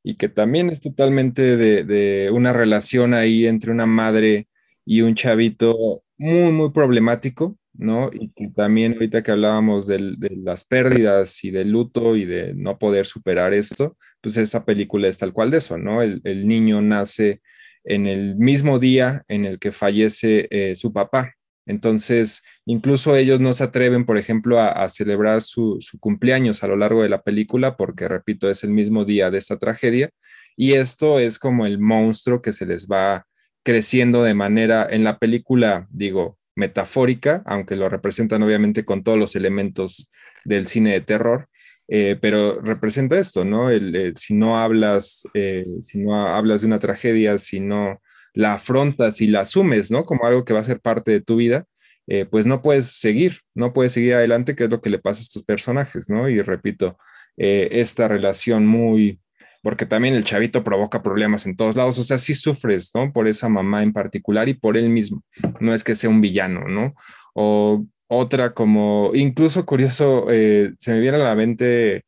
y 0.03 0.15
que 0.15 0.29
también 0.29 0.69
es 0.69 0.81
totalmente 0.81 1.57
de, 1.57 1.83
de, 1.83 2.31
una 2.31 2.53
relación 2.53 3.13
ahí 3.13 3.45
entre 3.47 3.71
una 3.71 3.85
madre 3.85 4.47
y 4.85 5.01
un 5.01 5.15
chavito 5.15 6.03
muy, 6.17 6.51
muy 6.51 6.71
problemático, 6.71 7.57
¿no? 7.73 8.09
Y 8.13 8.31
que 8.35 8.49
también 8.49 8.93
ahorita 8.93 9.23
que 9.23 9.31
hablábamos 9.31 9.87
de, 9.87 9.99
las 10.43 10.63
pérdidas 10.63 11.43
y 11.43 11.51
del 11.51 11.71
luto 11.71 12.15
y 12.15 12.25
de 12.25 12.53
no 12.53 12.79
poder 12.79 13.05
superar 13.05 13.53
esto, 13.53 13.97
pues 14.21 14.37
esta 14.37 14.65
película 14.65 15.07
es 15.07 15.17
tal 15.17 15.33
cual 15.33 15.51
de 15.51 15.57
eso, 15.57 15.77
¿no? 15.77 16.01
El, 16.01 16.21
el 16.23 16.47
niño 16.47 16.81
nace 16.81 17.41
en 17.83 18.07
el 18.07 18.35
mismo 18.35 18.79
día 18.79 19.23
en 19.27 19.45
el 19.45 19.59
que 19.59 19.71
fallece 19.71 20.47
eh, 20.51 20.75
su 20.75 20.91
papá. 20.93 21.36
Entonces, 21.67 22.43
incluso 22.65 23.15
ellos 23.15 23.41
no 23.41 23.53
se 23.53 23.65
atreven, 23.65 24.05
por 24.05 24.17
ejemplo, 24.17 24.59
a, 24.59 24.87
celebrar 24.89 25.41
su, 25.41 25.79
cumpleaños 25.99 26.63
a 26.63 26.67
lo 26.67 26.77
largo 26.77 27.03
de 27.03 27.09
la 27.09 27.21
película, 27.21 27.75
porque, 27.75 28.07
repito, 28.07 28.49
es 28.49 28.63
el 28.63 28.71
mismo 28.71 29.05
día 29.05 29.29
de 29.29 29.37
esta 29.37 29.57
tragedia. 29.59 30.09
Y 30.55 30.73
esto 30.73 31.19
es 31.19 31.37
como 31.37 31.65
el 31.65 31.77
monstruo 31.77 32.41
que 32.41 32.53
se 32.53 32.65
les 32.65 32.87
va 32.87 33.27
creciendo 33.63 34.23
de 34.23 34.33
manera, 34.33 34.87
en 34.89 35.03
la 35.03 35.19
película, 35.19 35.87
digo, 35.91 36.37
metafórica, 36.55 37.43
aunque 37.45 37.75
lo 37.75 37.89
representan 37.89 38.41
obviamente 38.41 38.85
con 38.85 39.03
todos 39.03 39.19
los 39.19 39.35
elementos 39.35 40.09
del 40.45 40.67
cine 40.67 40.93
de 40.93 41.01
terror, 41.01 41.49
eh, 41.89 42.17
pero 42.19 42.61
representa 42.61 43.19
esto, 43.19 43.45
¿no? 43.45 43.69
El, 43.69 44.15
si 44.15 44.33
no 44.33 44.57
hablas, 44.57 45.27
eh, 45.33 45.65
si 45.81 45.99
no 45.99 46.15
hablas 46.27 46.61
de 46.61 46.67
una 46.67 46.79
tragedia, 46.79 47.37
si 47.37 47.59
no 47.59 48.01
la 48.37 48.53
afrontas 48.53 49.19
y 49.19 49.27
la 49.27 49.41
asumes, 49.41 49.89
¿no? 49.89 50.05
Como 50.05 50.25
algo 50.25 50.45
que 50.45 50.53
va 50.53 50.59
a 50.59 50.63
ser 50.63 50.79
parte 50.79 51.11
de 51.11 51.21
tu 51.21 51.37
vida, 51.37 51.65
eh, 52.05 52.25
pues 52.25 52.45
no 52.45 52.61
puedes 52.61 52.85
seguir, 52.85 53.39
no 53.55 53.73
puedes 53.73 53.93
seguir 53.93 54.13
adelante, 54.13 54.55
que 54.55 54.65
es 54.65 54.69
lo 54.69 54.79
que 54.79 54.91
le 54.91 54.99
pasa 54.99 55.21
a 55.21 55.23
estos 55.23 55.43
personajes, 55.43 56.07
¿no? 56.07 56.29
Y 56.29 56.39
repito, 56.41 56.99
eh, 57.35 57.67
esta 57.71 58.07
relación 58.07 58.67
muy, 58.67 59.19
porque 59.63 59.87
también 59.87 60.13
el 60.13 60.23
chavito 60.23 60.63
provoca 60.63 61.01
problemas 61.01 61.47
en 61.47 61.55
todos 61.57 61.75
lados, 61.75 61.97
o 61.97 62.03
sea, 62.03 62.19
sí 62.19 62.35
sufres, 62.35 62.91
¿no? 62.93 63.11
Por 63.11 63.27
esa 63.27 63.49
mamá 63.49 63.81
en 63.81 63.91
particular 63.91 64.47
y 64.47 64.53
por 64.53 64.77
él 64.77 64.89
mismo, 64.89 65.23
no 65.59 65.73
es 65.73 65.83
que 65.83 65.95
sea 65.95 66.11
un 66.11 66.21
villano, 66.21 66.67
¿no? 66.67 66.93
O 67.33 67.87
otra 68.07 68.53
como, 68.53 69.11
incluso 69.15 69.65
curioso, 69.65 70.27
eh, 70.29 70.73
se 70.77 70.91
me 70.91 70.99
viene 70.99 71.17
a 71.17 71.21
la 71.21 71.35
mente 71.35 72.03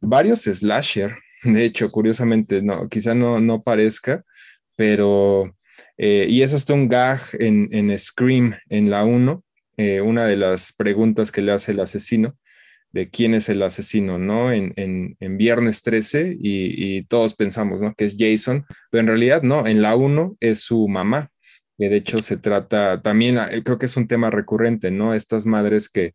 varios 0.00 0.40
slasher, 0.40 1.16
de 1.44 1.64
hecho, 1.64 1.92
curiosamente, 1.92 2.62
no, 2.62 2.88
quizá 2.88 3.14
no, 3.14 3.38
no 3.38 3.62
parezca, 3.62 4.24
pero 4.74 5.54
eh, 5.96 6.26
y 6.28 6.42
es 6.42 6.54
hasta 6.54 6.74
un 6.74 6.88
gag 6.88 7.20
en, 7.38 7.68
en 7.72 7.96
Scream, 7.98 8.54
en 8.68 8.90
la 8.90 9.04
1, 9.04 9.44
eh, 9.76 10.00
una 10.00 10.26
de 10.26 10.36
las 10.36 10.72
preguntas 10.72 11.32
que 11.32 11.42
le 11.42 11.52
hace 11.52 11.72
el 11.72 11.80
asesino, 11.80 12.36
de 12.92 13.10
quién 13.10 13.34
es 13.34 13.48
el 13.48 13.62
asesino, 13.62 14.18
¿no? 14.18 14.52
En, 14.52 14.72
en, 14.76 15.16
en 15.20 15.36
Viernes 15.36 15.82
13 15.82 16.36
y, 16.40 17.02
todos 17.04 17.34
pensamos, 17.34 17.82
¿no? 17.82 17.94
Que 17.94 18.04
es 18.04 18.16
Jason, 18.18 18.64
pero 18.90 19.02
en 19.02 19.08
realidad 19.08 19.42
no, 19.42 19.66
en 19.66 19.82
la 19.82 19.94
1 19.96 20.36
es 20.40 20.60
su 20.60 20.88
mamá, 20.88 21.30
que 21.76 21.88
de 21.88 21.96
hecho 21.96 22.22
se 22.22 22.36
trata, 22.36 23.02
también 23.02 23.38
eh, 23.38 23.62
creo 23.64 23.78
que 23.78 23.86
es 23.86 23.96
un 23.96 24.08
tema 24.08 24.30
recurrente, 24.30 24.90
¿no? 24.90 25.14
Estas 25.14 25.46
madres 25.46 25.88
que... 25.88 26.14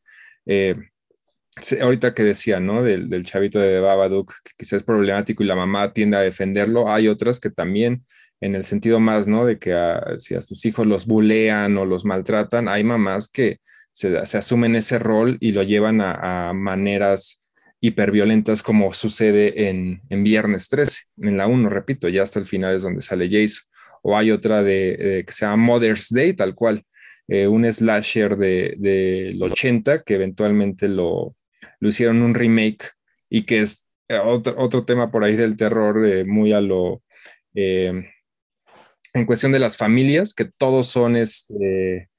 Ahorita 1.81 2.15
que 2.15 2.23
decía, 2.23 2.59
¿no? 2.59 2.83
Del, 2.83 3.09
del 3.09 3.25
chavito 3.25 3.59
de 3.59 3.79
Babadook, 3.79 4.33
que 4.43 4.51
quizás 4.57 4.77
es 4.77 4.83
problemático 4.83 5.43
y 5.43 5.45
la 5.45 5.55
mamá 5.55 5.93
tiende 5.93 6.17
a 6.17 6.21
defenderlo, 6.21 6.89
hay 6.91 7.07
otras 7.07 7.39
que 7.39 7.51
también 7.51 8.01
en 8.43 8.55
el 8.55 8.65
sentido 8.65 8.99
más, 8.99 9.27
¿no? 9.27 9.45
De 9.45 9.57
que 9.57 9.73
si 10.19 10.35
a 10.35 10.41
sus 10.41 10.65
hijos 10.65 10.85
los 10.85 11.05
bulean 11.05 11.77
o 11.77 11.85
los 11.85 12.03
maltratan, 12.03 12.67
hay 12.67 12.83
mamás 12.83 13.29
que 13.29 13.59
se, 13.93 14.25
se 14.25 14.37
asumen 14.37 14.75
ese 14.75 14.99
rol 14.99 15.37
y 15.39 15.53
lo 15.53 15.63
llevan 15.63 16.01
a, 16.01 16.49
a 16.49 16.53
maneras 16.53 17.41
hiperviolentas 17.79 18.61
como 18.61 18.93
sucede 18.93 19.69
en, 19.69 20.01
en, 20.09 20.23
Viernes 20.23 20.67
13, 20.69 21.03
en 21.21 21.37
la 21.37 21.47
1, 21.47 21.69
repito, 21.69 22.09
ya 22.09 22.23
hasta 22.23 22.39
el 22.39 22.45
final 22.45 22.75
es 22.75 22.83
donde 22.83 23.01
sale 23.01 23.29
Jason. 23.29 23.63
O 24.01 24.17
hay 24.17 24.31
otra 24.31 24.61
de, 24.61 25.23
que 25.25 25.33
se 25.33 25.45
llama 25.45 25.63
Mother's 25.63 26.09
Day, 26.09 26.33
tal 26.33 26.53
cual, 26.53 26.83
eh, 27.29 27.47
un 27.47 27.65
slasher 27.71 28.35
del 28.35 28.75
de, 28.77 29.35
de 29.37 29.37
80 29.39 30.03
que 30.03 30.15
eventualmente 30.15 30.89
lo, 30.89 31.37
lo 31.79 31.89
hicieron 31.89 32.21
un 32.21 32.33
remake 32.33 32.89
y 33.29 33.43
que 33.43 33.61
es 33.61 33.85
eh, 34.09 34.17
otro, 34.17 34.55
otro 34.57 34.83
tema 34.83 35.11
por 35.11 35.23
ahí 35.23 35.37
del 35.37 35.55
terror 35.55 36.05
eh, 36.05 36.25
muy 36.25 36.51
a 36.51 36.59
lo... 36.59 37.01
en 39.13 39.25
cuestión 39.25 39.51
de 39.51 39.59
las 39.59 39.77
familias, 39.77 40.33
que 40.33 40.45
todos 40.45 40.87
son 40.87 41.15
este, 41.15 42.09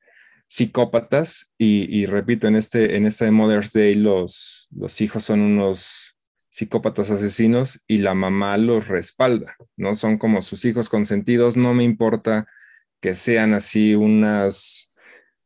psicópatas 0.46 1.52
y, 1.58 2.06
repito, 2.06 2.46
en 2.46 2.56
este, 2.56 2.96
en 2.96 3.06
este 3.06 3.30
Mother's 3.30 3.72
Day 3.72 3.94
los, 3.94 4.68
hijos 5.00 5.24
son 5.24 5.40
unos 5.40 6.16
psicópatas 6.48 7.10
asesinos 7.10 7.80
y 7.88 7.98
la 7.98 8.14
mamá 8.14 8.56
los 8.58 8.86
respalda, 8.86 9.56
¿no? 9.76 9.96
Son 9.96 10.18
como 10.18 10.42
sus 10.42 10.64
hijos 10.64 10.88
consentidos, 10.88 11.56
no 11.56 11.74
me 11.74 11.82
importa 11.82 12.46
que 13.00 13.14
sean 13.14 13.54
así 13.54 13.96
unas, 13.96 14.92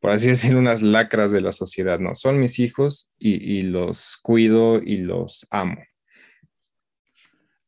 por 0.00 0.10
así 0.10 0.28
decir, 0.28 0.56
unas 0.56 0.82
lacras 0.82 1.32
de 1.32 1.40
la 1.40 1.52
sociedad, 1.52 1.98
¿no? 1.98 2.14
Son 2.14 2.38
mis 2.38 2.58
hijos 2.58 3.10
y 3.18 3.62
los 3.62 4.18
cuido 4.22 4.82
y 4.82 4.98
los 4.98 5.46
amo. 5.50 5.78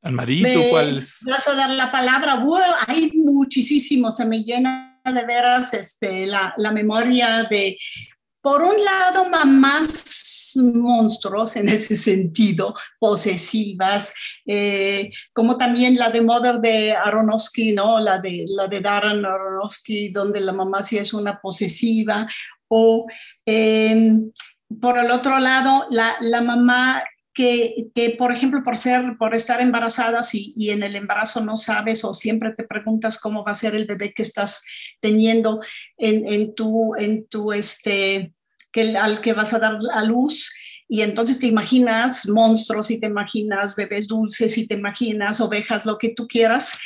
Almarito, 0.02 0.68
¿cuál 0.70 0.98
es? 0.98 1.18
Vas 1.22 1.46
a 1.48 1.54
dar 1.54 1.70
la 1.70 1.92
palabra. 1.92 2.36
Wow, 2.36 2.60
hay 2.86 3.12
muchísimo, 3.14 4.10
se 4.10 4.24
me 4.24 4.42
llena 4.42 5.00
de 5.04 5.24
veras 5.24 5.74
este, 5.74 6.26
la, 6.26 6.54
la, 6.56 6.72
memoria 6.72 7.44
de, 7.44 7.76
por 8.40 8.62
un 8.62 8.84
lado, 8.84 9.28
mamás 9.28 10.10
monstruos 10.56 11.56
en 11.56 11.68
ese 11.68 11.96
sentido, 11.96 12.74
posesivas, 12.98 14.14
eh, 14.46 15.10
como 15.32 15.56
también 15.56 15.96
la 15.96 16.10
de 16.10 16.22
Mother 16.22 16.56
de 16.56 16.92
Aronofsky, 16.92 17.72
¿no? 17.72 17.98
La 18.00 18.18
de, 18.18 18.44
la 18.48 18.66
de 18.66 18.80
Darren 18.80 19.24
Aronofsky, 19.24 20.10
donde 20.10 20.40
la 20.40 20.52
mamá 20.52 20.82
sí 20.82 20.98
es 20.98 21.12
una 21.12 21.40
posesiva, 21.40 22.26
o 22.68 23.06
em, 23.44 24.30
por 24.80 24.98
el 24.98 25.10
otro 25.10 25.38
lado, 25.38 25.86
la, 25.90 26.16
la 26.20 26.40
mamá 26.40 27.02
que, 27.32 27.90
por 28.18 28.32
ejemplo, 28.32 28.62
por 28.64 28.76
ser, 28.76 29.16
por 29.18 29.34
estar 29.34 29.60
embarazadas 29.60 30.34
y, 30.34 30.52
y, 30.56 30.70
en 30.70 30.82
el 30.82 30.96
embarazo 30.96 31.40
no 31.40 31.56
sabes 31.56 32.04
o 32.04 32.12
siempre 32.12 32.52
te 32.56 32.64
preguntas 32.64 33.18
cómo 33.18 33.44
va 33.44 33.52
a 33.52 33.54
ser 33.54 33.74
el 33.74 33.86
bebé 33.86 34.12
que 34.12 34.22
estás 34.22 34.64
teniendo 35.00 35.60
en, 35.96 36.26
en 36.26 36.54
tu, 36.54 36.94
en 36.96 37.26
tu, 37.28 37.52
este, 37.52 38.32
que, 38.72 38.96
al 38.96 39.20
que 39.20 39.32
vas 39.32 39.52
a 39.54 39.58
dar 39.58 39.78
a 39.94 40.02
luz. 40.02 40.52
Y 40.88 41.02
entonces 41.02 41.38
te 41.38 41.46
imaginas 41.46 42.28
monstruos 42.28 42.90
y 42.90 42.98
te 42.98 43.06
imaginas 43.06 43.76
bebés 43.76 44.08
dulces 44.08 44.58
y 44.58 44.66
te 44.66 44.74
imaginas 44.74 45.40
ovejas, 45.40 45.86
lo 45.86 45.98
que 45.98 46.10
tú 46.10 46.26
quieras. 46.26 46.76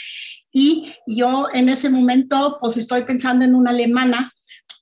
Y 0.53 0.92
yo 1.07 1.49
en 1.53 1.68
ese 1.68 1.88
momento, 1.88 2.59
pues 2.61 2.76
estoy 2.76 3.05
pensando 3.05 3.45
en 3.45 3.55
una 3.55 3.70
alemana 3.70 4.32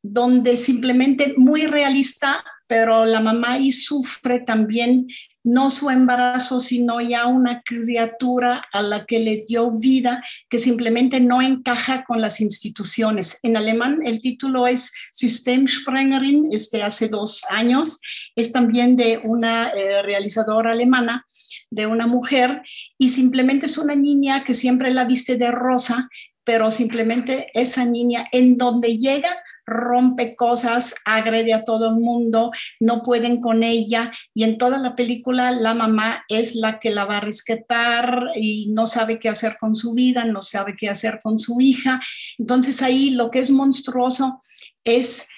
donde 0.02 0.56
simplemente 0.56 1.34
muy 1.36 1.66
realista, 1.66 2.44
pero 2.72 3.04
la 3.04 3.20
mamá 3.20 3.52
ahí 3.52 3.70
sufre 3.70 4.40
también 4.40 5.06
no 5.44 5.68
su 5.68 5.90
embarazo, 5.90 6.58
sino 6.58 7.02
ya 7.02 7.26
una 7.26 7.60
criatura 7.60 8.64
a 8.72 8.80
la 8.80 9.04
que 9.04 9.18
le 9.18 9.44
dio 9.46 9.72
vida 9.72 10.22
que 10.48 10.58
simplemente 10.58 11.20
no 11.20 11.42
encaja 11.42 12.02
con 12.02 12.22
las 12.22 12.40
instituciones. 12.40 13.38
En 13.42 13.58
alemán 13.58 13.98
el 14.06 14.22
título 14.22 14.66
es 14.66 14.90
Systemsprengerin, 15.12 16.48
es 16.50 16.70
de 16.70 16.82
hace 16.82 17.08
dos 17.10 17.42
años, 17.50 18.00
es 18.36 18.52
también 18.52 18.96
de 18.96 19.20
una 19.22 19.68
eh, 19.68 20.00
realizadora 20.00 20.72
alemana, 20.72 21.26
de 21.70 21.86
una 21.86 22.06
mujer, 22.06 22.62
y 22.96 23.10
simplemente 23.10 23.66
es 23.66 23.76
una 23.76 23.94
niña 23.94 24.44
que 24.44 24.54
siempre 24.54 24.90
la 24.90 25.04
viste 25.04 25.36
de 25.36 25.50
rosa, 25.50 26.08
pero 26.42 26.70
simplemente 26.70 27.48
esa 27.52 27.84
niña 27.84 28.28
en 28.32 28.56
donde 28.56 28.96
llega 28.96 29.36
rompe 29.66 30.34
cosas, 30.34 30.94
agrede 31.04 31.54
a 31.54 31.64
todo 31.64 31.88
el 31.88 31.96
mundo, 31.96 32.50
no 32.80 33.02
pueden 33.02 33.40
con 33.40 33.62
ella 33.62 34.10
y 34.34 34.44
en 34.44 34.58
toda 34.58 34.78
la 34.78 34.96
película 34.96 35.50
la 35.52 35.74
mamá 35.74 36.24
es 36.28 36.54
la 36.54 36.78
que 36.78 36.90
la 36.90 37.04
va 37.04 37.18
a 37.18 37.20
rescatar 37.20 38.30
y 38.36 38.68
no 38.70 38.86
sabe 38.86 39.18
qué 39.18 39.28
hacer 39.28 39.56
con 39.58 39.76
su 39.76 39.94
vida, 39.94 40.24
no 40.24 40.42
sabe 40.42 40.76
qué 40.76 40.88
hacer 40.88 41.20
con 41.22 41.38
su 41.38 41.60
hija. 41.60 42.00
Entonces 42.38 42.82
ahí 42.82 43.10
lo 43.10 43.30
que 43.30 43.40
es 43.40 43.50
monstruoso 43.50 44.40
es 44.84 45.28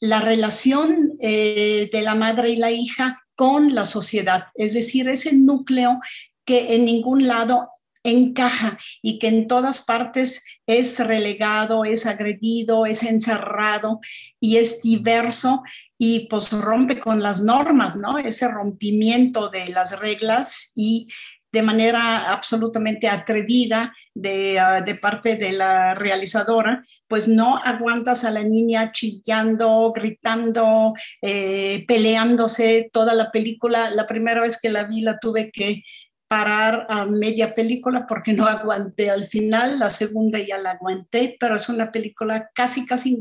la 0.00 0.20
relación 0.20 1.16
eh, 1.20 1.88
de 1.92 2.02
la 2.02 2.14
madre 2.14 2.50
y 2.50 2.56
la 2.56 2.70
hija 2.70 3.22
con 3.34 3.74
la 3.74 3.84
sociedad, 3.84 4.46
es 4.56 4.74
decir, 4.74 5.08
ese 5.08 5.32
núcleo 5.32 6.00
que 6.44 6.74
en 6.74 6.84
ningún 6.84 7.28
lado 7.28 7.68
encaja 8.10 8.78
y 9.02 9.18
que 9.18 9.28
en 9.28 9.48
todas 9.48 9.84
partes 9.84 10.44
es 10.66 10.98
relegado, 11.04 11.84
es 11.84 12.06
agredido, 12.06 12.86
es 12.86 13.02
encerrado 13.02 14.00
y 14.40 14.56
es 14.56 14.82
diverso 14.82 15.62
y 15.98 16.28
pues 16.28 16.52
rompe 16.52 16.98
con 17.00 17.22
las 17.22 17.42
normas, 17.42 17.96
¿no? 17.96 18.18
Ese 18.18 18.48
rompimiento 18.48 19.48
de 19.48 19.68
las 19.68 19.98
reglas 19.98 20.72
y 20.76 21.08
de 21.50 21.62
manera 21.62 22.30
absolutamente 22.30 23.08
atrevida 23.08 23.94
de, 24.14 24.58
uh, 24.60 24.84
de, 24.84 24.94
parte 24.96 25.36
de 25.36 25.52
la 25.52 25.94
realizadora, 25.94 26.82
pues 27.06 27.28
no 27.28 27.56
aguantas 27.56 28.24
a 28.24 28.30
la 28.30 28.42
niña 28.42 28.92
chillando, 28.92 29.92
gritando, 29.94 30.92
eh, 31.22 31.84
peleándose 31.86 32.90
toda 32.92 33.14
la 33.14 33.30
película. 33.30 33.90
La 33.90 34.06
primera 34.06 34.42
vez 34.42 34.60
que 34.60 34.70
la 34.70 34.84
vi 34.84 35.00
la 35.00 35.18
tuve 35.18 35.50
que 35.50 35.84
parar 36.28 36.86
a 36.90 37.06
media 37.06 37.54
película 37.54 38.06
porque 38.06 38.34
no 38.34 38.46
aguanté 38.46 39.10
al 39.10 39.24
final, 39.24 39.78
la 39.78 39.88
segunda 39.88 40.38
ya 40.38 40.58
la 40.58 40.72
aguanté, 40.72 41.36
pero 41.40 41.56
es 41.56 41.68
una 41.70 41.90
película 41.90 42.50
casi, 42.54 42.84
casi 42.86 43.18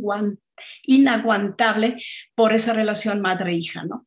inaguantable 0.83 1.97
por 2.35 2.53
esa 2.53 2.73
relación 2.73 3.21
madre-hija, 3.21 3.85
¿no? 3.85 4.05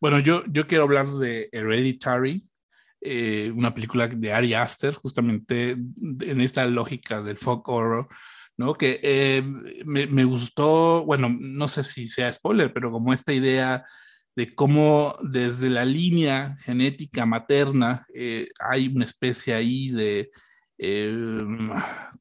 Bueno, 0.00 0.18
yo, 0.20 0.44
yo 0.46 0.66
quiero 0.66 0.84
hablar 0.84 1.08
de 1.08 1.48
Hereditary, 1.52 2.48
eh, 3.00 3.52
una 3.54 3.74
película 3.74 4.06
de 4.06 4.32
Ari 4.32 4.54
Aster, 4.54 4.94
justamente 4.94 5.72
en 5.72 6.40
esta 6.40 6.64
lógica 6.66 7.20
del 7.20 7.36
folk 7.36 7.68
horror, 7.68 8.08
¿no? 8.56 8.74
Que 8.74 9.00
eh, 9.02 9.42
me, 9.84 10.06
me, 10.06 10.24
gustó, 10.24 11.04
bueno, 11.04 11.28
no 11.38 11.68
sé 11.68 11.84
si 11.84 12.08
sea 12.08 12.32
spoiler, 12.32 12.72
pero 12.72 12.90
como 12.90 13.12
esta 13.12 13.32
idea 13.32 13.84
de 14.38 14.54
cómo 14.54 15.16
desde 15.20 15.68
la 15.68 15.84
línea 15.84 16.56
genética 16.60 17.26
materna 17.26 18.06
eh, 18.14 18.46
hay 18.60 18.86
una 18.86 19.04
especie 19.04 19.52
ahí 19.52 19.88
de, 19.88 20.30
eh, 20.78 21.36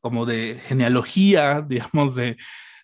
como 0.02 0.26
de 0.26 0.60
genealogía, 0.66 1.62
digamos, 1.70 2.16
de, 2.16 2.36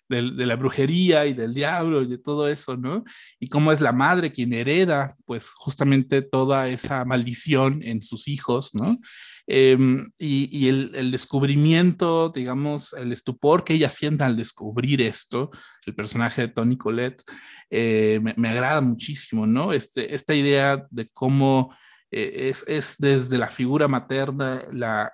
de, 0.08 0.30
de, 0.36 0.46
la 0.46 0.54
brujería 0.54 1.26
y 1.26 1.32
del 1.32 1.52
diablo 1.52 2.02
y 2.02 2.06
de 2.06 2.18
todo 2.18 2.46
eso, 2.46 2.76
¿no? 2.76 3.02
Y 3.40 3.48
cómo 3.48 3.72
es 3.72 3.80
la 3.80 3.90
madre 3.90 4.30
quien 4.30 4.52
hereda, 4.52 5.16
pues 5.24 5.50
justamente 5.56 6.22
toda 6.22 6.68
esa 6.68 7.04
maldición 7.04 7.82
en 7.82 8.02
sus 8.02 8.28
hijos, 8.28 8.72
¿no? 8.72 9.00
Eh, 9.46 9.76
y, 10.18 10.68
el, 10.68 11.10
descubrimiento, 11.10 12.30
digamos, 12.30 12.92
el 12.94 13.12
estupor 13.12 13.64
que 13.64 13.74
ella 13.74 13.90
sienta 13.90 14.26
al 14.26 14.36
descubrir 14.36 15.02
esto, 15.02 15.50
el 15.86 15.94
personaje 15.94 16.42
de 16.42 16.48
Tony 16.48 16.76
Colette, 16.76 17.22
eh, 17.70 18.20
me, 18.36 18.48
agrada 18.48 18.80
muchísimo, 18.80 19.46
¿no? 19.46 19.72
Este, 19.72 20.14
esta 20.14 20.34
idea 20.34 20.86
de 20.90 21.08
cómo 21.08 21.74
eh, 22.10 22.50
es, 22.50 22.64
es, 22.68 22.96
desde 22.98 23.38
la 23.38 23.48
figura 23.48 23.88
materna 23.88 24.62
la, 24.72 25.12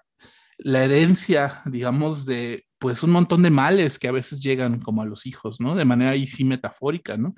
la 0.58 0.84
herencia, 0.84 1.60
digamos, 1.66 2.26
de 2.26 2.66
pues 2.78 3.02
un 3.02 3.10
montón 3.10 3.42
de 3.42 3.50
males 3.50 3.98
que 3.98 4.08
a 4.08 4.12
veces 4.12 4.40
llegan 4.40 4.80
como 4.80 5.02
a 5.02 5.06
los 5.06 5.26
hijos, 5.26 5.60
¿no? 5.60 5.74
De 5.74 5.84
manera 5.84 6.12
ahí 6.12 6.26
sí 6.26 6.44
metafórica, 6.44 7.16
¿no? 7.18 7.34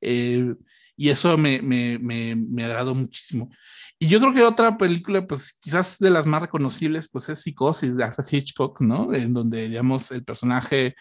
Eh, 0.00 0.54
y 0.96 1.08
eso 1.08 1.36
me, 1.36 1.60
me, 1.60 1.98
me, 1.98 2.36
me, 2.36 2.64
agradó 2.64 2.94
muchísimo. 2.94 3.50
Y 3.98 4.08
yo 4.08 4.20
creo 4.20 4.34
que 4.34 4.42
otra 4.42 4.76
película, 4.76 5.26
pues 5.26 5.56
quizás 5.60 5.98
de 5.98 6.10
las 6.10 6.26
más 6.26 6.42
reconocibles, 6.42 7.08
pues 7.08 7.28
es 7.28 7.40
Psicosis 7.40 7.96
de 7.96 8.04
Alfred 8.04 8.26
Hitchcock, 8.30 8.80
¿no? 8.80 9.14
En 9.14 9.32
donde, 9.32 9.68
digamos, 9.68 10.10
el 10.10 10.24
personaje 10.24 10.94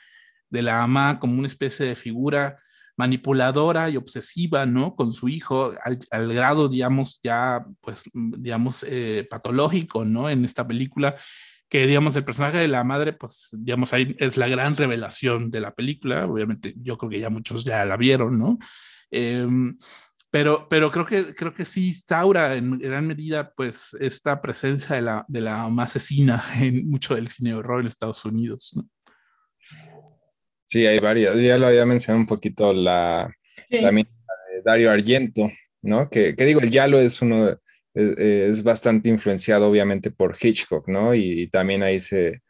de 0.49 0.61
la 0.61 0.83
ama 0.83 1.19
como 1.19 1.37
una 1.39 1.47
especie 1.47 1.85
de 1.85 1.95
figura 1.95 2.59
manipuladora 2.95 3.89
y 3.89 3.97
obsesiva, 3.97 4.65
¿no? 4.65 4.95
Con 4.95 5.13
su 5.13 5.27
hijo, 5.27 5.73
al, 5.83 5.99
al 6.11 6.33
grado, 6.33 6.69
digamos, 6.69 7.19
ya, 7.23 7.65
pues, 7.81 8.03
digamos, 8.13 8.85
eh, 8.87 9.27
patológico, 9.29 10.05
¿no? 10.05 10.29
En 10.29 10.45
esta 10.45 10.67
película, 10.67 11.15
que, 11.69 11.87
digamos, 11.87 12.15
el 12.15 12.23
personaje 12.23 12.59
de 12.59 12.67
la 12.67 12.83
madre, 12.83 13.13
pues, 13.13 13.49
digamos, 13.51 13.93
ahí 13.93 14.15
es 14.19 14.37
la 14.37 14.47
gran 14.47 14.75
revelación 14.75 15.49
de 15.49 15.61
la 15.61 15.73
película, 15.73 16.27
obviamente, 16.27 16.75
yo 16.77 16.97
creo 16.97 17.09
que 17.09 17.19
ya 17.19 17.31
muchos 17.31 17.65
ya 17.65 17.83
la 17.85 17.97
vieron, 17.97 18.37
¿no? 18.37 18.59
Eh, 19.09 19.47
pero, 20.33 20.67
pero 20.67 20.89
creo, 20.89 21.05
que, 21.05 21.35
creo 21.35 21.53
que 21.53 21.63
sí 21.63 21.89
instaura 21.89 22.55
en 22.55 22.79
gran 22.79 23.05
medida 23.05 23.53
pues 23.55 23.95
esta 23.99 24.41
presencia 24.41 24.95
de 24.95 25.03
la, 25.03 25.23
de 25.27 25.41
la 25.41 25.65
asesina 25.77 26.43
en 26.59 26.89
mucho 26.89 27.13
del 27.13 27.27
cine 27.27 27.51
de 27.51 27.57
horror 27.57 27.81
en 27.81 27.85
Estados 27.85 28.25
Unidos. 28.25 28.71
¿no? 28.75 28.89
Sí, 30.67 30.87
hay 30.87 30.97
varias. 30.97 31.39
Ya 31.39 31.55
lo 31.59 31.67
había 31.67 31.85
mencionado 31.85 32.19
un 32.19 32.25
poquito 32.25 32.73
la, 32.73 33.31
sí. 33.69 33.79
también 33.79 34.07
de 34.51 34.63
Dario 34.63 34.89
Argento, 34.89 35.51
¿no? 35.83 36.09
Que, 36.09 36.35
que 36.35 36.45
digo, 36.47 36.61
el 36.61 36.71
Yalo 36.71 36.99
es 36.99 37.21
uno, 37.21 37.49
es, 37.93 38.17
es, 38.17 38.63
bastante 38.63 39.09
influenciado 39.09 39.69
obviamente 39.69 40.09
por 40.09 40.35
Hitchcock, 40.41 40.87
¿no? 40.87 41.13
Y, 41.13 41.41
y 41.41 41.47
también 41.47 41.83
ahí 41.83 41.99
se 41.99 42.41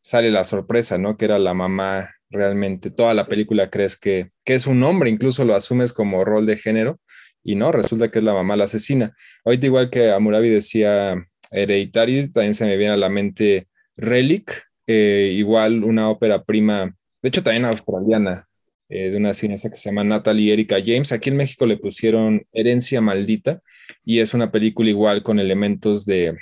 sale 0.00 0.30
la 0.30 0.44
sorpresa, 0.44 0.96
¿no? 0.96 1.16
Que 1.16 1.24
era 1.24 1.40
la 1.40 1.54
mamá 1.54 2.08
realmente, 2.30 2.92
toda 2.92 3.14
la 3.14 3.26
película 3.26 3.68
crees 3.68 3.96
que, 3.96 4.30
que 4.44 4.54
es 4.54 4.68
un 4.68 4.82
hombre, 4.84 5.10
incluso 5.10 5.44
lo 5.44 5.56
asumes 5.56 5.92
como 5.92 6.24
rol 6.24 6.46
de 6.46 6.56
género, 6.56 7.00
y 7.44 7.54
no, 7.54 7.72
resulta 7.72 8.10
que 8.10 8.18
es 8.20 8.24
la 8.24 8.34
mamá 8.34 8.56
la 8.56 8.64
asesina. 8.64 9.14
Ahorita 9.44 9.66
igual 9.66 9.90
que 9.90 10.10
Amurabi 10.10 10.48
decía 10.48 11.26
Hereditary, 11.50 12.28
también 12.28 12.54
se 12.54 12.64
me 12.64 12.76
viene 12.76 12.94
a 12.94 12.96
la 12.96 13.08
mente 13.08 13.68
Relic, 13.96 14.68
eh, 14.86 15.32
igual 15.34 15.84
una 15.84 16.08
ópera 16.08 16.44
prima, 16.44 16.94
de 17.22 17.28
hecho 17.28 17.42
también 17.42 17.64
australiana, 17.64 18.48
eh, 18.88 19.10
de 19.10 19.16
una 19.16 19.32
cineasta 19.32 19.70
que 19.70 19.76
se 19.76 19.88
llama 19.88 20.04
Natalie 20.04 20.52
Erika 20.52 20.76
James. 20.84 21.12
Aquí 21.12 21.30
en 21.30 21.36
México 21.36 21.64
le 21.64 21.78
pusieron 21.78 22.46
Herencia 22.52 23.00
Maldita 23.00 23.62
y 24.04 24.20
es 24.20 24.34
una 24.34 24.52
película 24.52 24.90
igual 24.90 25.22
con 25.22 25.38
elementos 25.38 26.04
de, 26.04 26.36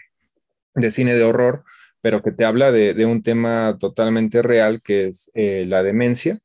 de 0.75 0.91
cine 0.91 1.15
de 1.15 1.23
horror, 1.23 1.63
pero 2.01 2.23
que 2.23 2.33
te 2.33 2.45
habla 2.45 2.73
de, 2.73 2.95
de 2.95 3.07
un 3.07 3.23
tema 3.23 3.77
totalmente 3.79 4.43
real 4.43 4.81
que 4.83 5.07
es 5.07 5.31
eh, 5.35 5.65
la 5.69 5.83
demencia. 5.83 6.41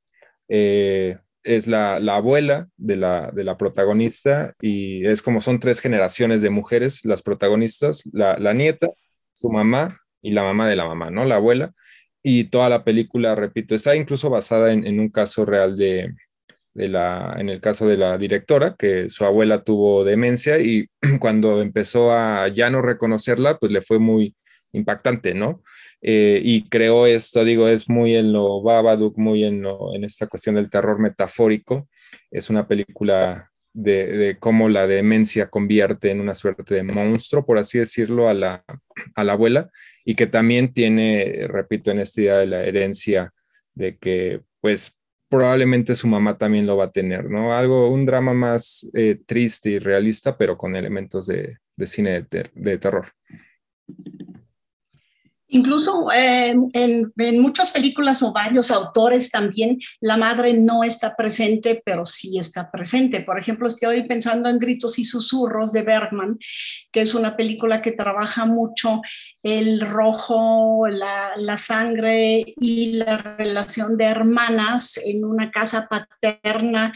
Eh, 0.47 1.17
es 1.45 1.67
la, 1.67 1.99
la 1.99 2.17
abuela 2.17 2.67
de 2.75 2.97
la, 2.97 3.31
de 3.31 3.43
la, 3.43 3.57
protagonista 3.57 4.53
y 4.59 5.05
es 5.07 5.21
como 5.21 5.41
son 5.41 5.59
tres 5.59 5.79
generaciones 5.79 6.41
de 6.41 6.49
mujeres 6.49 7.05
las 7.05 7.21
protagonistas, 7.21 8.03
la, 8.11 8.37
la, 8.37 8.53
nieta, 8.53 8.89
su 9.33 9.49
mamá 9.49 10.01
y 10.21 10.31
la 10.31 10.43
mamá 10.43 10.67
de 10.67 10.75
la 10.75 10.85
mamá, 10.85 11.11
¿no? 11.11 11.23
La 11.25 11.35
abuela. 11.35 11.71
Y 12.23 12.45
toda 12.45 12.69
la 12.69 12.83
película, 12.83 13.35
repito, 13.35 13.75
está 13.75 13.95
incluso 13.95 14.29
basada 14.29 14.73
en, 14.73 14.99
un 14.99 15.09
caso 15.09 15.45
real 15.45 15.77
de, 15.77 16.13
de 16.73 16.87
la, 16.89 17.35
en 17.37 17.49
el 17.49 17.61
caso 17.61 17.87
de 17.87 17.97
la 17.97 18.17
directora, 18.17 18.75
que 18.77 19.09
su 19.11 19.25
abuela 19.25 19.63
tuvo 19.63 20.03
demencia 20.03 20.59
y 20.59 20.87
cuando 21.19 21.61
empezó 21.61 22.11
a 22.11 22.47
ya 22.47 22.69
no 22.71 22.81
reconocerla, 22.81 23.59
pues 23.59 23.71
le 23.71 23.81
fue 23.81 23.99
muy 23.99 24.35
impactante, 24.73 25.33
¿no? 25.33 25.61
Eh, 26.01 26.39
y 26.43 26.67
creo 26.69 27.05
esto, 27.05 27.43
digo, 27.43 27.67
es 27.67 27.89
muy 27.89 28.15
en 28.15 28.31
lo 28.33 28.61
Babadook, 28.61 29.17
muy 29.17 29.43
en, 29.43 29.61
lo, 29.61 29.95
en 29.95 30.03
esta 30.03 30.27
cuestión 30.27 30.55
del 30.55 30.69
terror 30.69 30.99
metafórico. 30.99 31.87
Es 32.29 32.49
una 32.49 32.67
película 32.67 33.51
de, 33.75 34.37
cómo 34.39 34.69
la 34.69 34.87
demencia 34.87 35.49
convierte 35.49 36.09
en 36.09 36.21
una 36.21 36.33
suerte 36.33 36.75
de 36.75 36.83
monstruo, 36.83 37.45
por 37.45 37.57
así 37.57 37.77
decirlo, 37.77 38.29
a 38.29 38.33
la, 38.33 38.63
a 39.15 39.23
la 39.23 39.33
abuela, 39.33 39.69
y 40.05 40.15
que 40.15 40.27
también 40.27 40.73
tiene, 40.73 41.47
repito, 41.47 41.91
en 41.91 41.99
esta 41.99 42.21
idea 42.21 42.37
de 42.37 42.47
la 42.47 42.63
herencia, 42.63 43.33
de 43.73 43.97
que 43.97 44.41
pues 44.61 44.97
probablemente 45.29 45.95
su 45.95 46.07
mamá 46.07 46.37
también 46.37 46.65
lo 46.65 46.77
va 46.77 46.85
a 46.85 46.91
tener, 46.91 47.29
¿no? 47.29 47.53
Algo, 47.53 47.89
un 47.89 48.05
drama 48.05 48.33
más 48.33 48.87
eh, 48.93 49.19
triste 49.25 49.71
y 49.71 49.79
realista, 49.79 50.37
pero 50.37 50.57
con 50.57 50.75
elementos 50.75 51.27
de, 51.27 51.57
cine 51.85 52.25
de 52.29 52.77
terror. 52.77 53.07
Incluso 55.47 56.11
eh, 56.11 56.55
en, 56.73 57.13
muchas 57.39 57.71
películas 57.71 58.23
o 58.23 58.33
varios 58.33 58.71
autores 58.71 59.29
también 59.29 59.77
la 60.01 60.17
madre 60.17 60.53
no 60.53 60.83
está 60.83 61.15
presente, 61.15 61.81
pero 61.85 62.03
sí 62.03 62.39
está 62.39 62.71
presente. 62.71 63.21
Por 63.21 63.39
ejemplo, 63.39 63.67
estoy 63.67 64.07
pensando 64.07 64.49
en 64.49 64.57
Gritos 64.57 64.97
y 64.97 65.03
Susurros 65.03 65.71
de 65.71 65.83
Bergman, 65.83 66.39
que 66.91 67.01
es 67.01 67.13
una 67.13 67.37
película 67.37 67.81
que 67.81 67.91
trabaja 67.91 68.45
mucho 68.45 69.01
el 69.43 69.81
rojo, 69.81 70.87
la, 70.87 71.57
sangre 71.57 72.53
y 72.59 72.93
la 72.93 73.17
relación 73.17 73.97
de 73.97 74.05
hermanas 74.05 74.99
en 75.05 75.23
una 75.23 75.51
casa 75.51 75.87
paterna 75.87 76.93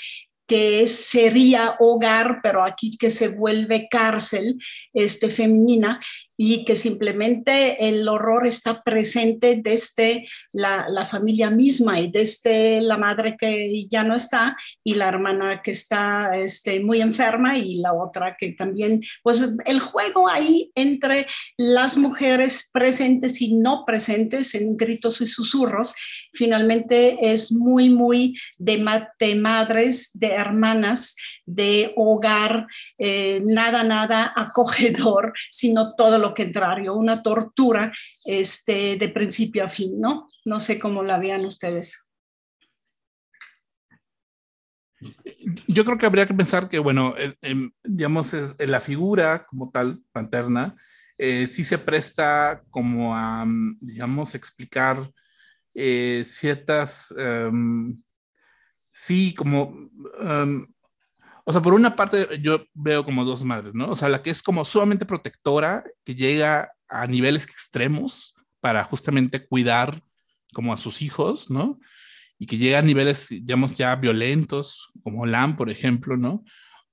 que 0.48 0.88
sería 0.88 1.76
hogar, 1.80 2.40
pero 2.42 2.64
aquí 2.64 2.98
que 2.98 3.12
se 3.12 3.30
vuelve 3.30 3.88
cárcel 3.90 4.58
este, 4.94 5.30
femenina, 5.30 6.00
y 6.42 6.64
que 6.64 6.78
simplemente 6.78 7.90
el 7.90 8.08
horror 8.08 8.48
está 8.48 8.82
presente 8.82 9.60
desde 9.62 10.26
la, 10.54 10.86
la, 10.88 11.04
familia 11.04 11.50
misma 11.50 12.00
y 12.00 12.10
desde 12.10 12.80
la 12.80 12.98
madre 12.98 13.36
que 13.38 13.86
ya 13.90 14.06
no 14.06 14.16
está 14.16 14.56
y 14.82 14.94
la 14.94 15.10
hermana 15.10 15.62
que 15.62 15.72
está 15.72 16.38
este, 16.38 16.80
muy 16.80 17.02
enferma 17.02 17.58
y 17.58 17.82
la 17.82 17.94
otra 17.94 18.38
que 18.40 18.54
también, 18.54 19.02
pues 19.22 19.54
el 19.66 19.82
juego 19.82 20.30
ahí 20.30 20.72
entre 20.76 21.28
las 21.58 21.98
mujeres 21.98 22.70
presentes 22.72 23.42
y 23.42 23.56
no 23.56 23.84
presentes 23.86 24.56
en 24.56 24.78
gritos 24.78 25.20
y 25.20 25.26
susurros, 25.26 25.94
finalmente 26.32 27.18
es 27.34 27.52
muy, 27.52 27.90
muy 27.90 28.40
de, 28.58 28.82
de 29.20 29.36
madres, 29.36 30.12
de 30.14 30.28
hermanas, 30.28 31.18
de 31.46 31.92
hogar, 31.98 32.66
eh, 32.98 33.42
nada, 33.44 33.84
nada 33.84 34.32
acogedor, 34.38 35.34
sino 35.52 35.96
todo 35.96 36.18
lo 36.18 36.29
contrario, 36.34 36.96
una 36.96 37.22
tortura 37.22 37.92
este, 38.26 38.98
de 38.98 39.10
principio 39.10 39.66
a 39.66 39.70
fin, 39.70 40.00
¿no? 40.00 40.30
No 40.46 40.60
sé 40.60 40.80
cómo 40.80 41.04
la 41.04 41.18
vean 41.18 41.46
ustedes. 41.46 42.10
Yo 45.68 45.86
creo 45.86 45.98
que 45.98 46.06
habría 46.06 46.28
que 46.28 46.34
pensar 46.34 46.68
que, 46.68 46.80
bueno, 46.80 47.16
digamos, 47.84 48.36
la 48.58 48.80
figura 48.80 49.46
como 49.46 49.72
tal, 49.72 50.02
paterna, 50.12 50.76
eh, 51.22 51.48
sí 51.48 51.66
se 51.66 51.78
presta 51.78 52.64
como 52.70 53.14
a, 53.14 53.46
mm, 53.46 53.78
digamos, 53.82 54.36
explicar 54.36 55.12
eh, 55.76 56.24
ciertas, 56.26 57.14
em, 57.18 58.02
sí, 58.90 59.34
como 59.36 59.90
em, 60.22 60.66
o 61.50 61.52
sea, 61.52 61.64
por 61.64 61.74
una 61.74 61.96
parte 61.96 62.40
yo 62.44 62.64
veo 62.76 63.04
como 63.04 63.26
dos 63.26 63.44
madres, 63.44 63.74
¿no? 63.74 63.90
O 63.90 63.96
sea, 63.96 64.08
la 64.08 64.22
que 64.22 64.30
es 64.30 64.44
como 64.44 64.66
sumamente 64.66 65.08
protectora, 65.08 65.84
que 66.06 66.14
llega 66.14 66.72
a 66.88 67.08
niveles 67.08 67.46
extremos 67.46 68.36
para 68.60 68.84
justamente 68.84 69.48
cuidar 69.48 70.00
como 70.54 70.72
a 70.72 70.78
sus 70.78 71.02
hijos, 71.02 71.50
¿no? 71.50 71.80
Y 72.38 72.46
que 72.46 72.60
llega 72.60 72.78
a 72.78 72.84
niveles, 72.84 73.30
digamos, 73.30 73.76
ya 73.76 73.96
violentos, 73.96 74.92
como 75.02 75.26
Lam, 75.26 75.58
por 75.58 75.72
ejemplo, 75.72 76.18
¿no? 76.18 76.44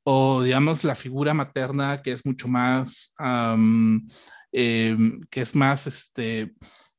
O, 0.04 0.42
digamos, 0.42 0.84
la 0.84 0.94
figura 0.94 1.34
materna 1.34 2.00
que 2.00 2.12
es 2.12 2.24
mucho 2.24 2.48
más, 2.48 3.14
em, 3.18 4.06
que 4.52 5.40
es 5.42 5.54
más, 5.54 5.86
este, 5.86 6.54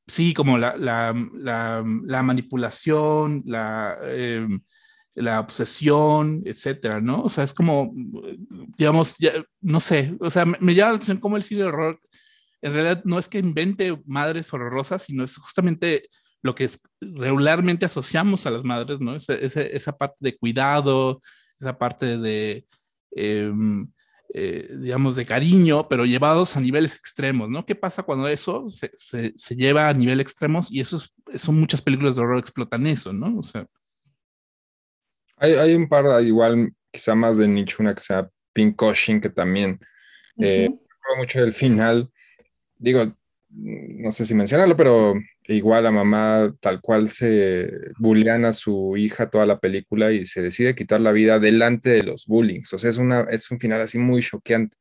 sí, 0.05 0.35
como 0.35 0.59
la, 0.59 0.77
la, 0.77 1.11
la, 1.33 2.21
manipulación, 2.21 3.41
la... 3.47 3.97
Em, 4.03 4.61
la 5.17 5.39
obsesión, 5.39 6.43
etcétera, 6.45 7.01
¿no? 7.01 7.23
O 7.23 7.29
sea, 7.29 7.43
es 7.43 7.53
como, 7.53 7.91
digamos, 8.77 9.15
no 9.61 9.79
sé, 9.79 10.15
o 10.19 10.29
sea, 10.29 10.45
me, 10.45 10.75
llama 10.75 10.91
la 10.91 10.95
atención 10.97 11.17
cómo 11.17 11.37
el 11.37 11.43
cine 11.43 11.61
de 11.61 11.67
horror 11.67 11.99
en 12.61 12.73
realidad 12.73 13.01
no 13.03 13.17
es 13.17 13.27
que 13.27 13.39
invente 13.39 13.99
madres 14.05 14.53
horrorosas, 14.53 15.03
sino 15.03 15.23
es 15.23 15.37
justamente 15.37 16.03
lo 16.43 16.53
que 16.53 16.69
regularmente 17.01 17.85
asociamos 17.85 18.45
a 18.45 18.51
las 18.51 18.63
madres, 18.63 18.99
¿no? 18.99 19.15
Esa, 19.15 19.97
parte 19.97 20.17
de 20.19 20.37
cuidado, 20.37 21.21
esa 21.59 21.77
parte 21.77 22.17
de, 22.19 22.65
em, 23.11 23.87
eh, 24.33 24.67
digamos, 24.81 25.15
de 25.15 25.25
cariño, 25.25 25.87
pero 25.87 26.05
llevados 26.05 26.55
a 26.55 26.59
niveles 26.61 26.95
extremos, 26.95 27.49
¿no? 27.49 27.65
¿Qué 27.65 27.75
pasa 27.75 28.03
cuando 28.03 28.27
eso 28.27 28.67
se, 28.69 29.33
lleva 29.55 29.89
a 29.89 29.93
nivel 29.93 30.19
extremos? 30.19 30.71
Y 30.71 30.79
eso 30.79 31.01
son 31.35 31.59
muchas 31.59 31.81
películas 31.81 32.15
de 32.15 32.21
horror 32.21 32.39
explotan 32.39 32.85
eso, 32.85 33.13
¿no? 33.13 33.39
O 33.39 33.43
sea, 33.43 33.67
hay, 35.37 35.75
un 35.75 35.87
par, 35.87 36.23
igual, 36.23 36.73
quizá 36.91 37.15
más 37.15 37.37
de 37.37 37.47
nicho, 37.47 37.77
una 37.79 37.93
que 37.93 38.01
sea 38.01 38.29
Pink 38.53 38.75
Cushing, 38.75 39.21
que 39.21 39.29
también 39.29 39.79
eh, 40.39 40.69
mucho 41.17 41.39
del 41.39 41.53
final. 41.53 42.11
Digo, 42.77 43.15
no 43.49 44.11
sé 44.11 44.25
si 44.25 44.33
mencionarlo, 44.33 44.75
pero 44.75 45.15
igual 45.47 45.83
la 45.83 45.91
mamá 45.91 46.53
tal 46.59 46.81
cual 46.81 47.07
se 47.09 47.69
bullean 47.97 48.45
a 48.45 48.53
su 48.53 48.95
hija 48.97 49.29
toda 49.29 49.45
la 49.45 49.59
película 49.59 50.11
y 50.11 50.25
se 50.25 50.41
decide 50.41 50.75
quitar 50.75 51.01
la 51.01 51.11
vida 51.11 51.39
delante 51.39 51.89
de 51.89 52.03
los 52.03 52.25
bullings. 52.25 52.73
O 52.73 52.77
sea, 52.77 52.89
es, 52.89 52.97
una, 52.97 53.21
es 53.21 53.49
un 53.51 53.59
final 53.59 53.81
así 53.81 53.97
muy 53.97 54.21
choqueante. 54.21 54.77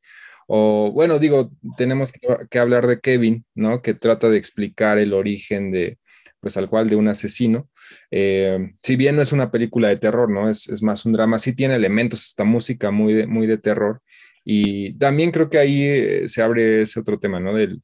O 0.47 0.91
bueno, 0.93 1.19
digo, 1.19 1.51
tenemos 1.77 2.11
que, 2.11 2.19
que 2.49 2.59
hablar 2.59 2.87
de 2.87 2.99
Kevin, 2.99 3.45
¿no? 3.53 3.81
Que 3.81 3.93
trata 3.93 4.29
de 4.29 4.37
explicar 4.37 4.97
el 4.97 5.13
origen 5.13 5.71
de, 5.71 5.97
pues 6.39 6.57
al 6.57 6.69
cual 6.69 6.87
de 6.87 6.95
un 6.95 7.07
asesino. 7.07 7.69
Eh, 8.11 8.71
si 8.81 8.95
bien 8.95 9.15
no 9.15 9.21
es 9.21 9.31
una 9.31 9.51
película 9.51 9.89
de 9.89 9.97
terror, 9.97 10.29
¿no? 10.29 10.49
Es, 10.49 10.81
más 10.81 11.05
un 11.05 11.13
drama, 11.13 11.39
sí 11.39 11.53
tiene 11.53 11.75
elementos, 11.75 12.25
esta 12.25 12.43
música 12.43 12.91
muy 12.91 13.13
de, 13.13 13.27
muy 13.27 13.47
de 13.47 13.57
terror. 13.57 14.01
Y 14.43 14.93
también 14.93 15.31
creo 15.31 15.49
que 15.49 15.57
ahí 15.57 15.83
eh, 15.83 16.29
se 16.29 16.41
abre 16.41 16.83
ese 16.83 16.99
otro 16.99 17.19
tema, 17.19 17.39
¿no? 17.39 17.53
Del, 17.53 17.81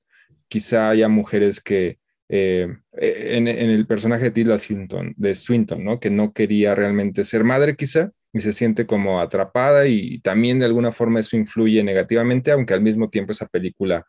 quizá 0.47 0.89
haya 0.89 1.10
mujeres 1.10 1.62
que, 1.62 1.97
eh, 2.30 2.68
en, 2.93 3.47
en, 3.47 3.70
el 3.70 3.86
personaje 3.86 4.26
de 4.26 4.32
Tilda 4.32 4.58
Swinton, 4.58 5.16
Swinton, 5.34 5.84
¿no? 5.84 5.99
Que 5.99 6.10
no 6.10 6.32
quería 6.34 6.76
realmente 6.76 7.24
ser 7.24 7.43
madre 7.43 7.76
quizá 7.76 8.12
y 8.32 8.39
se 8.39 8.54
siente 8.54 8.86
como 8.86 9.20
atrapada 9.20 9.88
y 9.88 10.20
también 10.20 10.60
de 10.60 10.66
alguna 10.66 10.91
forma 10.91 11.20
eso 11.20 11.38
influye 11.38 11.84
negativamente, 11.84 12.51
aunque 12.51 12.74
al 12.74 12.82
mismo 12.82 13.10
tiempo 13.10 13.32
esa 13.32 13.47
película 13.47 14.06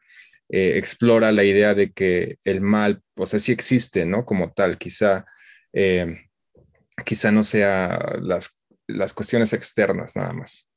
eh, 0.48 0.74
explora 0.76 1.32
la 1.32 1.44
idea 1.44 1.74
de 1.74 1.92
que 1.92 2.38
el 2.44 2.60
mal, 2.60 3.02
o 3.16 3.26
sea, 3.26 3.38
sí 3.38 3.52
existe, 3.52 4.04
¿no? 4.04 4.24
Como 4.24 4.52
tal, 4.52 4.78
quizá, 4.78 5.24
eh, 5.72 6.28
quizá 7.04 7.30
no 7.32 7.44
sea 7.44 8.18
las, 8.20 8.62
las 8.86 9.14
cuestiones 9.14 9.52
externas 9.52 10.16
nada 10.16 10.32
más. 10.32 10.68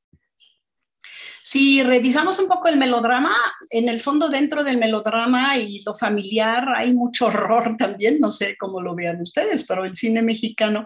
Si 1.49 1.81
revisamos 1.81 2.39
un 2.39 2.49
poco 2.49 2.67
el 2.67 2.75
melodrama, 2.75 3.33
en 3.69 3.87
el 3.87 4.01
fondo 4.01 4.27
dentro 4.27 4.65
del 4.65 4.77
melodrama 4.77 5.55
y 5.57 5.81
lo 5.85 5.93
familiar 5.93 6.67
hay 6.75 6.93
mucho 6.93 7.27
horror 7.27 7.75
también, 7.79 8.19
no 8.19 8.29
sé 8.29 8.57
cómo 8.57 8.81
lo 8.81 8.93
vean 8.93 9.21
ustedes, 9.21 9.65
pero 9.65 9.85
el 9.85 9.95
cine 9.95 10.21
mexicano 10.21 10.83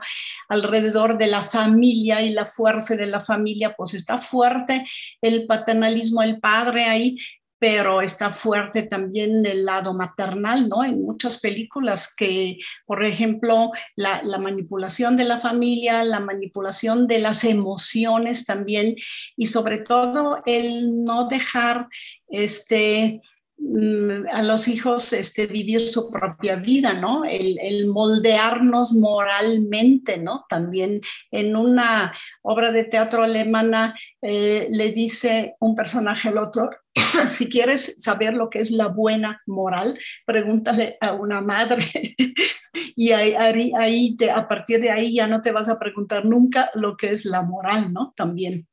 alrededor 0.50 1.18
de 1.18 1.26
la 1.26 1.42
familia 1.42 2.22
y 2.22 2.30
la 2.34 2.46
fuerza 2.46 2.96
de 2.96 3.08
la 3.08 3.20
familia, 3.20 3.74
pues 3.76 3.96
está 3.96 4.20
fuerte 4.20 4.86
el 5.20 5.48
paternalismo, 5.48 6.22
el 6.22 6.40
padre 6.40 6.84
ahí, 6.84 7.18
pero 7.62 8.02
está 8.02 8.32
fuerte 8.32 8.82
también 8.82 9.46
el 9.46 9.66
lado 9.66 9.94
maternal, 9.94 10.68
¿no? 10.68 10.84
En 10.84 11.04
muchas 11.04 11.40
películas 11.40 12.12
que, 12.16 12.58
por 12.88 13.06
ejemplo, 13.06 13.70
la, 13.96 14.24
manipulación 14.40 15.16
de 15.16 15.26
la 15.26 15.38
familia, 15.38 16.04
la 16.04 16.20
manipulación 16.20 17.06
de 17.06 17.20
las 17.20 17.44
emociones 17.44 18.48
también, 18.48 18.96
y 19.38 19.46
sobre 19.46 19.78
todo 19.78 20.42
el 20.48 21.04
no 21.04 21.28
dejar 21.28 21.88
este, 22.30 23.22
mm, 23.60 24.30
a 24.34 24.42
los 24.42 24.68
hijos 24.68 25.14
este, 25.14 25.46
vivir 25.46 25.88
su 25.88 26.10
propia 26.10 26.56
vida, 26.56 26.96
¿no? 26.96 27.26
El, 27.26 27.86
moldearnos 27.86 28.94
moralmente, 28.94 30.18
¿no? 30.18 30.46
También 30.50 31.00
en 31.30 31.56
una 31.56 32.12
obra 32.42 32.72
de 32.72 32.86
teatro 32.86 33.22
alemana 33.22 33.96
eh, 34.24 34.68
le 34.72 34.92
dice 34.94 35.58
un 35.60 35.76
personaje 35.76 36.30
al 36.30 36.40
otro, 36.40 36.72
si 37.32 37.50
quieres 37.50 38.02
saber 38.02 38.34
lo 38.34 38.50
que 38.50 38.60
es 38.60 38.72
la 38.72 38.88
buena 38.88 39.42
moral, 39.46 39.98
pregúntale 40.26 40.98
a 41.00 41.14
una 41.14 41.42
madre 41.42 42.16
y 42.96 43.12
ahí, 43.12 43.72
ahí 43.78 44.18
a 44.34 44.48
partir 44.48 44.82
de 44.82 44.92
ahí 44.92 45.16
ya 45.16 45.28
no 45.28 45.42
te 45.42 45.52
vas 45.52 45.70
a 45.70 45.80
preguntar 45.80 46.26
nunca 46.26 46.70
lo 46.76 46.98
que 46.98 47.12
es 47.12 47.26
la 47.26 47.42
moral, 47.42 47.94
¿no? 47.94 48.14
También. 48.16 48.68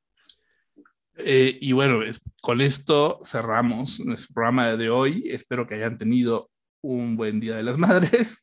Eh, 1.19 1.59
y 1.61 1.73
bueno, 1.73 2.01
con 2.41 2.61
esto 2.61 3.19
cerramos 3.25 4.01
nuestro 4.01 4.35
programa 4.35 4.77
de 4.77 4.89
hoy. 4.89 5.25
Espero 5.27 5.67
que 5.67 5.75
hayan 5.75 5.99
tenido 5.99 6.51
un 6.81 7.17
buen 7.17 7.41
Día 7.41 7.57
de 7.57 7.65
las 7.65 7.79
Madres. 7.79 8.41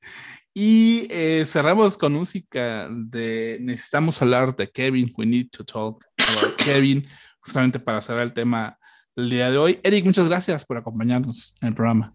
Y 0.53 1.07
eh, 1.09 1.45
cerramos 1.47 1.97
con 1.97 2.13
música 2.13 2.88
de 2.89 3.57
Necesitamos 3.61 4.21
hablar 4.21 4.55
de 4.55 4.69
Kevin. 4.69 5.13
We 5.17 5.26
need 5.26 5.49
to 5.51 5.65
talk 5.65 6.05
about 6.17 6.55
Kevin, 6.57 7.07
justamente 7.39 7.80
para 7.80 8.01
cerrar 8.01 8.23
el 8.23 8.34
tema 8.34 8.78
del 9.16 9.30
día 9.30 9.49
de 9.49 9.57
hoy. 9.57 9.80
Eric, 9.84 10.05
muchas 10.05 10.28
gracias 10.28 10.66
por 10.66 10.78
acompañarnos 10.78 11.55
en 11.61 11.70
el 11.70 11.76
programa. 11.76 12.13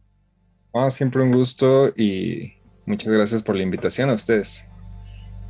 Ah, 0.73 0.91
siempre 0.91 1.23
un 1.23 1.33
gusto 1.33 1.93
y 1.97 2.55
muchas 2.87 3.13
gracias 3.13 3.43
por 3.43 3.57
la 3.57 3.63
invitación 3.63 4.11
a 4.11 4.15
ustedes. 4.15 4.67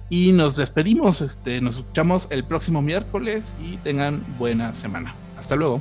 Y 0.09 0.33
nos 0.33 0.57
despedimos, 0.57 1.21
este, 1.21 1.61
nos 1.61 1.77
escuchamos 1.77 2.27
el 2.31 2.45
próximo 2.45 2.83
miércoles 2.83 3.55
y 3.63 3.77
tengan 3.79 4.25
buena 4.39 4.75
semana. 4.75 5.15
Hasta 5.39 5.57
luego. 5.57 5.81